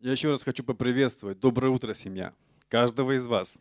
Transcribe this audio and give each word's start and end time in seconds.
Я 0.00 0.12
еще 0.12 0.30
раз 0.30 0.44
хочу 0.44 0.62
поприветствовать. 0.62 1.40
Доброе 1.40 1.70
утро, 1.70 1.92
семья. 1.92 2.32
Каждого 2.68 3.16
из 3.16 3.26
вас. 3.26 3.58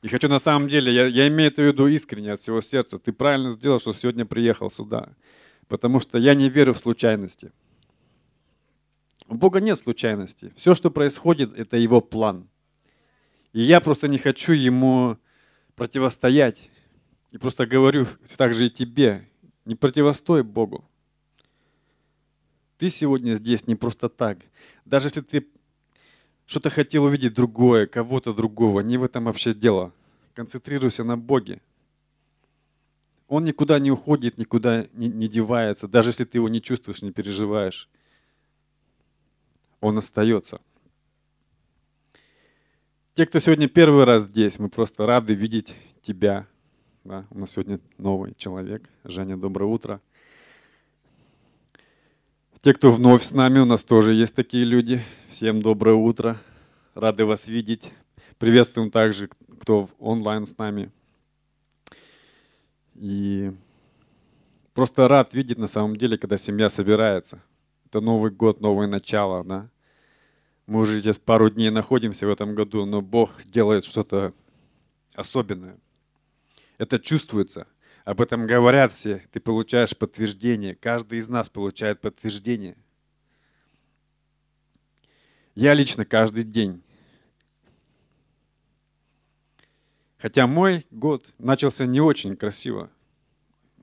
И 0.00 0.08
хочу 0.08 0.28
на 0.28 0.38
самом 0.38 0.70
деле, 0.70 0.90
я, 0.90 1.06
я 1.06 1.28
имею 1.28 1.50
это 1.50 1.60
в 1.60 1.66
виду 1.66 1.86
искренне 1.86 2.32
от 2.32 2.40
всего 2.40 2.62
сердца. 2.62 2.98
Ты 2.98 3.12
правильно 3.12 3.50
сделал, 3.50 3.78
что 3.78 3.92
сегодня 3.92 4.24
приехал 4.24 4.70
сюда. 4.70 5.10
Потому 5.66 6.00
что 6.00 6.16
я 6.16 6.34
не 6.34 6.48
верю 6.48 6.72
в 6.72 6.78
случайности. 6.78 7.52
У 9.26 9.34
Бога 9.34 9.60
нет 9.60 9.76
случайностей. 9.76 10.50
Все, 10.56 10.72
что 10.72 10.90
происходит, 10.90 11.52
это 11.58 11.76
Его 11.76 12.00
план. 12.00 12.48
И 13.52 13.60
я 13.60 13.82
просто 13.82 14.08
не 14.08 14.16
хочу 14.16 14.54
Ему 14.54 15.18
противостоять. 15.74 16.70
И 17.32 17.36
просто 17.38 17.66
говорю 17.66 18.06
также 18.38 18.66
и 18.66 18.70
тебе, 18.70 19.28
не 19.66 19.74
противостой 19.74 20.42
Богу. 20.42 20.87
Ты 22.78 22.90
сегодня 22.90 23.34
здесь 23.34 23.66
не 23.66 23.74
просто 23.74 24.08
так. 24.08 24.38
Даже 24.84 25.08
если 25.08 25.20
ты 25.20 25.46
что-то 26.46 26.70
хотел 26.70 27.04
увидеть 27.04 27.34
другое, 27.34 27.86
кого-то 27.86 28.32
другого, 28.32 28.80
не 28.80 28.96
в 28.96 29.02
этом 29.02 29.24
вообще 29.24 29.52
дело. 29.52 29.92
Концентрируйся 30.34 31.02
на 31.02 31.18
Боге. 31.18 31.60
Он 33.26 33.44
никуда 33.44 33.78
не 33.78 33.90
уходит, 33.90 34.38
никуда 34.38 34.86
не, 34.94 35.08
не 35.08 35.28
девается, 35.28 35.86
даже 35.86 36.10
если 36.10 36.24
ты 36.24 36.38
его 36.38 36.48
не 36.48 36.62
чувствуешь, 36.62 37.02
не 37.02 37.12
переживаешь. 37.12 37.90
Он 39.80 39.98
остается. 39.98 40.60
Те, 43.12 43.26
кто 43.26 43.40
сегодня 43.40 43.68
первый 43.68 44.04
раз 44.04 44.22
здесь, 44.22 44.58
мы 44.58 44.70
просто 44.70 45.04
рады 45.04 45.34
видеть 45.34 45.74
тебя. 46.00 46.46
Да, 47.04 47.26
у 47.30 47.38
нас 47.38 47.50
сегодня 47.50 47.80
новый 47.98 48.34
человек. 48.34 48.88
Женя, 49.04 49.36
доброе 49.36 49.66
утро. 49.66 50.00
Те, 52.60 52.74
кто 52.74 52.90
вновь 52.90 53.22
с 53.22 53.30
нами, 53.30 53.60
у 53.60 53.64
нас 53.64 53.84
тоже 53.84 54.14
есть 54.14 54.34
такие 54.34 54.64
люди. 54.64 55.00
Всем 55.28 55.62
доброе 55.62 55.94
утро. 55.94 56.40
Рады 56.96 57.24
вас 57.24 57.46
видеть. 57.46 57.92
Приветствуем 58.38 58.90
также, 58.90 59.30
кто 59.60 59.88
онлайн 60.00 60.44
с 60.44 60.58
нами. 60.58 60.90
И 62.96 63.52
просто 64.74 65.06
рад 65.06 65.34
видеть 65.34 65.56
на 65.56 65.68
самом 65.68 65.94
деле, 65.94 66.18
когда 66.18 66.36
семья 66.36 66.68
собирается. 66.68 67.40
Это 67.86 68.00
Новый 68.00 68.32
год, 68.32 68.60
новое 68.60 68.88
начало, 68.88 69.44
да. 69.44 69.70
Мы 70.66 70.80
уже 70.80 70.98
здесь 70.98 71.16
пару 71.16 71.50
дней 71.50 71.70
находимся 71.70 72.26
в 72.26 72.30
этом 72.30 72.56
году, 72.56 72.84
но 72.86 73.00
Бог 73.00 73.30
делает 73.44 73.84
что-то 73.84 74.34
особенное. 75.14 75.78
Это 76.76 76.98
чувствуется– 76.98 77.68
об 78.08 78.22
этом 78.22 78.46
говорят 78.46 78.94
все. 78.94 79.22
Ты 79.32 79.38
получаешь 79.38 79.94
подтверждение. 79.94 80.74
Каждый 80.74 81.18
из 81.18 81.28
нас 81.28 81.50
получает 81.50 82.00
подтверждение. 82.00 82.74
Я 85.54 85.74
лично 85.74 86.06
каждый 86.06 86.44
день. 86.44 86.82
Хотя 90.16 90.46
мой 90.46 90.86
год 90.90 91.34
начался 91.36 91.84
не 91.84 92.00
очень 92.00 92.34
красиво. 92.34 92.90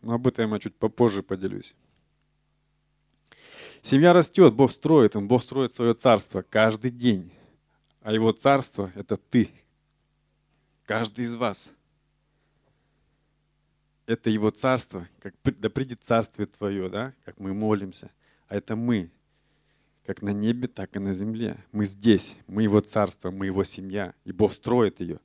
Но 0.02 0.16
об 0.16 0.26
этом 0.26 0.52
я 0.52 0.60
чуть 0.60 0.76
попозже 0.76 1.22
поделюсь. 1.22 1.76
Семья 3.84 4.12
растет, 4.12 4.56
Бог 4.56 4.72
строит, 4.72 5.16
Он 5.16 5.28
Бог 5.28 5.44
строит 5.44 5.76
свое 5.76 5.94
царство 5.94 6.42
каждый 6.42 6.90
день. 6.90 7.32
А 8.02 8.12
Его 8.12 8.32
царство– 8.32 8.92
это 8.96 9.18
ты. 9.18 9.52
Каждый 10.88 11.26
из 11.26 11.36
вас– 11.36 11.72
это 14.08 14.30
Его 14.30 14.50
царство, 14.50 15.08
как 15.20 15.34
да 15.44 15.70
придет 15.70 16.04
царствие 16.04 16.46
Твое, 16.46 16.90
да, 16.90 17.14
как 17.24 17.40
мы 17.40 17.54
молимся. 17.54 18.12
А 18.48 18.56
это 18.56 18.76
мы, 18.76 19.10
как 20.06 20.22
на 20.22 20.30
небе, 20.30 20.68
так 20.68 20.96
и 20.96 21.00
на 21.00 21.14
земле. 21.14 21.58
Мы 21.72 21.86
здесь, 21.86 22.36
мы 22.48 22.64
Его 22.64 22.80
царство, 22.82 23.32
мы 23.32 23.48
Его 23.48 23.64
семья, 23.64 24.14
и 24.24 24.32
Бог 24.32 24.54
строит 24.54 25.00
ее. 25.00 25.20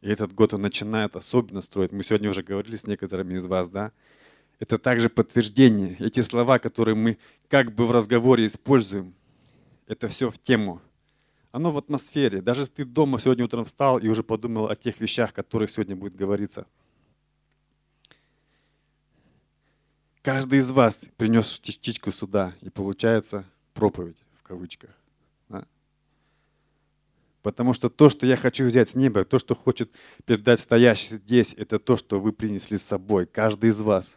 И 0.00 0.08
этот 0.08 0.34
год 0.34 0.54
Он 0.54 0.62
начинает 0.62 1.16
особенно 1.16 1.60
строить. 1.60 1.92
Мы 1.92 2.02
сегодня 2.02 2.30
уже 2.30 2.42
говорили 2.42 2.76
с 2.76 2.86
некоторыми 2.86 3.34
из 3.34 3.44
вас, 3.46 3.68
да. 3.68 3.92
Это 4.60 4.78
также 4.78 5.08
подтверждение. 5.08 5.96
Эти 5.98 6.20
слова, 6.20 6.58
которые 6.58 6.94
мы 6.94 7.18
как 7.48 7.74
бы 7.74 7.86
в 7.86 7.90
разговоре 7.90 8.46
используем, 8.46 9.14
это 9.86 10.08
все 10.08 10.30
в 10.30 10.38
тему. 10.38 10.80
Оно 11.50 11.70
в 11.70 11.78
атмосфере. 11.78 12.40
Даже 12.40 12.68
ты 12.68 12.84
дома 12.84 13.18
сегодня 13.18 13.44
утром 13.44 13.64
встал 13.64 13.98
и 13.98 14.08
уже 14.08 14.22
подумал 14.22 14.68
о 14.68 14.76
тех 14.76 15.00
вещах, 15.00 15.30
о 15.30 15.34
которых 15.34 15.70
сегодня 15.70 15.94
будет 15.94 16.16
говориться– 16.16 16.66
Каждый 20.24 20.60
из 20.60 20.70
вас 20.70 21.06
принес 21.18 21.60
частичку 21.60 22.10
сюда, 22.10 22.54
и 22.62 22.70
получается 22.70 23.44
проповедь 23.74 24.16
в 24.38 24.42
кавычках. 24.42 24.88
Да? 25.50 25.66
Потому 27.42 27.74
что 27.74 27.90
то, 27.90 28.08
что 28.08 28.26
я 28.26 28.38
хочу 28.38 28.64
взять 28.64 28.88
с 28.88 28.94
неба, 28.94 29.26
то, 29.26 29.38
что 29.38 29.54
хочет 29.54 29.90
передать 30.24 30.60
стоящий 30.60 31.16
здесь, 31.16 31.52
это 31.58 31.78
то, 31.78 31.98
что 31.98 32.18
вы 32.18 32.32
принесли 32.32 32.78
с 32.78 32.84
собой, 32.84 33.26
каждый 33.26 33.68
из 33.68 33.82
вас. 33.82 34.16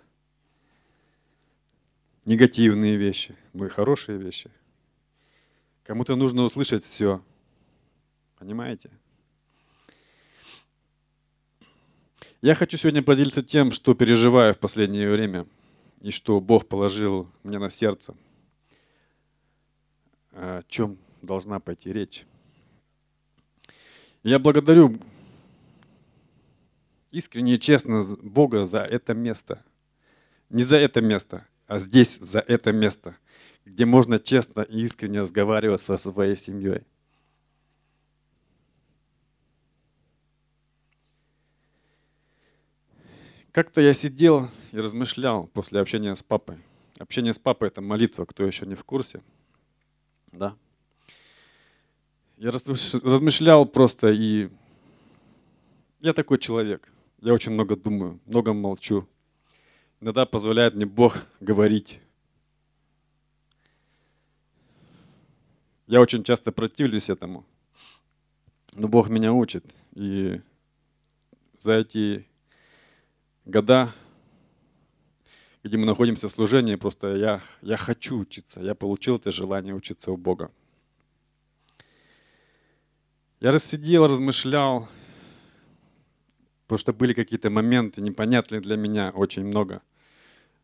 Негативные 2.24 2.96
вещи, 2.96 3.36
но 3.52 3.66
и 3.66 3.70
хорошие 3.70 4.18
вещи. 4.18 4.50
Кому-то 5.84 6.16
нужно 6.16 6.44
услышать 6.44 6.86
все. 6.86 7.22
Понимаете? 8.40 8.92
Я 12.42 12.56
хочу 12.56 12.78
сегодня 12.78 13.04
поделиться 13.04 13.44
тем, 13.44 13.72
что 13.72 13.94
переживаю 13.94 14.54
в 14.54 14.58
последнее 14.58 15.12
время– 15.12 15.46
и 16.02 16.12
что 16.12 16.40
Бог 16.40 16.68
положил 16.68 17.30
мне 17.44 17.60
на 17.60 17.70
сердце, 17.70 18.16
о 20.32 20.62
чем 20.68 20.98
должна 21.22 21.60
пойти 21.60 21.92
речь. 21.92 22.26
Я 24.24 24.40
благодарю 24.40 24.98
искренне 27.12 27.54
и 27.54 27.60
честно 27.60 28.04
Бога 28.22 28.66
за 28.66 28.80
это 28.80 29.14
место. 29.14 29.64
Не 30.50 30.64
за 30.64 30.78
это 30.78 31.02
место, 31.02 31.46
а 31.66 31.80
здесь, 31.80 32.18
за 32.18 32.40
это 32.40 32.72
место, 32.72 33.18
где 33.66 33.86
можно 33.86 34.18
честно 34.18 34.62
и 34.62 34.82
искренне 34.82 35.22
разговаривать 35.22 35.82
со 35.82 35.98
своей 35.98 36.38
семьей. 36.38 36.84
Как-то 43.58 43.82
я 43.82 43.92
сидел 43.94 44.52
и 44.72 44.78
размышлял 44.78 45.48
после 45.48 45.80
общения 45.80 46.16
с 46.16 46.22
папой. 46.22 46.60
Общение 47.00 47.34
с 47.34 47.40
папой– 47.40 47.68
это 47.70 47.82
молитва, 47.82 48.26
кто 48.26 48.46
еще 48.46 48.68
не 48.68 48.76
в 48.76 48.84
курсе. 48.84 49.24
Да. 50.32 50.56
Я 52.38 52.52
размышлял 52.52 53.66
просто, 53.66 54.10
и 54.10 54.52
я 56.02 56.14
такой 56.14 56.38
человек. 56.38 56.88
Я 57.20 57.34
очень 57.34 57.52
много 57.52 57.76
думаю, 57.76 58.20
много 58.28 58.54
молчу. 58.54 59.08
Иногда 60.02 60.28
позволяет 60.28 60.76
мне 60.76 60.86
Бог 60.86 61.18
говорить. 61.40 62.00
Я 65.88 66.00
очень 66.00 66.24
часто 66.24 66.52
противлюсь 66.52 67.10
этому. 67.10 67.44
Но 68.74 68.88
Бог 68.88 69.10
меня 69.10 69.34
учит. 69.34 69.66
И 69.96 70.42
за 71.58 71.74
эти 71.74 72.28
года, 73.48 73.94
где 75.64 75.78
мы 75.78 75.86
находимся 75.86 76.28
в 76.28 76.32
служении, 76.32 76.76
просто 76.76 77.16
я, 77.16 77.42
я 77.62 77.78
хочу 77.78 78.20
учиться, 78.20 78.60
я 78.60 78.76
получил 78.76 79.16
это 79.16 79.32
желание 79.32 79.74
учиться 79.74 80.12
у 80.12 80.18
Бога. 80.18 80.52
Я 83.40 83.52
рассидел, 83.52 84.08
размышлял, 84.08 84.90
потому 86.66 86.78
что 86.78 86.92
были 86.92 87.14
какие-то 87.14 87.50
моменты 87.50 88.02
непонятные 88.02 88.60
для 88.60 88.76
меня 88.76 89.12
очень 89.12 89.46
много 89.46 89.82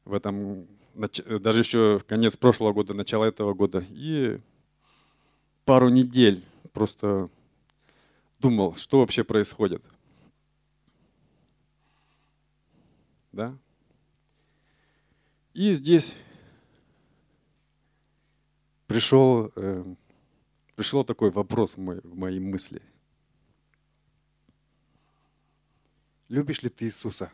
в 0.03 0.13
этом, 0.13 0.67
даже 0.93 1.59
еще 1.59 2.01
конец 2.05 2.35
прошлого 2.35 2.73
года, 2.73 2.93
начало 2.93 3.23
этого 3.23 3.53
года. 3.53 3.85
И 3.91 4.39
пару 5.63 5.87
недель 5.87 6.43
просто 6.73 7.29
думал, 8.39 8.75
что 8.75 8.99
вообще 8.99 9.23
происходит. 9.23 9.81
Да? 13.33 13.57
И 15.53 15.73
здесь 15.73 16.15
пришел, 18.87 19.51
э, 19.55 19.95
пришел 20.75 21.03
такой 21.03 21.31
вопрос 21.31 21.73
в, 21.75 21.79
мой, 21.79 21.99
в 22.01 22.15
мои 22.15 22.39
мысли. 22.39 22.81
Любишь 26.29 26.61
ли 26.61 26.69
ты 26.69 26.85
Иисуса? 26.85 27.31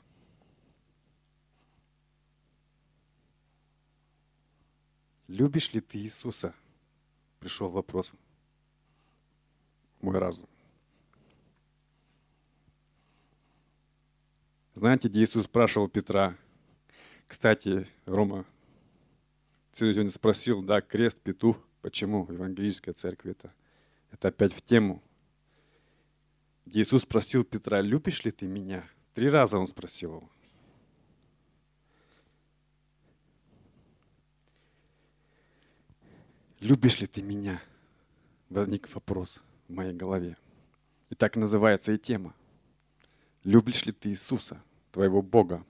Любишь 5.27 5.73
ли 5.73 5.81
ты 5.81 5.99
Иисуса? 5.99 6.55
Пришел 7.39 7.67
вопрос 7.67 8.13
мой 10.01 10.17
разум. 10.17 10.47
Знаете, 14.79 15.09
где 15.09 15.21
Иисус 15.21 15.43
спрашивал 15.43 15.89
Петра, 15.89 16.37
кстати, 17.27 17.85
Рома, 18.05 18.45
сегодня 19.73 20.09
спросил, 20.09 20.63
да, 20.63 20.79
крест, 20.79 21.19
петух, 21.19 21.57
почему 21.81 22.23
в 22.23 22.31
евангелической 22.31 22.93
церкви 22.93 23.31
это? 23.31 23.53
Это 24.09 24.29
опять 24.29 24.53
в 24.53 24.61
тему. 24.61 25.03
Где 26.65 26.81
Иисус 26.81 27.01
спросил 27.01 27.43
Петра, 27.43 27.81
любишь 27.81 28.23
ли 28.23 28.31
ты 28.31 28.47
меня? 28.47 28.87
Три 29.13 29.29
раза 29.29 29.57
он 29.57 29.67
спросил 29.67 30.15
его. 30.15 30.29
Любишь 36.61 37.01
ли 37.01 37.07
ты 37.07 37.21
меня? 37.21 37.61
Возник 38.47 38.87
вопрос 38.95 39.41
в 39.67 39.73
моей 39.73 39.93
голове. 39.93 40.37
И 41.09 41.15
так 41.15 41.35
называется 41.35 41.91
и 41.91 41.97
тема. 41.97 42.33
Любишь 43.43 43.85
ли 43.85 43.91
ты 43.91 44.07
Иисуса, 44.07 44.63
твоего 44.91 45.21
Бога? 45.21 45.63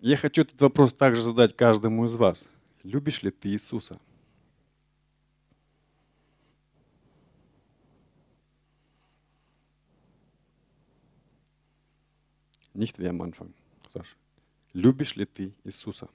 Я 0.00 0.16
хочу 0.16 0.42
этот 0.42 0.60
вопрос 0.60 0.94
также 0.94 1.20
задать 1.20 1.54
каждому 1.54 2.06
из 2.06 2.14
вас. 2.14 2.48
Любишь 2.82 3.22
ли 3.22 3.30
ты 3.30 3.50
Иисуса? 3.50 4.00
Nicht 12.72 12.98
wie 12.98 13.08
am 13.08 13.20
Anfang, 13.20 13.52
Саша. 13.88 14.16
Любишь 14.72 15.16
ли 15.16 15.26
ты 15.26 15.52
Иисуса? 15.64 16.08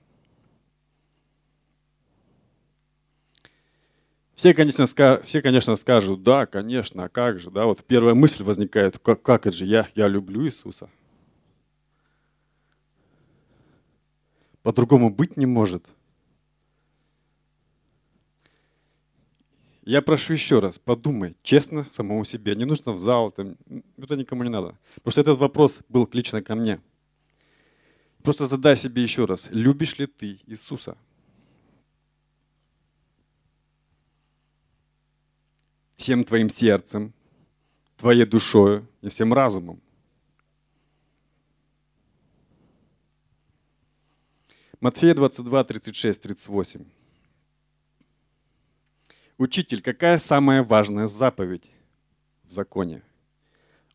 Все, 4.45 4.53
конечно, 4.53 4.85
все, 5.23 5.41
конечно, 5.41 5.75
скажут, 5.75 6.21
да, 6.21 6.45
конечно, 6.45 7.05
а 7.05 7.09
как 7.09 7.39
же, 7.39 7.49
да, 7.49 7.65
вот 7.65 7.83
первая 7.83 8.13
мысль 8.13 8.43
возникает, 8.43 8.99
как, 8.99 9.23
как 9.23 9.47
это 9.47 9.57
же 9.57 9.65
я, 9.65 9.89
я 9.95 10.07
люблю 10.07 10.45
Иисуса. 10.45 10.87
По-другому 14.61 15.09
быть 15.09 15.35
не 15.35 15.47
может. 15.47 15.83
Я 19.83 20.03
прошу 20.03 20.33
еще 20.33 20.59
раз, 20.59 20.77
подумай 20.77 21.35
честно 21.41 21.87
самому 21.89 22.23
себе. 22.23 22.55
Не 22.55 22.65
нужно 22.65 22.91
в 22.91 22.99
зал, 22.99 23.31
там, 23.31 23.57
это 23.97 24.15
никому 24.15 24.43
не 24.43 24.51
надо. 24.51 24.77
Потому 24.93 25.11
что 25.11 25.21
этот 25.21 25.39
вопрос 25.39 25.79
был 25.89 26.07
лично 26.13 26.43
ко 26.43 26.53
мне. 26.53 26.79
Просто 28.21 28.45
задай 28.45 28.75
себе 28.75 29.01
еще 29.01 29.25
раз, 29.25 29.47
любишь 29.49 29.97
ли 29.97 30.05
ты 30.05 30.39
Иисуса? 30.45 30.97
Всем 36.05 36.23
твоим 36.23 36.49
сердцем, 36.49 37.15
твоей 37.97 38.25
душой 38.25 38.85
и 39.01 39.09
всем 39.09 39.33
разумом. 39.33 39.81
Матфея 44.79 45.15
22, 45.15 45.63
36, 45.63 46.21
38. 46.21 46.85
Учитель, 49.39 49.81
какая 49.81 50.19
самая 50.19 50.61
важная 50.61 51.07
заповедь 51.07 51.71
в 52.43 52.51
законе? 52.51 53.01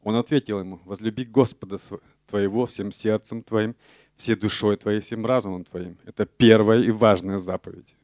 Он 0.03 0.17
ответил 0.17 0.59
ему, 0.59 0.81
возлюби 0.87 1.25
Господа 1.25 1.79
твоего 2.27 2.67
всем 2.67 2.91
сердцем 2.91 3.45
твоим, 3.45 3.77
всей 4.17 4.35
душой 4.35 4.77
твоей, 4.77 4.99
всем 4.99 5.25
разумом 5.25 5.65
твоим. 5.65 5.97
Это 6.05 6.27
первая 6.27 6.83
и 6.83 6.91
важная 6.91 7.39
заповедь. 7.39 7.95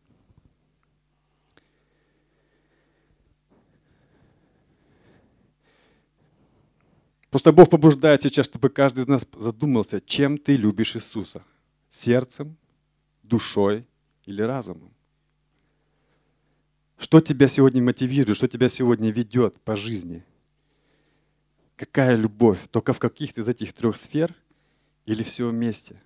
Просто 7.36 7.52
Бог 7.52 7.68
побуждает 7.68 8.22
сейчас, 8.22 8.46
чтобы 8.46 8.70
каждый 8.70 9.00
из 9.00 9.08
нас 9.08 9.26
задумался, 9.36 10.00
чем 10.00 10.38
ты 10.38 10.56
любишь 10.56 10.96
Иисуса. 10.96 11.44
Сердцем, 11.90 12.56
душой 13.22 13.86
или 14.24 14.40
разумом. 14.40 14.90
Что 16.96 17.20
тебя 17.20 17.46
сегодня 17.46 17.82
мотивирует, 17.82 18.38
что 18.38 18.48
тебя 18.48 18.70
сегодня 18.70 19.10
ведет 19.10 19.60
по 19.60 19.76
жизни? 19.76 20.24
Какая 21.76 22.16
любовь? 22.16 22.58
Только 22.70 22.94
в 22.94 22.98
каких-то 22.98 23.42
из 23.42 23.48
этих 23.48 23.74
трех 23.74 23.98
сфер 23.98 24.34
или 25.04 25.22
все 25.22 25.50
вместе? 25.50 26.00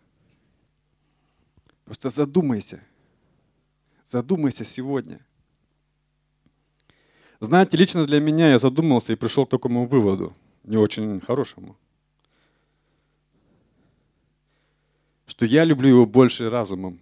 Просто 1.84 2.10
задумайся. 2.10 2.82
Задумайся 4.04 4.64
сегодня. 4.64 5.24
Знаете, 7.38 7.76
лично 7.76 8.04
для 8.04 8.18
меня 8.18 8.50
я 8.50 8.58
задумался 8.58 9.12
и 9.12 9.16
пришел 9.16 9.46
к 9.46 9.50
такому 9.50 9.86
выводу, 9.86 10.34
не 10.64 10.76
очень 10.76 11.20
хорошему, 11.20 11.76
что 15.26 15.46
я 15.46 15.64
люблю 15.64 15.88
его 15.88 16.06
больше 16.06 16.50
разумом, 16.50 17.00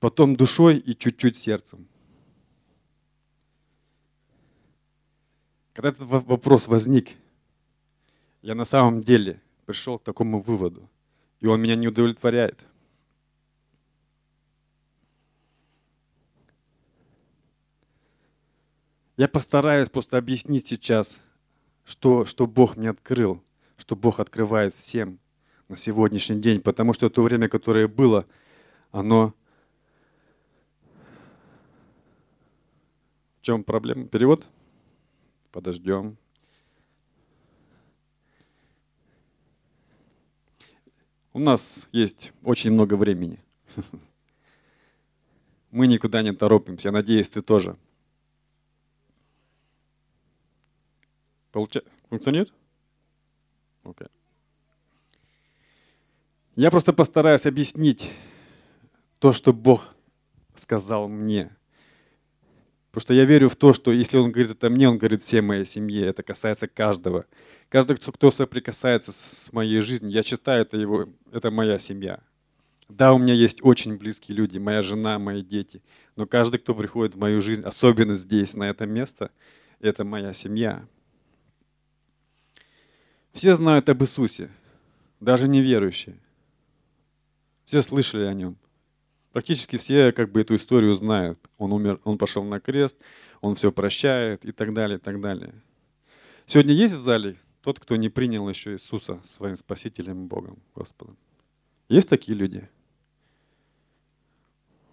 потом 0.00 0.36
душой 0.36 0.76
и 0.76 0.94
чуть-чуть 0.94 1.36
сердцем. 1.36 1.88
Когда 5.72 5.88
этот 5.88 6.02
вопрос 6.02 6.68
возник, 6.68 7.10
я 8.42 8.54
на 8.54 8.64
самом 8.64 9.00
деле 9.00 9.40
пришел 9.66 9.98
к 9.98 10.04
такому 10.04 10.40
выводу, 10.40 10.88
и 11.40 11.46
он 11.46 11.60
меня 11.60 11.74
не 11.74 11.88
удовлетворяет. 11.88 12.60
Я 19.16 19.28
постараюсь 19.28 19.88
просто 19.88 20.18
объяснить 20.18 20.66
сейчас, 20.66 21.20
что, 21.84 22.24
что 22.24 22.46
Бог 22.46 22.76
мне 22.76 22.90
открыл, 22.90 23.40
что 23.76 23.94
Бог 23.94 24.18
открывает 24.18 24.74
всем 24.74 25.20
на 25.68 25.76
сегодняшний 25.76 26.40
день, 26.40 26.60
потому 26.60 26.92
что 26.92 27.08
то 27.08 27.22
время, 27.22 27.48
которое 27.48 27.86
было, 27.86 28.26
оно 28.90 29.32
чем 33.40 33.62
проблема? 33.62 34.06
Перевод? 34.06 34.48
Подождем. 35.52 36.16
У 41.32 41.38
нас 41.38 41.88
есть 41.92 42.32
очень 42.42 42.72
много 42.72 42.94
времени. 42.94 43.38
Мы 45.70 45.86
никуда 45.86 46.22
не 46.22 46.32
торопимся. 46.32 46.88
Я 46.88 46.92
надеюсь, 46.92 47.28
ты 47.28 47.42
тоже. 47.42 47.76
Получа... 51.54 51.82
Функционирует? 52.10 52.52
Okay. 53.84 54.10
Я 56.56 56.72
просто 56.72 56.92
постараюсь 56.92 57.46
объяснить 57.46 58.10
то, 59.20 59.32
что 59.32 59.52
Бог 59.52 59.94
сказал 60.56 61.06
мне. 61.08 61.56
Потому 62.90 63.02
что 63.02 63.14
я 63.14 63.24
верю 63.24 63.48
в 63.48 63.54
то, 63.54 63.72
что 63.72 63.92
если 63.92 64.16
он 64.16 64.32
говорит 64.32 64.50
это 64.50 64.68
мне, 64.68 64.88
он 64.88 64.98
говорит 64.98 65.22
всей 65.22 65.42
моей 65.42 65.64
семье. 65.64 66.06
Это 66.06 66.24
касается 66.24 66.66
каждого. 66.66 67.24
Каждый, 67.68 67.98
кто 67.98 68.32
соприкасается 68.32 69.12
с 69.12 69.52
моей 69.52 69.78
жизнью, 69.78 70.10
я 70.10 70.24
считаю, 70.24 70.62
это, 70.62 70.76
его, 70.76 71.08
это 71.30 71.52
моя 71.52 71.78
семья. 71.78 72.18
Да, 72.88 73.14
у 73.14 73.18
меня 73.18 73.34
есть 73.34 73.60
очень 73.62 73.96
близкие 73.96 74.36
люди, 74.36 74.58
моя 74.58 74.82
жена, 74.82 75.20
мои 75.20 75.40
дети. 75.40 75.84
Но 76.16 76.26
каждый, 76.26 76.58
кто 76.58 76.74
приходит 76.74 77.14
в 77.14 77.18
мою 77.18 77.40
жизнь, 77.40 77.62
особенно 77.62 78.16
здесь, 78.16 78.56
на 78.56 78.68
это 78.68 78.86
место, 78.86 79.30
это 79.78 80.02
моя 80.02 80.32
семья. 80.32 80.88
Все 83.34 83.56
знают 83.56 83.88
об 83.88 84.00
Иисусе, 84.00 84.48
даже 85.18 85.48
неверующие. 85.48 86.16
Все 87.64 87.82
слышали 87.82 88.26
о 88.26 88.32
нем. 88.32 88.56
Практически 89.32 89.76
все 89.76 90.12
как 90.12 90.30
бы 90.30 90.42
эту 90.42 90.54
историю 90.54 90.94
знают. 90.94 91.40
Он 91.58 91.72
умер, 91.72 92.00
он 92.04 92.16
пошел 92.16 92.44
на 92.44 92.60
крест, 92.60 92.96
он 93.40 93.56
все 93.56 93.72
прощает 93.72 94.44
и 94.44 94.52
так 94.52 94.72
далее, 94.72 94.98
и 94.98 95.00
так 95.00 95.20
далее. 95.20 95.52
Сегодня 96.46 96.74
есть 96.74 96.94
в 96.94 97.02
зале 97.02 97.36
тот, 97.60 97.80
кто 97.80 97.96
не 97.96 98.08
принял 98.08 98.48
еще 98.48 98.74
Иисуса 98.74 99.20
своим 99.26 99.56
Спасителем 99.56 100.28
Богом, 100.28 100.62
Господом? 100.72 101.16
Есть 101.88 102.08
такие 102.08 102.38
люди? 102.38 102.68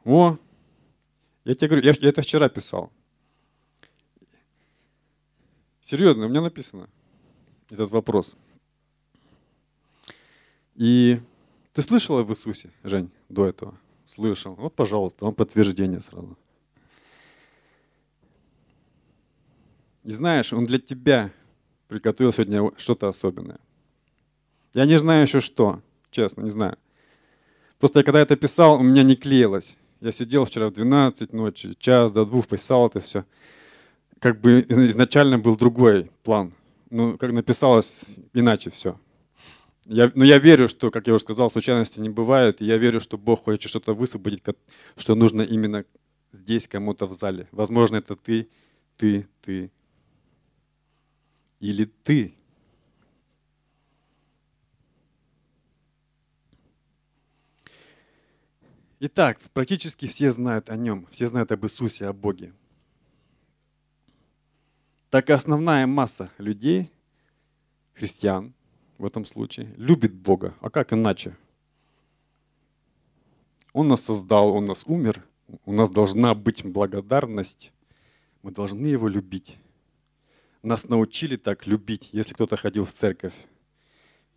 О, 0.04 0.40
я 1.46 1.54
тебе 1.54 1.68
говорю, 1.68 1.86
я, 1.86 1.94
я 2.00 2.10
это 2.10 2.24
вчера 2.24 2.50
писал. 2.50 2.92
Серьезно, 5.80 6.26
у 6.26 6.30
меня 6.30 6.42
написано 6.42 6.90
этот 7.72 7.92
вопрос. 7.92 8.36
И 10.75 11.20
ты 11.74 11.82
слышал 11.82 12.18
об 12.18 12.30
Иисусе, 12.32 12.70
Жень, 12.84 13.10
до 13.30 13.48
этого? 13.48 13.78
Слышал. 14.06 14.56
Вот, 14.56 14.75
пожалуйста, 14.75 15.25
вам 15.25 15.34
подтверждение 15.34 16.01
сразу. 16.01 16.38
И 20.04 20.12
знаешь, 20.12 20.51
он 20.51 20.63
для 20.63 20.80
тебя 20.80 21.32
приготовил 21.88 22.34
сегодня 22.34 22.72
что-то 22.78 23.08
особенное. 23.08 23.60
Я 24.74 24.86
не 24.86 24.98
знаю 24.98 25.24
еще 25.24 25.42
что, 25.42 25.82
честно, 26.10 26.42
не 26.42 26.50
знаю. 26.50 26.78
Просто 27.80 28.00
я 28.00 28.04
когда 28.04 28.20
это 28.22 28.36
писал, 28.36 28.75
у 28.75 28.84
меня 28.84 29.04
не 29.04 29.16
клеилось. 29.16 29.78
Я 30.01 30.12
сидел 30.12 30.46
вчера 30.46 30.68
в 30.68 30.74
12 30.74 31.34
ночи, 31.34 31.74
час 31.78 32.12
до 32.12 32.25
двух 32.25 32.48
писал 32.48 32.88
это 32.88 33.00
все. 33.00 33.25
Как 34.20 34.40
бы 34.42 34.66
изначально 34.68 35.38
был 35.38 35.56
другой 35.56 36.10
план. 36.24 36.54
Ну, 36.92 37.18
как 37.18 37.32
написалось, 37.32 38.02
иначе 38.34 38.70
все. 38.70 39.00
Я, 39.86 40.12
но 40.14 40.26
я 40.26 40.40
верю, 40.40 40.68
что, 40.68 40.92
как 40.92 41.08
я 41.08 41.14
уже 41.14 41.24
сказал, 41.24 41.50
случайности 41.50 42.02
не 42.02 42.10
бывает. 42.10 42.62
И 42.62 42.66
я 42.66 42.78
верю, 42.78 43.00
что 43.00 43.18
Бог 43.18 43.46
хочет 43.46 43.70
что-то 43.70 43.94
высвободить, 43.94 44.44
что 44.98 45.16
нужно 45.16 45.42
именно 45.42 45.86
здесь 46.34 46.68
кому-то 46.68 47.06
в 47.08 47.14
зале. 47.14 47.48
Возможно, 47.54 47.96
это 47.96 48.18
ты, 48.18 48.50
ты, 48.98 49.26
ты. 49.42 49.72
Или 51.62 51.86
ты. 51.86 52.36
Итак, 59.00 59.40
практически 59.54 60.08
все 60.08 60.30
знают 60.32 60.70
о 60.70 60.76
нем, 60.76 61.08
все 61.10 61.28
знают 61.28 61.54
об 61.54 61.64
Иисусе, 61.66 62.08
о 62.08 62.14
Боге. 62.14 62.54
Так 65.12 65.30
и 65.30 65.34
основная 65.34 65.86
масса 65.88 66.32
людей, 66.38 66.89
христиан 67.94 68.53
в 68.98 69.06
этом 69.06 69.25
случае, 69.25 69.74
любит 69.75 70.13
Бога. 70.13 70.56
А 70.62 70.70
как 70.70 70.94
иначе? 70.94 71.36
Он 73.74 73.89
нас 73.89 74.06
создал, 74.06 74.53
Он 74.53 74.63
нас 74.63 74.84
умер, 74.86 75.22
у 75.65 75.74
нас 75.74 75.91
должна 75.91 76.34
быть 76.34 76.63
благодарность, 76.63 77.74
мы 78.41 78.51
должны 78.51 78.88
Его 78.88 79.10
любить. 79.10 79.58
Нас 80.63 80.88
научили 80.88 81.36
так 81.36 81.68
любить, 81.68 82.08
если 82.13 82.34
кто-то 82.34 82.56
ходил 82.56 82.86
в 82.86 82.94
церковь. 82.94 83.34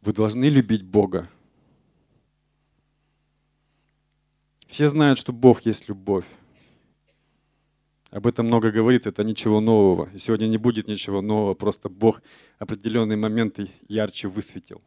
Вы 0.01 0.13
должны 0.13 0.47
любить 0.47 0.83
Бога. 0.83 1.31
Все 4.67 4.89
знают, 4.89 5.21
что 5.21 5.33
Бог 5.33 5.61
есть 5.61 5.89
любовь. 5.89 6.27
Об 8.15 8.29
этом 8.29 8.47
много 8.47 8.71
говорится, 8.71 9.09
это 9.09 9.25
ничего 9.25 9.61
нового. 9.61 10.09
И 10.15 10.19
сегодня 10.19 10.47
не 10.47 10.57
будет 10.57 10.87
ничего 10.87 11.21
нового, 11.21 11.55
просто 11.55 11.89
Бог 11.89 12.23
определенные 12.61 13.17
моменты 13.17 13.73
ярче 13.89 14.29
высветил. 14.29 14.81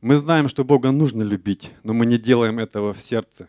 Мы 0.00 0.14
знаем, 0.14 0.46
что 0.46 0.64
Бога 0.64 0.92
нужно 0.92 1.24
любить, 1.24 1.72
но 1.82 1.94
мы 1.94 2.06
не 2.06 2.16
делаем 2.16 2.60
этого 2.60 2.92
в 2.92 3.02
сердце. 3.02 3.48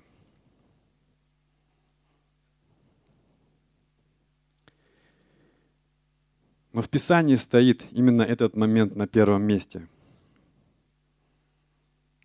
Но 6.71 6.81
в 6.81 6.89
Писании 6.89 7.35
стоит 7.35 7.85
именно 7.91 8.23
этот 8.23 8.55
момент 8.55 8.95
на 8.95 9.05
первом 9.05 9.43
месте– 9.43 9.87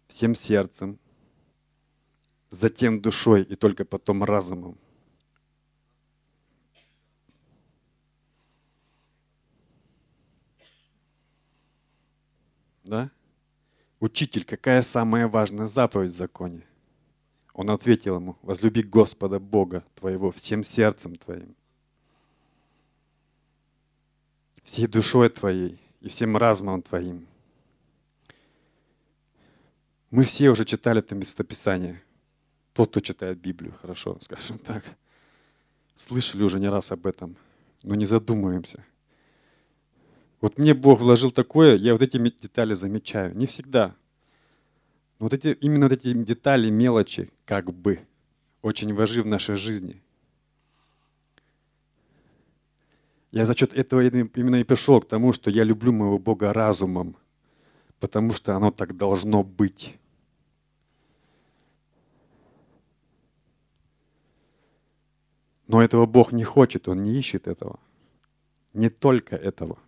всем 0.09 0.35
сердцем, 0.35 0.99
затем 2.51 3.01
душой 3.01 3.43
и 3.43 3.55
только 3.55 3.85
потом 3.85 4.25
разумом. 4.25 4.77
Да? 12.85 13.11
Учитель, 14.01 14.45
какая 14.45 14.83
самая 14.83 15.29
важная 15.29 15.67
заповедь 15.67 16.11
в 16.11 16.17
законе? 16.17 16.63
Он 17.53 17.71
ответил 17.71 18.17
ему, 18.17 18.37
возлюби 18.43 18.83
Господа 18.83 19.39
Бога 19.39 19.85
твоего 19.97 20.31
всем 20.31 20.63
сердцем 20.63 21.17
твоим, 21.17 21.57
всей 24.63 24.87
душой 24.87 25.29
твоей 25.29 25.81
и 26.01 26.09
всем 26.09 26.37
разумом 26.37 26.83
твоим– 26.83 27.27
мы 30.11 30.25
все 30.25 30.49
уже 30.49 30.65
читали 30.65 31.01
это 31.01 31.15
местописание. 31.15 32.03
Тот, 32.79 32.91
кто 32.91 33.01
читает 33.01 33.39
Библию, 33.39 33.75
хорошо, 33.83 34.19
скажем 34.21 34.57
так. 34.57 34.85
Слышали 35.97 36.45
уже 36.45 36.61
не 36.61 36.69
раз 36.69 36.93
об 36.93 37.09
этом, 37.09 37.35
но 37.83 37.97
не 37.97 38.07
задумываемся. 38.07 38.85
Вот 40.41 40.59
мне 40.59 40.75
Бог 40.75 41.01
вложил 41.01 41.33
такое, 41.33 41.75
я 41.75 41.93
вот 41.93 42.03
эти 42.03 42.19
детали 42.41 42.75
замечаю. 42.75 43.37
Не 43.37 43.47
всегда. 43.47 43.97
Но 45.19 45.27
вот 45.27 45.33
эти, 45.33 45.59
именно 45.61 45.87
вот 45.87 45.93
эти 45.93 46.13
детали, 46.13 46.71
мелочи, 46.71 47.33
как 47.47 47.73
бы, 47.73 47.99
очень 48.63 48.95
важны 48.95 49.23
в 49.23 49.27
нашей 49.27 49.57
жизни. 49.57 50.01
Я 53.33 53.45
за 53.45 53.59
счет 53.59 53.75
этого 53.75 54.03
именно 54.07 54.55
и 54.61 54.63
пришел 54.63 55.01
к 55.01 55.09
тому, 55.09 55.33
что 55.33 55.51
я 55.51 55.65
люблю 55.65 55.91
моего 55.91 56.21
Бога 56.21 56.53
разумом– 56.53 57.17
потому 58.01 58.33
что 58.33 58.55
оно 58.55 58.71
так 58.71 58.97
должно 58.97 59.43
быть. 59.43 59.97
Но 65.69 65.81
этого 65.81 66.07
Бог 66.07 66.33
не 66.33 66.45
хочет, 66.45 66.89
Он 66.89 67.03
не 67.03 67.17
ищет 67.17 67.47
этого. 67.47 67.79
Не 68.75 68.89
только 68.89 69.37
этого. 69.37 69.79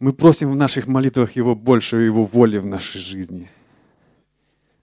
Мы 0.00 0.12
просим 0.12 0.50
в 0.50 0.56
наших 0.56 0.88
молитвах 0.88 1.36
Его 1.36 1.54
больше 1.54 1.96
Его 1.96 2.24
воли 2.24 2.58
в 2.58 2.66
нашей 2.66 3.00
жизни. 3.00 3.50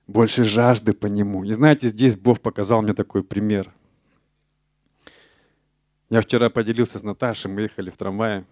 Больше 0.08 0.46
жажды 0.46 0.94
по 0.94 1.08
Нему. 1.08 1.44
И 1.44 1.52
знаете, 1.52 1.90
здесь 1.90 2.16
Бог 2.16 2.40
показал 2.40 2.82
мне 2.82 2.94
такой 2.94 3.24
пример– 3.24 3.74
я 6.14 6.22
вчера 6.22 6.52
поделился 6.52 7.00
с 7.00 7.04
Наташей, 7.04 7.50
мы 7.50 7.62
ехали 7.62 7.90
в 7.90 7.98
трамвае. 7.98 8.46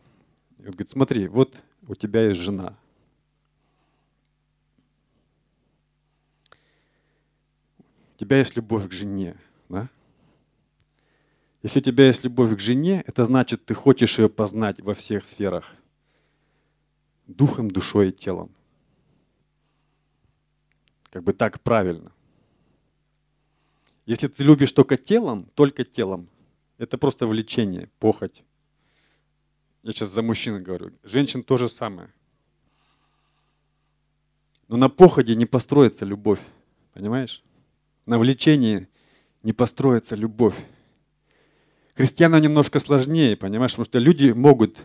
И 0.57 0.61
он 0.61 0.71
говорит, 0.71 0.89
смотри, 0.89 1.27
вот 1.27 1.61
у 1.87 1.93
тебя 1.93 2.27
есть 2.27 2.39
жена. 2.39 2.75
Тебя 8.21 8.37
есть 8.37 8.55
любовь 8.55 8.87
к 8.87 8.91
жене. 8.91 9.35
Да? 9.67 9.89
Если 11.63 11.79
у 11.79 11.81
тебя 11.81 12.05
есть 12.05 12.23
любовь 12.23 12.55
к 12.55 12.59
жене, 12.59 13.03
это 13.07 13.25
значит, 13.25 13.65
ты 13.65 13.73
хочешь 13.73 14.19
ее 14.19 14.29
познать 14.29 14.79
во 14.79 14.93
всех 14.93 15.25
сферах. 15.25 15.73
Духом, 17.25 17.71
душой 17.71 18.09
и 18.09 18.11
телом. 18.11 18.51
Как 21.09 21.23
бы 21.23 21.33
так 21.33 21.61
правильно. 21.61 22.11
Если 24.05 24.27
ты 24.27 24.43
любишь 24.43 24.71
только 24.71 24.97
телом, 24.97 25.49
только 25.55 25.83
телом, 25.83 26.29
это 26.77 26.99
просто 26.99 27.25
влечение, 27.25 27.89
похоть. 27.97 28.43
Я 29.81 29.93
сейчас 29.93 30.09
за 30.09 30.21
мужчин 30.21 30.61
говорю. 30.63 30.91
Женщин 31.01 31.41
то 31.41 31.57
же 31.57 31.67
самое. 31.67 32.13
Но 34.67 34.77
на 34.77 34.89
походе 34.89 35.35
не 35.35 35.47
построится 35.47 36.05
любовь. 36.05 36.39
Понимаешь? 36.93 37.43
На 38.11 38.19
влечении 38.19 38.89
не 39.41 39.53
построится 39.53 40.17
любовь. 40.17 40.57
Христианам 41.95 42.41
немножко 42.41 42.79
сложнее, 42.79 43.37
понимаешь? 43.37 43.71
Потому 43.71 43.85
что 43.85 43.99
люди 43.99 44.31
могут, 44.31 44.81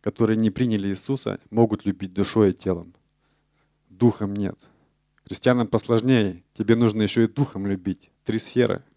которые 0.00 0.36
не 0.36 0.50
приняли 0.50 0.86
Иисуса, 0.86 1.40
могут 1.50 1.84
любить 1.84 2.12
душой 2.12 2.50
и 2.50 2.52
телом. 2.52 2.94
Духом 3.88 4.34
нет. 4.34 4.56
Христианам 5.24 5.66
посложнее. 5.66 6.44
Тебе 6.56 6.76
нужно 6.76 7.02
еще 7.02 7.24
и 7.24 7.26
духом 7.26 7.66
любить. 7.66 8.12
Три 8.24 8.38
сферы– 8.38 8.84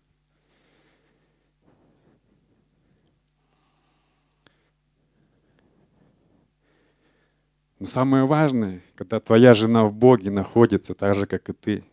Но 7.79 7.87
самое 7.87 8.25
важное, 8.25 8.81
когда 8.95 9.19
твоя 9.19 9.53
жена 9.53 9.83
в 9.83 9.93
Боге 9.93 10.31
находится 10.31 10.93
так 10.93 11.13
же, 11.13 11.27
как 11.27 11.49
и 11.49 11.53
ты, 11.53 11.83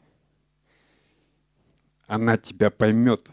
она 2.12 2.36
тебя 2.36 2.68
поймет, 2.68 3.30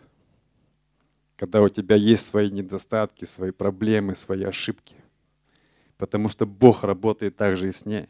когда 1.36 1.62
у 1.62 1.68
тебя 1.68 1.98
есть 1.98 2.26
свои 2.26 2.50
недостатки, 2.50 3.26
свои 3.26 3.52
проблемы, 3.52 4.16
свои 4.16 4.44
ошибки. 4.46 4.96
Потому 5.98 6.30
что 6.30 6.46
Бог 6.46 6.86
работает 6.86 7.36
также 7.36 7.68
и 7.68 7.74
с 7.74 7.86
ней. 7.86 8.08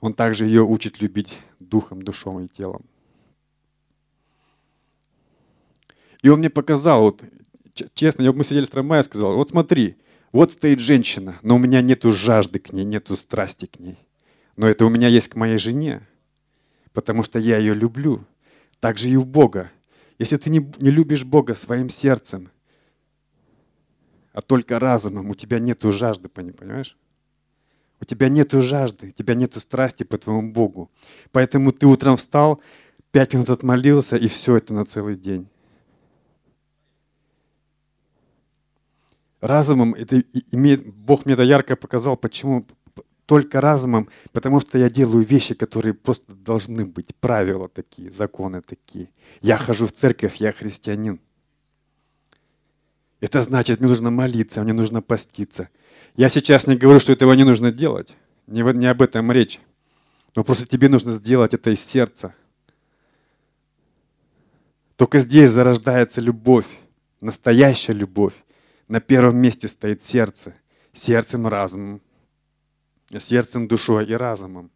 Он 0.00 0.14
также 0.14 0.46
ее 0.46 0.64
учит 0.64 1.00
любить 1.00 1.38
духом, 1.60 2.02
душом 2.02 2.40
и 2.40 2.48
телом. 2.48 2.84
И 6.22 6.28
он 6.28 6.40
мне 6.40 6.50
показал, 6.50 7.02
вот, 7.02 7.22
честно, 7.94 8.32
мы 8.32 8.42
сидели 8.42 8.64
в 8.64 8.70
трамвае, 8.70 9.04
сказал, 9.04 9.36
вот 9.36 9.50
смотри, 9.50 9.96
вот 10.32 10.50
стоит 10.50 10.80
женщина, 10.80 11.38
но 11.42 11.54
у 11.54 11.58
меня 11.58 11.82
нету 11.82 12.10
жажды 12.10 12.58
к 12.58 12.72
ней, 12.72 12.84
нету 12.84 13.14
страсти 13.14 13.66
к 13.66 13.78
ней. 13.78 13.98
Но 14.56 14.66
это 14.66 14.84
у 14.84 14.88
меня 14.88 15.06
есть 15.06 15.28
к 15.28 15.36
моей 15.36 15.56
жене, 15.56 16.04
потому 16.92 17.22
что 17.22 17.38
я 17.38 17.58
ее 17.58 17.74
люблю. 17.74 18.26
Так 18.80 18.98
же 18.98 19.10
и 19.10 19.16
у 19.16 19.24
Бога. 19.24 19.70
Если 20.18 20.36
ты 20.36 20.50
не, 20.50 20.58
не 20.78 20.90
любишь 20.90 21.24
Бога 21.24 21.54
своим 21.54 21.88
сердцем, 21.88 22.50
а 24.32 24.40
только 24.40 24.78
разумом, 24.78 25.30
у 25.30 25.34
тебя 25.34 25.58
нету 25.58 25.92
жажды 25.92 26.28
понимаешь? 26.28 26.96
У 28.00 28.04
тебя 28.04 28.28
нету 28.28 28.62
жажды, 28.62 29.08
у 29.08 29.10
тебя 29.10 29.34
нету 29.34 29.60
страсти 29.60 30.04
по 30.04 30.16
твоему 30.16 30.52
Богу. 30.52 30.90
Поэтому 31.32 31.72
ты 31.72 31.86
утром 31.86 32.16
встал, 32.16 32.62
пять 33.12 33.34
минут 33.34 33.50
отмолился, 33.50 34.16
и 34.16 34.26
все 34.26 34.56
это 34.56 34.72
на 34.72 34.84
целый 34.84 35.16
день. 35.16 35.48
разумом 39.40 39.94
это 39.94 40.22
имеет, 40.52 40.86
Бог 40.86 41.24
мне 41.24 41.34
это 41.34 41.42
ярко 41.42 41.76
показал, 41.76 42.16
почему, 42.16 42.66
только 43.30 43.60
разумом, 43.60 44.08
потому 44.32 44.58
что 44.58 44.76
я 44.76 44.90
делаю 44.90 45.24
вещи, 45.24 45.54
которые 45.54 45.94
просто 45.94 46.34
должны 46.34 46.84
быть. 46.84 47.14
Правила 47.14 47.68
такие, 47.68 48.10
законы 48.10 48.60
такие. 48.60 49.08
Я 49.40 49.56
хожу 49.56 49.86
в 49.86 49.92
церковь, 49.92 50.38
я 50.38 50.50
христианин. 50.50 51.20
Это 53.20 53.40
значит, 53.44 53.78
мне 53.78 53.88
нужно 53.88 54.10
молиться, 54.10 54.60
мне 54.64 54.72
нужно 54.72 55.00
поститься. 55.00 55.68
Я 56.16 56.28
сейчас 56.28 56.66
не 56.66 56.74
говорю, 56.74 56.98
что 56.98 57.12
этого 57.12 57.32
не 57.34 57.44
нужно 57.44 57.70
делать. 57.70 58.16
Не, 58.48 58.62
не 58.62 58.86
об 58.86 59.00
этом 59.00 59.30
речь. 59.30 59.60
Но 60.34 60.42
просто 60.42 60.66
тебе 60.66 60.88
нужно 60.88 61.12
сделать 61.12 61.54
это 61.54 61.70
из 61.70 61.84
сердца. 61.86 62.34
Только 64.96 65.20
здесь 65.20 65.50
зарождается 65.50 66.20
любовь, 66.20 66.66
настоящая 67.20 67.92
любовь. 67.92 68.34
На 68.88 68.98
первом 69.00 69.36
месте 69.36 69.68
стоит 69.68 70.02
сердце. 70.02 70.52
Сердцем, 70.92 71.46
разумом. 71.46 72.00
Сердцем, 73.18 73.66
душой 73.66 74.06
и 74.06 74.14
разумом. 74.14 74.70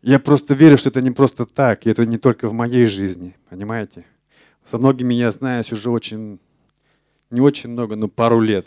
Я 0.00 0.18
просто 0.18 0.54
верю, 0.54 0.76
что 0.76 0.90
это 0.90 1.00
не 1.00 1.10
просто 1.10 1.46
так, 1.46 1.86
и 1.86 1.90
это 1.90 2.04
не 2.04 2.18
только 2.18 2.46
в 2.46 2.52
моей 2.52 2.84
жизни, 2.84 3.34
понимаете? 3.48 4.04
Со 4.70 4.78
многими 4.78 5.14
я 5.14 5.30
знаю 5.30 5.64
уже 5.72 5.90
очень, 5.90 6.38
не 7.30 7.40
очень 7.40 7.70
много, 7.70 7.96
но 7.96 8.08
пару 8.08 8.40
лет. 8.40 8.66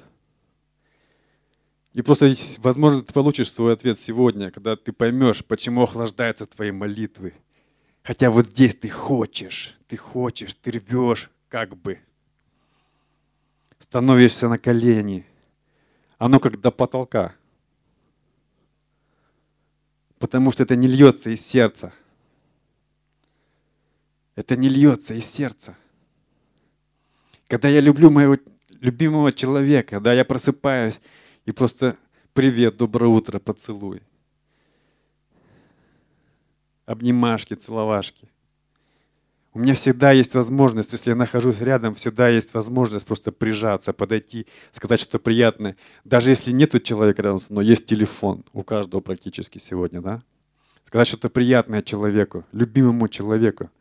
И 1.94 2.02
просто, 2.02 2.32
возможно, 2.58 3.02
ты 3.04 3.14
получишь 3.14 3.52
свой 3.52 3.74
ответ 3.74 4.00
сегодня, 4.00 4.52
когда 4.52 4.76
ты 4.76 4.92
поймешь, 4.92 5.46
почему 5.46 5.84
охлаждаются 5.84 6.48
твои 6.48 6.72
молитвы. 6.72 7.34
Хотя 8.04 8.30
вот 8.30 8.48
здесь 8.48 8.76
ты 8.76 8.90
хочешь, 8.90 9.78
ты 9.88 9.96
хочешь, 9.96 10.54
ты 10.56 10.72
рвешь, 10.72 11.30
как 11.50 11.78
бы. 11.78 12.00
Становишься 13.80 14.50
на 14.50 14.58
колени. 14.58 15.26
Оно 16.18 16.40
как 16.40 16.60
до 16.60 16.72
потолка 16.72 17.36
потому 20.20 20.52
что 20.52 20.64
это 20.64 20.76
не 20.76 20.88
льется 20.88 21.30
из 21.30 21.46
сердца. 21.46 21.94
Это 24.36 24.56
не 24.56 24.70
льется 24.70 25.14
из 25.14 25.26
сердца. 25.26 25.76
Когда 27.48 27.70
я 27.70 27.82
люблю 27.82 28.10
моего 28.10 28.38
любимого 28.82 29.32
человека, 29.32 29.96
когда 29.96 30.14
я 30.14 30.26
просыпаюсь 30.26 31.00
и 31.46 31.52
просто 31.52 31.98
привет, 32.34 32.78
доброе 32.78 33.08
утро, 33.08 33.40
поцелуй. 33.40 34.02
Обнимашки, 36.86 37.54
целовашки. 37.54 38.30
У 39.58 39.60
меня 39.60 39.74
всегда 39.74 40.12
есть 40.12 40.36
возможность, 40.36 40.92
если 40.92 41.10
я 41.10 41.16
нахожусь 41.16 41.60
рядом, 41.62 41.96
всегда 41.96 42.30
есть 42.30 42.54
возможность 42.54 43.08
просто 43.08 43.32
прижаться, 43.32 43.92
подойти, 43.92 44.46
сказать 44.72 45.00
что-то 45.00 45.18
приятное. 45.18 45.78
Даже 46.06 46.30
если 46.30 46.52
нет 46.52 46.84
человека 46.84 47.24
рядом 47.24 47.40
со 47.40 47.52
мной, 47.52 47.66
есть 47.66 47.88
телефон. 47.88 48.46
У 48.54 48.62
каждого 48.62 49.02
практически 49.02 49.58
сегодня, 49.58 50.00
да? 50.00 50.22
Сказать 50.86 51.08
что-то 51.08 51.30
приятное 51.30 51.82
человеку, 51.82 52.46
любимому 52.52 53.08
человеку. 53.08 53.72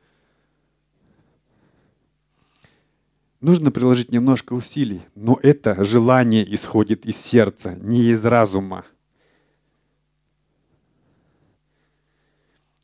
Нужно 3.42 3.71
приложить 3.71 4.11
немножко 4.11 4.54
усилий, 4.54 5.02
но 5.14 5.38
это 5.42 5.85
желание 5.85 6.54
исходит 6.54 7.04
из 7.04 7.18
сердца, 7.18 7.75
не 7.83 8.04
из 8.04 8.25
разума. 8.25 8.87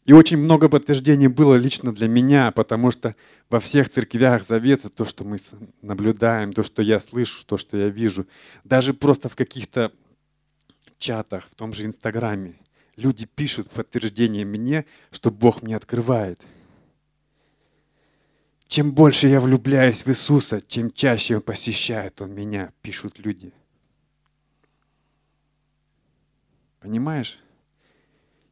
И 0.05 0.13
очень 0.13 0.39
много 0.39 0.69
подтверждений 0.69 1.29
было 1.29 1.55
лично 1.55 1.95
для 1.95 2.09
меня, 2.09 2.51
потому 2.51 2.91
что 2.91 3.15
во 3.49 3.61
всех 3.61 3.89
церквях 3.89 4.43
Завета 4.43 4.89
то, 4.89 5.05
что 5.05 5.25
мы 5.25 5.39
наблюдаем, 5.81 6.53
то, 6.53 6.65
что 6.65 6.83
я 6.83 6.99
слышу, 6.99 7.47
то, 7.47 7.57
что 7.57 7.77
я 7.77 7.89
вижу, 7.89 8.27
даже 8.65 8.95
просто 8.95 9.29
в 9.29 9.37
каких-то 9.37 9.93
чатах, 10.99 11.49
в 11.51 11.55
том 11.55 11.73
же 11.73 11.85
Инстаграме, 11.85 12.57
люди 12.97 13.27
пишут 13.27 13.71
подтверждение 13.71 14.45
мне, 14.45 14.87
что 15.13 15.31
Бог 15.31 15.63
мне 15.63 15.77
открывает. 15.77 16.41
Чем 18.67 18.91
больше 18.93 19.29
я 19.29 19.39
влюбляюсь 19.39 20.05
в 20.05 20.09
Иисуса, 20.09 20.61
чем 20.67 20.91
чаще 20.91 21.37
Он 21.37 21.43
посещает 21.43 22.21
Он 22.21 22.35
меня, 22.35 22.73
пишут 22.83 23.19
люди. 23.19 23.53
Понимаешь? 26.81 27.39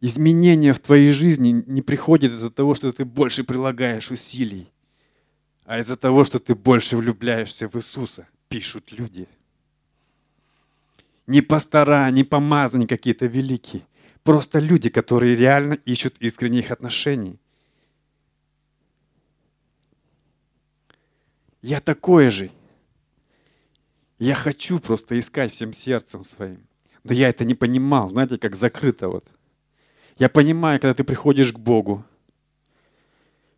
Изменения 0.01 0.73
в 0.73 0.81
твоей 0.81 1.11
жизни 1.11 1.63
не 1.67 1.83
приходят 1.83 2.33
из-за 2.33 2.51
того, 2.51 2.75
что 2.75 2.93
ты 2.93 3.05
больше 3.05 3.45
прилагаешь 3.45 4.11
усилий, 4.11 4.71
а 5.65 5.79
из-за 5.79 5.97
того, 5.97 6.25
что 6.25 6.39
ты 6.39 6.55
больше 6.55 6.97
влюбляешься 6.97 7.69
в 7.69 7.77
Иисуса, 7.77 8.27
пишут 8.49 8.93
люди. 8.93 9.29
Не 11.27 11.43
пастора, 11.43 12.11
не 12.11 12.25
помазания 12.25 12.89
какие-то 12.89 13.27
великие. 13.27 13.87
Просто 14.25 14.59
люди, 14.59 14.91
которые 14.91 15.35
реально 15.35 15.75
ищут 15.85 16.17
искренних 16.19 16.71
отношений. 16.71 17.39
Я 21.63 21.81
такой 21.81 22.31
же. 22.31 22.51
Я 24.19 24.35
хочу 24.35 24.81
просто 24.81 25.19
искать 25.19 25.53
всем 25.53 25.73
сердцем 25.73 26.25
своим. 26.25 26.67
Но 27.05 27.13
я 27.15 27.29
это 27.29 27.45
не 27.45 27.55
понимал, 27.55 28.09
знаете, 28.09 28.37
как 28.37 28.57
закрыто 28.57 29.09
вот– 29.09 29.27
я 30.21 30.29
понимаю, 30.29 30.79
когда 30.79 30.93
ты 30.93 31.03
приходишь 31.03 31.51
к 31.51 31.59
Богу, 31.59 32.05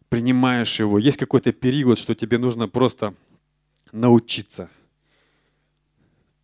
принимаешь 0.08 0.78
Его, 0.78 0.96
есть 0.96 1.18
какой-то 1.18 1.52
период, 1.52 1.98
что 1.98 2.14
тебе 2.14 2.38
нужно 2.38 2.68
просто 2.68 3.14
научиться. 3.90 4.70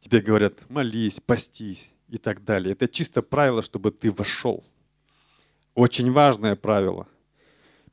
Тебе 0.01 0.21
говорят, 0.21 0.69
молись, 0.69 1.21
постись 1.21 1.89
и 2.09 2.19
так 2.19 2.45
далее. 2.45 2.73
Это 2.73 2.89
чисто 2.89 3.23
правило, 3.23 3.63
чтобы 3.63 3.93
ты 3.93 4.11
вошел. 4.11 4.65
Очень 5.75 6.11
важное 6.11 6.57
правило. 6.57 7.07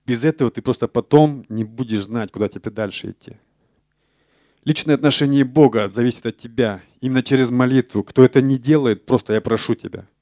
Без 0.07 0.23
этого 0.23 0.49
ты 0.49 0.63
просто 0.63 0.87
потом 0.87 1.45
не 1.47 1.63
будешь 1.63 2.05
знать, 2.05 2.31
куда 2.31 2.47
тебе 2.47 2.71
дальше 2.71 3.11
идти. 3.11 3.37
Личное 4.63 4.95
отношение 4.95 5.43
Бога 5.43 5.89
зависит 5.89 6.25
от 6.25 6.37
тебя. 6.37 6.81
Именно 7.01 7.21
через 7.21 7.51
молитву. 7.51 8.03
Кто 8.03 8.23
это 8.23 8.41
не 8.41 8.57
делает, 8.57 9.05
просто 9.05 9.33
я 9.33 9.41
прошу 9.41 9.75
тебя– 9.75 10.07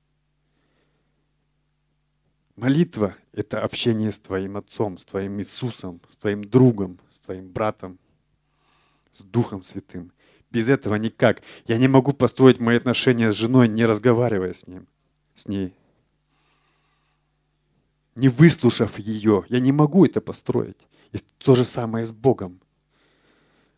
Молитва— 2.56 3.16
это 3.34 3.64
общение 3.64 4.12
с 4.12 4.20
твоим 4.20 4.58
Отцом, 4.58 5.00
с 5.00 5.06
твоим 5.06 5.40
Иисусом, 5.40 6.02
с 6.10 6.18
твоим 6.18 6.44
другом, 6.44 7.00
с 7.12 7.20
твоим 7.20 7.50
братом, 7.50 7.98
с 9.10 9.22
Духом 9.22 9.64
Святым. 9.64 10.12
Без 10.52 10.70
этого 10.70 10.96
никак. 10.96 11.42
Я 11.66 11.78
не 11.78 11.88
могу 11.88 12.14
построить 12.14 12.60
мои 12.60 12.78
отношения 12.78 13.32
с 13.32 13.34
женой, 13.34 13.68
не 13.68 13.86
разговаривая 13.86 14.54
с 14.54 14.68
ним, 14.68 14.88
с 15.34 15.48
ней. 15.48 15.74
Не 18.16 18.30
выслушав 18.30 19.00
ее, 19.00 19.46
я 19.50 19.60
не 19.60 19.72
могу 19.72 20.06
это 20.06 20.22
построить. 20.22 20.78
И 21.12 21.18
то 21.40 21.56
же 21.56 21.64
самое 21.64 22.06
с 22.06 22.12
Богом. 22.12 22.60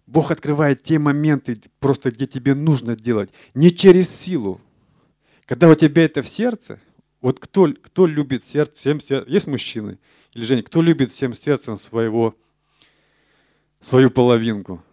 Бог 0.06 0.32
открывает 0.32 0.84
те 0.84 1.00
моменты, 1.00 1.60
просто 1.80 2.12
где 2.12 2.26
тебе 2.28 2.54
нужно 2.54 2.98
делать, 2.98 3.32
не 3.54 3.72
через 3.72 4.10
силу. 4.14 4.60
Когда 5.46 5.70
у 5.70 5.76
тебя 5.76 6.04
это 6.04 6.22
в 6.22 6.28
сердце, 6.28 6.80
вот 7.26 7.40
кто, 7.40 7.74
кто 7.82 8.06
любит 8.06 8.44
сердце, 8.44 8.74
всем 8.80 9.00
сердцем, 9.00 9.34
есть 9.34 9.48
мужчины 9.48 9.98
или 10.34 10.44
Женя, 10.44 10.62
кто 10.62 10.84
любит 10.84 11.10
всем 11.10 11.34
сердцем 11.34 11.76
своего, 11.76 12.36
свою 13.82 14.12
половинку? 14.12 14.84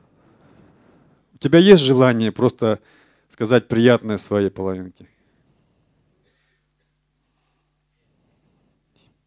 У 1.35 1.37
тебя 1.37 1.59
есть 1.59 1.83
желание 1.83 2.33
просто 2.33 2.81
сказать 3.29 3.69
приятное 3.69 4.17
своей 4.17 4.49
половинке? 4.49 5.11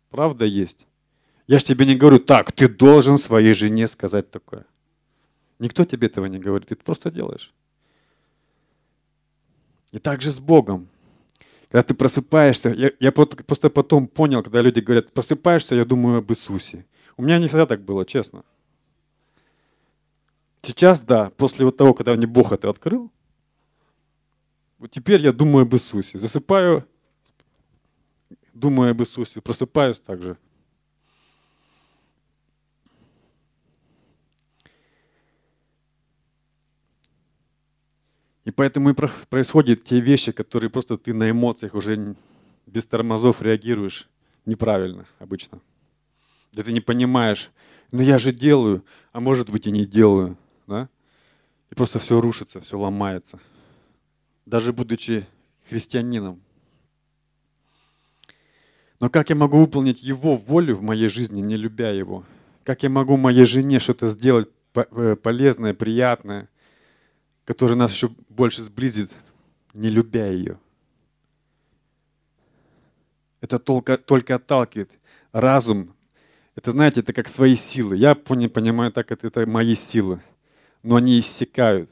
Правда 0.09 0.47
есть? 0.47 0.87
Я 1.45 1.59
же 1.59 1.65
тебе 1.65 1.85
не 1.85 1.95
говорю, 1.95 2.17
так, 2.17 2.53
ты 2.53 2.67
должен 2.67 3.19
своей 3.19 3.53
жене 3.53 3.87
сказать 3.87 4.31
такое. 4.31 4.65
Никто 5.59 5.85
тебе 5.85 6.07
этого 6.07 6.25
не 6.25 6.39
говорит, 6.39 6.69
ты 6.69 6.73
это 6.73 6.83
просто 6.83 7.11
делаешь. 7.11 7.53
И 9.91 9.99
так 9.99 10.23
же 10.23 10.31
с 10.31 10.39
Богом. 10.39 10.89
Когда 11.69 11.83
ты 11.83 11.93
просыпаешься, 11.93 12.69
я, 12.69 12.91
я 12.99 13.11
просто 13.11 13.69
потом 13.69 14.07
понял, 14.07 14.43
когда 14.43 14.61
люди 14.61 14.79
говорят, 14.79 15.11
просыпаешься, 15.11 15.75
я 15.75 15.85
думаю 15.85 16.19
об 16.19 16.31
Иисусе. 16.31 16.85
У 17.17 17.23
меня 17.23 17.39
не 17.39 17.47
всегда 17.47 17.65
так 17.65 17.81
было, 17.81 18.05
честно. 18.05 18.43
Сейчас, 20.61 21.01
да, 21.01 21.31
после 21.37 21.65
вот 21.65 21.77
того, 21.77 21.93
когда 21.93 22.13
мне 22.13 22.27
Бог 22.27 22.51
это 22.51 22.69
открыл, 22.69 23.11
вот 24.77 24.91
теперь 24.91 25.21
я 25.21 25.31
думаю 25.31 25.63
об 25.63 25.73
Иисусе. 25.73 26.19
Засыпаю, 26.19 26.87
думаю 28.53 28.91
об 28.91 29.01
Иисусе, 29.01 29.41
просыпаюсь 29.41 29.99
также. 29.99 30.37
И 38.45 38.51
поэтому 38.51 38.91
и 38.91 38.93
происходят 39.29 39.83
те 39.83 39.99
вещи, 39.99 40.31
которые 40.31 40.69
просто 40.69 40.97
ты 40.97 41.13
на 41.13 41.29
эмоциях 41.31 41.73
уже 41.73 42.15
без 42.67 42.85
тормозов 42.85 43.41
реагируешь 43.41 44.07
неправильно 44.45 45.05
обычно. 45.19 45.59
Где 46.53 46.63
ты 46.63 46.71
не 46.71 46.79
понимаешь, 46.79 47.49
ну 47.91 48.01
я 48.01 48.19
же 48.19 48.31
делаю, 48.31 48.85
а 49.11 49.19
может 49.19 49.49
быть 49.49 49.65
и 49.65 49.71
не 49.71 49.85
делаю. 49.85 50.37
Да? 50.67 50.89
И 51.71 51.75
просто 51.75 51.97
все 51.97 52.21
рушится, 52.21 52.59
все 52.59 52.77
ломается. 52.77 53.39
Даже 54.45 54.73
будучи 54.73 55.25
христианином. 55.67 56.39
Но 58.99 59.09
как 59.09 59.29
я 59.31 59.35
могу 59.35 59.57
выполнить 59.57 60.03
Его 60.03 60.37
волю 60.37 60.75
в 60.75 60.81
моей 60.81 61.07
жизни, 61.07 61.41
не 61.41 61.57
любя 61.57 61.89
Его? 61.89 62.23
Как 62.63 62.83
я 62.83 62.89
могу 62.89 63.17
моей 63.17 63.45
жене 63.45 63.79
что-то 63.79 64.07
сделать 64.07 64.49
э, 64.75 65.15
полезное, 65.21 65.73
приятное, 65.73 66.47
которое 67.45 67.75
нас 67.75 67.93
еще 67.93 68.09
больше 68.29 68.63
сблизит, 68.63 69.11
не 69.73 69.89
любя 69.89 70.27
ее? 70.27 70.59
Это 73.41 73.59
только, 73.59 73.97
только 73.97 74.35
отталкивает. 74.35 74.91
Разум, 75.31 75.95
это, 76.55 76.71
знаете, 76.71 77.01
это 77.01 77.13
как 77.13 77.27
свои 77.27 77.55
силы. 77.55 77.97
Я 77.97 78.15
понимаю 78.15 78.91
так, 78.91 79.11
это, 79.11 79.27
это 79.27 79.45
мои 79.45 79.75
силы. 79.75 80.21
Но 80.83 80.95
они 80.95 81.19
иссякают. 81.19 81.89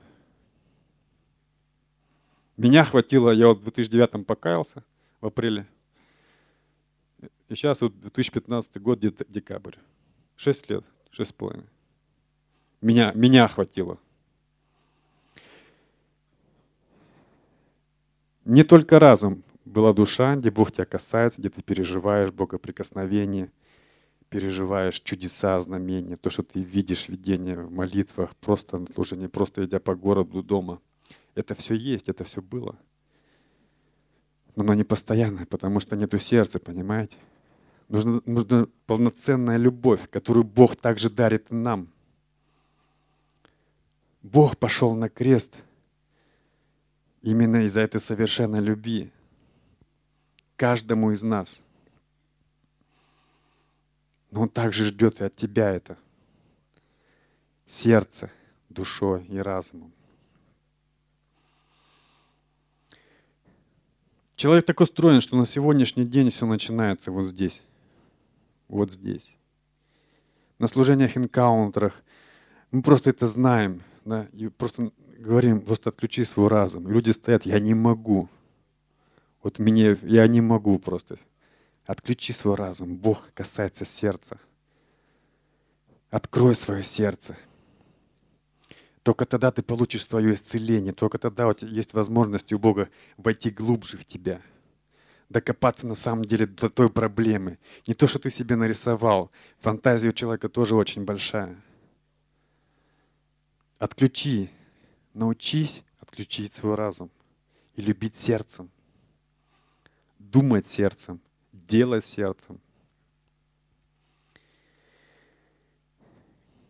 Меня 2.56 2.84
хватило, 2.84 3.32
я 3.32 3.48
вот 3.48 3.60
в 3.60 3.64
2009 3.64 4.26
покаялся 4.26 4.84
в 5.20 5.26
апреле. 5.26 5.68
И 7.50 7.56
сейчас 7.56 7.82
вот 7.82 8.00
2015 8.00 8.82
год, 8.82 9.00
декабрь. 9.00 9.76
Шесть 10.36 10.70
лет, 10.70 10.86
шесть 11.12 11.32
с 11.32 11.34
половиной. 11.34 11.68
Меня, 12.82 13.12
меня 13.16 13.48
хватило. 13.48 14.00
Не 18.46 18.64
только 18.64 19.00
разум 19.00 19.44
была 19.64 19.94
душа, 19.94 20.36
где 20.36 20.52
Бог 20.52 20.72
тебя 20.72 20.86
касается, 20.86 21.40
где 21.40 21.50
ты 21.50 21.62
переживаешь 21.62 22.32
Богоприкосновение, 22.32 23.52
переживаешь 24.30 25.00
чудеса, 25.00 25.60
знамения, 25.62 26.18
то, 26.18 26.30
что 26.30 26.44
ты 26.44 26.60
видишь 26.60 27.08
видение 27.08 27.58
в 27.58 27.72
молитвах, 27.72 28.36
просто 28.38 28.80
на 28.80 28.88
служении, 28.88 29.28
просто 29.28 29.66
идя 29.66 29.80
по 29.80 29.96
городу, 29.96 30.44
дома. 30.44 30.82
Это 31.36 31.56
все 31.56 31.76
есть, 31.76 32.10
это 32.10 32.24
все 32.24 32.42
было. 32.42 32.78
Но 34.56 34.64
оно 34.64 34.74
не 34.74 34.84
постоянное, 34.84 35.46
потому 35.46 35.80
что 35.80 35.96
нету 35.96 36.18
сердца, 36.18 36.60
понимаете? 36.60 37.18
Нужна, 37.90 38.22
нужна 38.26 38.68
полноценная 38.86 39.58
любовь, 39.58 40.10
которую 40.10 40.44
Бог 40.44 40.76
также 40.76 41.10
дарит 41.10 41.50
нам. 41.50 41.88
Бог 44.22 44.58
пошел 44.58 44.96
на 44.96 45.10
крест 45.10 45.56
именно 47.24 47.66
из-за 47.66 47.80
этой 47.80 48.00
совершенной 48.00 48.60
любви 48.60 49.12
каждому 50.56 51.12
из 51.12 51.24
нас. 51.24 51.64
Но 54.30 54.42
Он 54.42 54.50
также 54.50 54.86
ждет 54.86 55.22
и 55.22 55.26
от 55.26 55.36
тебя 55.36 55.72
это. 55.72 55.98
Сердце, 57.66 58.32
душой 58.70 59.26
и 59.26 59.40
разумом. 59.40 59.92
Человек 64.36 64.66
так 64.66 64.80
устроен, 64.80 65.22
что 65.22 65.38
на 65.38 65.46
сегодняшний 65.46 66.06
день 66.06 66.30
все 66.30 66.46
начинается 66.46 67.12
вот 67.12 67.24
здесь 67.24 67.64
вот 68.74 68.92
здесь. 68.92 69.38
На 70.60 70.68
служениях, 70.68 71.16
энкаунтерах 71.18 72.04
мы 72.72 72.82
просто 72.82 73.12
это 73.12 73.28
знаем, 73.28 73.84
да, 74.04 74.28
и 74.34 74.48
просто 74.48 74.92
говорим, 75.24 75.62
просто 75.62 75.90
отключи 75.90 76.24
свой 76.26 76.48
разум. 76.48 76.88
люди 76.88 77.12
стоят, 77.12 77.46
я 77.46 77.60
не 77.60 77.74
могу. 77.74 78.30
Вот 79.42 79.60
мне, 79.60 79.98
я 80.04 80.28
не 80.28 80.42
могу 80.42 80.78
просто. 80.80 81.18
Отключи 81.86 82.34
свой 82.34 82.56
разум. 82.56 82.96
Бог 82.96 83.32
касается 83.34 83.86
сердца. 83.86 84.40
Открой 86.10 86.56
свое 86.56 86.84
сердце. 86.84 87.38
Только 89.02 89.26
тогда 89.26 89.52
ты 89.52 89.64
получишь 89.64 90.06
свое 90.06 90.34
исцеление. 90.36 90.94
Только 90.94 91.18
тогда 91.18 91.48
у 91.48 91.54
тебя 91.54 91.72
есть 91.72 91.94
возможность 91.94 92.54
у 92.54 92.60
Бога 92.60 92.90
войти 93.18 93.50
глубже 93.50 93.98
в 93.98 94.06
тебя– 94.06 94.42
докопаться 95.34 95.88
на 95.88 95.96
самом 95.96 96.24
деле 96.24 96.46
до 96.46 96.70
той 96.70 96.90
проблемы. 96.90 97.58
Не 97.88 97.94
то, 97.94 98.08
что 98.08 98.20
ты 98.20 98.30
себе 98.30 98.56
нарисовал. 98.56 99.32
Фантазия 99.60 100.10
у 100.10 100.14
человека 100.14 100.48
тоже 100.48 100.76
очень 100.76 101.04
большая. 101.04 101.60
Отключи, 103.80 104.50
научись 105.14 105.84
отключить 106.00 106.54
свой 106.54 106.76
разум 106.76 107.10
и 107.76 107.82
любить 107.82 108.16
сердцем. 108.16 108.70
Думать 110.20 110.68
сердцем, 110.68 111.22
делать 111.52 112.06
сердцем. 112.06 112.60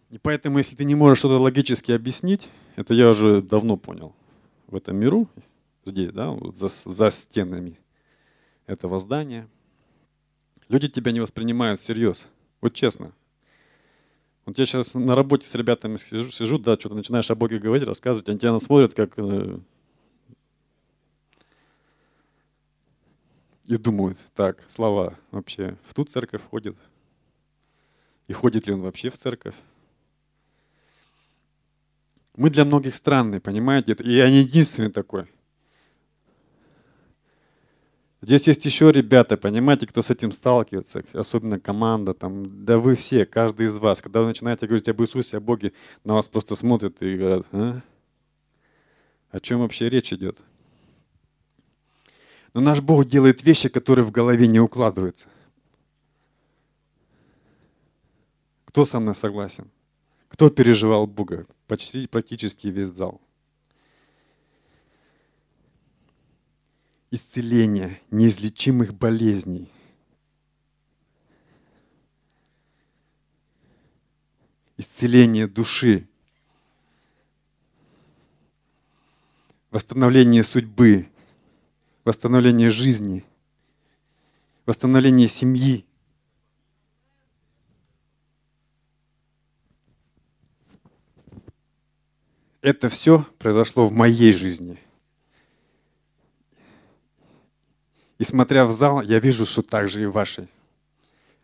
И 0.09 0.17
поэтому, 0.19 0.59
если 0.59 0.75
ты 0.75 0.85
не 0.85 0.95
можешь 0.95 1.19
что-то 1.19 1.39
логически 1.39 1.91
объяснить, 1.91 2.49
это 2.75 2.93
я 2.93 3.09
уже 3.09 3.41
давно 3.41 3.77
понял 3.77 4.15
в 4.67 4.75
этом 4.75 4.97
миру, 4.97 5.27
здесь, 5.85 6.11
да, 6.11 6.29
вот 6.29 6.55
за, 6.55 6.67
за 6.67 7.11
стенами, 7.11 7.79
этого 8.65 8.99
здания. 8.99 9.47
Люди 10.69 10.87
тебя 10.87 11.11
не 11.11 11.19
воспринимают 11.19 11.79
всерьез. 11.79 12.27
Вот 12.61 12.73
честно. 12.73 13.13
Вот 14.45 14.59
я 14.59 14.65
сейчас 14.65 14.93
на 14.93 15.15
работе 15.15 15.47
с 15.47 15.55
ребятами 15.55 15.97
сижу, 15.97 16.29
сижу 16.29 16.59
да, 16.59 16.75
что-то 16.75 16.95
начинаешь 16.95 17.31
о 17.31 17.35
Боге 17.35 17.59
говорить, 17.59 17.87
рассказывать, 17.87 18.27
они 18.29 18.39
тебя 18.39 18.59
смотрят 18.59 18.93
как... 18.93 19.13
Э, 19.17 19.59
и 23.65 23.77
думают, 23.77 24.17
так, 24.35 24.63
слова 24.67 25.17
вообще 25.31 25.77
в 25.87 25.93
ту 25.93 26.03
церковь 26.03 26.41
ходит? 26.49 26.75
И 28.27 28.33
ходит 28.33 28.67
ли 28.67 28.73
он 28.73 28.81
вообще 28.81 29.09
в 29.09 29.15
церковь? 29.15 29.55
Мы 32.35 32.49
для 32.49 32.65
многих 32.65 32.95
странные, 32.95 33.39
понимаете? 33.39 33.95
И 33.99 34.15
я 34.15 34.29
не 34.29 34.39
единственный 34.39 34.91
такой. 34.91 35.27
Здесь 38.23 38.47
есть 38.47 38.65
еще 38.65 38.89
ребята, 38.89 39.35
понимаете, 39.35 39.85
кто 39.85 40.01
с 40.01 40.09
этим 40.09 40.31
сталкивается, 40.31 41.03
особенно 41.11 41.59
команда, 41.59 42.13
там, 42.13 42.63
да 42.63 42.77
вы 42.77 42.95
все, 42.95 43.25
каждый 43.25 43.65
из 43.65 43.77
вас. 43.77 43.99
Когда 43.99 44.21
вы 44.21 44.27
начинаете 44.27 44.65
говорить 44.65 44.87
об 44.87 45.01
Иисусе, 45.01 45.37
о 45.37 45.39
Боге, 45.41 45.73
на 46.05 46.13
вас 46.13 46.29
просто 46.29 46.55
смотрят 46.55 47.03
и 47.03 47.17
говорят, 47.17 47.45
а? 47.51 47.81
О 49.29 49.39
чем 49.41 49.59
вообще 49.59 49.89
речь 49.89 50.13
идет? 50.13 50.37
Но 52.53 52.61
наш 52.61 52.79
Бог 52.79 53.03
делает 53.03 53.43
вещи, 53.43 53.67
которые 53.67 54.05
в 54.05 54.11
голове 54.11 54.47
не 54.47 54.61
укладываются. 54.61 55.27
Кто 58.63 58.85
со 58.85 59.01
мной 59.01 59.15
согласен? 59.15 59.69
Кто 60.29 60.49
переживал 60.49 61.07
Бога? 61.07 61.45
Почти 61.67 62.07
практически 62.07 62.67
весь 62.67 62.87
зал. 62.87 63.19
Исцеления 67.13 68.01
неизлечимых 68.09 68.95
болезней. 68.95 69.71
Исцеление 74.77 75.47
души. 75.47 76.09
Восстановление 79.69 80.43
судьбы. 80.43 81.07
Восстановление 82.03 82.71
жизни. 82.71 83.23
Восстановление 84.65 85.27
семьи. 85.27 85.85
Это 92.61 92.89
все 92.89 93.23
произошло 93.37 93.85
в 93.85 93.91
моей 93.91 94.31
жизни– 94.31 94.79
И 98.23 98.25
смотря 98.25 98.63
в 98.63 98.71
зал, 98.71 99.01
я 99.01 99.19
вижу, 99.19 99.45
что 99.45 99.61
так 99.61 99.89
же 99.89 100.01
и 100.01 100.05
вашей. 100.05 100.47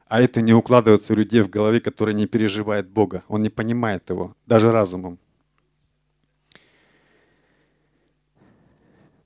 А 0.08 0.22
это 0.22 0.42
не 0.42 0.54
укладывается 0.54 1.12
у 1.12 1.16
людей 1.18 1.42
в 1.42 1.50
голове, 1.50 1.82
которые 1.82 2.16
не 2.16 2.26
переживают 2.26 2.88
Бога. 2.88 3.22
Он 3.28 3.44
не 3.44 3.50
понимает 3.50 4.10
его, 4.10 4.34
даже 4.46 4.72
разумом. 4.72 5.20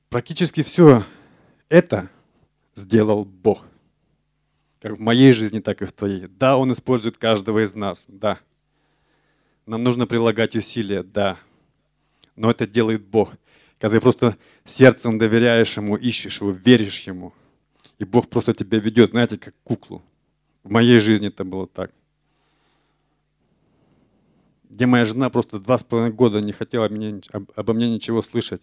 Практически 0.09 0.63
все 0.63 1.05
это 1.69 2.09
сделал 2.73 3.23
Бог. 3.23 3.67
Как 4.81 4.93
в 4.93 4.99
моей 4.99 5.31
жизни, 5.31 5.59
так 5.59 5.83
и 5.83 5.85
в 5.85 5.91
твоей. 5.91 6.25
Да, 6.25 6.57
Он 6.57 6.71
использует 6.71 7.19
каждого 7.19 7.63
из 7.63 7.75
нас, 7.75 8.05
да. 8.07 8.39
Нам 9.67 9.83
нужно 9.83 10.07
прилагать 10.07 10.55
усилия, 10.55 11.03
да. 11.03 11.37
Но 12.35 12.49
это 12.49 12.65
делает 12.65 13.03
Бог. 13.03 13.33
Когда 13.77 13.97
ты 13.97 14.01
просто 14.01 14.37
сердцем 14.65 15.19
доверяешь 15.19 15.77
Ему, 15.77 15.97
ищешь 15.97 16.41
Его, 16.41 16.49
веришь 16.49 17.01
Ему– 17.01 17.31
и 18.03 18.05
Бог 18.05 18.29
просто 18.29 18.53
тебя 18.53 18.79
ведет, 18.79 19.11
знаете, 19.11 19.37
как 19.37 19.55
куклу. 19.63 20.03
В 20.63 20.69
моей 20.69 20.99
жизни 20.99 21.29
это 21.29 21.45
было 21.45 21.67
так. 21.67 21.89
Где 24.69 24.85
моя 24.87 25.05
жена 25.05 25.29
просто 25.29 25.57
два 25.57 25.77
с 25.77 25.85
половиной 25.85 26.13
года 26.13 26.41
не 26.41 26.51
хотела 26.51 26.89
меня, 26.89 27.21
обо 27.55 27.73
мне 27.73 27.89
ничего 27.89 28.21
слышать. 28.21 28.61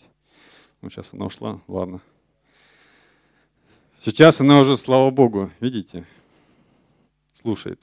Ну, 0.82 0.90
сейчас 0.90 1.14
она 1.14 1.24
ушла, 1.24 1.62
ладно. 1.68 2.02
Сейчас 3.98 4.42
она 4.42 4.60
уже, 4.60 4.76
слава 4.76 5.10
Богу, 5.10 5.50
видите, 5.58 6.04
слушает. 7.32 7.80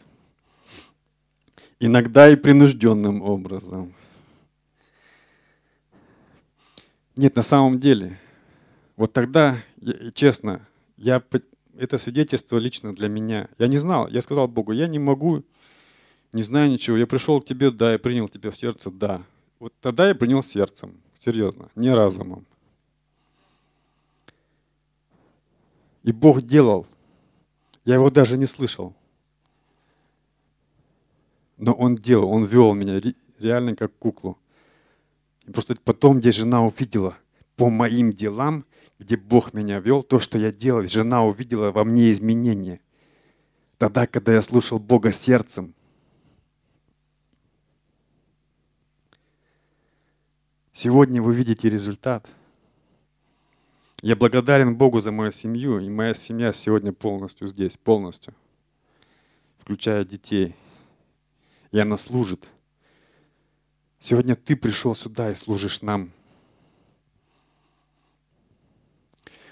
Иногда 1.80 2.30
и 2.30 2.36
принужденным 2.36 3.24
образом. 3.24 3.96
Нет, 7.16 7.36
на 7.36 7.42
самом 7.42 7.80
деле, 7.80 8.20
вот 8.96 9.12
тогда, 9.12 9.64
честно, 10.14 10.67
я, 10.98 11.24
это 11.78 11.98
свидетельство 11.98 12.58
лично 12.58 12.94
для 12.94 13.08
меня. 13.08 13.50
Я 13.58 13.68
не 13.68 13.78
знал, 13.78 14.08
я 14.08 14.22
сказал 14.22 14.48
Богу, 14.48 14.72
я 14.72 14.88
не 14.88 15.00
могу, 15.00 15.44
не 16.34 16.42
знаю 16.42 16.70
ничего. 16.70 16.98
Я 16.98 17.06
пришел 17.06 17.40
к 17.40 17.46
тебе, 17.46 17.72
да, 17.72 17.94
я 17.94 18.00
принял 18.00 18.28
тебя 18.28 18.52
в 18.52 18.58
сердце, 18.58 18.92
да. 18.92 19.24
Вот 19.60 19.74
тогда 19.80 20.08
я 20.08 20.16
принял 20.16 20.44
сердцем, 20.44 21.00
серьезно, 21.20 21.70
не 21.76 21.94
разумом. 21.94 22.46
И 26.04 26.12
Бог 26.12 26.42
делал. 26.42 26.88
Я 27.86 27.96
его 27.96 28.10
даже 28.10 28.38
не 28.38 28.46
слышал. 28.46 28.94
Но 31.58 31.74
Он 31.74 31.96
делал, 31.96 32.30
Он 32.32 32.46
вел 32.46 32.74
меня 32.74 33.02
реально 33.40 33.76
как 33.76 33.98
куклу. 33.98 34.38
И 35.46 35.52
просто 35.52 35.76
потом, 35.84 36.20
где 36.20 36.32
жена 36.32 36.64
увидела 36.64 37.18
по 37.56 37.70
моим 37.70 38.12
делам, 38.12 38.66
где 39.00 39.18
Бог 39.18 39.54
меня 39.54 39.80
вел, 39.80 40.04
то, 40.04 40.20
что 40.20 40.38
я 40.38 40.52
делал, 40.52 40.88
жена 40.88 41.24
увидела 41.24 41.72
во 41.72 41.84
мне 41.84 42.12
изменения. 42.12 42.80
Тогда, 43.78 44.08
когда 44.08 44.34
я 44.34 44.42
слушал 44.42 44.80
Бога 44.80 45.12
сердцем, 45.12 45.74
Сегодня 50.80 51.24
вы 51.24 51.34
видите 51.34 51.68
результат. 51.70 52.30
Я 54.04 54.16
благодарен 54.16 54.76
Богу 54.76 55.00
за 55.00 55.12
мою 55.12 55.32
семью, 55.32 55.80
и 55.80 55.90
моя 55.90 56.14
семья 56.14 56.54
сегодня 56.54 56.94
полностью 56.94 57.48
здесь, 57.48 57.76
полностью, 57.78 58.36
включая 59.58 60.06
детей. 60.06 60.56
И 61.72 61.80
она 61.80 61.98
служит. 61.98 62.48
Сегодня 64.00 64.36
ты 64.36 64.56
пришел 64.56 64.94
сюда 64.94 65.32
и 65.32 65.36
служишь 65.36 65.82
нам. 65.82 66.12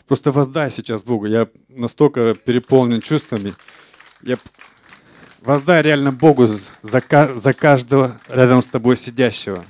Просто 0.08 0.32
воздай 0.32 0.70
сейчас 0.70 1.04
Богу. 1.04 1.26
Я 1.26 1.48
настолько 1.68 2.36
переполнен 2.36 3.02
чувствами. 3.02 3.56
Я 4.22 4.38
воздай 5.42 5.82
реально 5.82 6.12
Богу 6.12 6.46
за, 6.48 7.02
за 7.36 7.54
каждого 7.54 8.20
рядом 8.28 8.62
с 8.62 8.70
тобой 8.70 8.98
сидящего. 8.98 9.66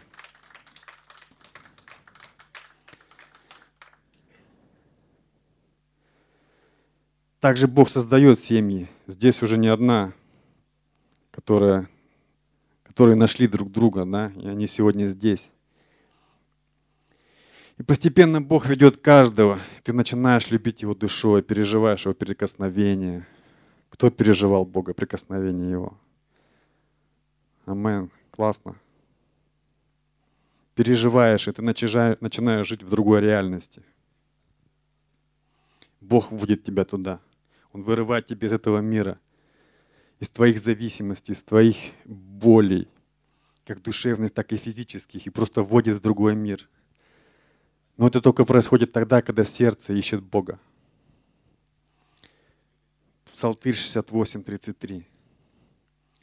Также 7.40 7.68
Бог 7.68 7.90
создает 7.90 8.40
семьи. 8.40 8.90
Здесь 9.06 9.44
уже 9.44 9.58
не 9.58 9.68
одна, 9.68 10.14
которая, 11.30 11.88
которые 12.84 13.16
нашли 13.16 13.48
друг 13.48 13.72
друга, 13.72 14.04
да, 14.04 14.32
и 14.36 14.48
они 14.48 14.66
сегодня 14.66 15.06
здесь. 15.10 15.52
И 17.78 17.84
постепенно 17.84 18.42
Бог 18.42 18.68
ведет 18.68 18.98
каждого. 18.98 19.60
Ты 19.84 19.92
начинаешь 19.92 20.50
любить 20.50 20.82
Его 20.82 20.96
душой, 20.96 21.42
переживаешь 21.42 22.06
Его 22.06 22.14
прикосновение. 22.14 23.28
Кто 23.90 24.10
переживал 24.10 24.66
Бога, 24.66 24.94
прикосновение 24.94 25.72
Его? 25.72 25.98
Амен. 27.66 28.12
Классно. 28.32 28.76
Переживаешь, 30.74 31.48
и 31.48 31.52
ты 31.52 31.62
начинаешь, 31.62 32.68
жить 32.68 32.84
в 32.84 32.90
другой 32.90 33.22
реальности. 33.22 33.82
Бог 36.02 36.32
вводит 36.32 36.64
тебя 36.64 36.86
туда. 36.86 37.20
Он 37.72 37.82
вырывает 37.82 38.26
тебя 38.26 38.48
из 38.48 38.54
этого 38.54 38.80
мира, 38.80 39.20
из 40.20 40.30
твоих 40.30 40.60
зависимостей, 40.60 41.34
из 41.34 41.44
твоих 41.44 41.78
болей, 42.06 42.88
как 43.66 43.82
душевных, 43.82 44.32
так 44.32 44.54
и 44.54 44.58
физических, 44.58 45.26
и 45.26 45.30
просто 45.30 45.62
вводит 45.62 45.98
в 45.98 46.02
другой 46.02 46.36
мир. 46.36 46.70
Но 47.98 48.08
это 48.08 48.22
только 48.22 48.46
происходит 48.46 48.92
тогда, 48.92 49.22
когда 49.22 49.44
сердце 49.46 49.94
ищет 49.94 50.22
Бога. 50.22 50.60
Псалтырь 53.32 53.74
68, 53.74 54.44
33. 54.44 55.08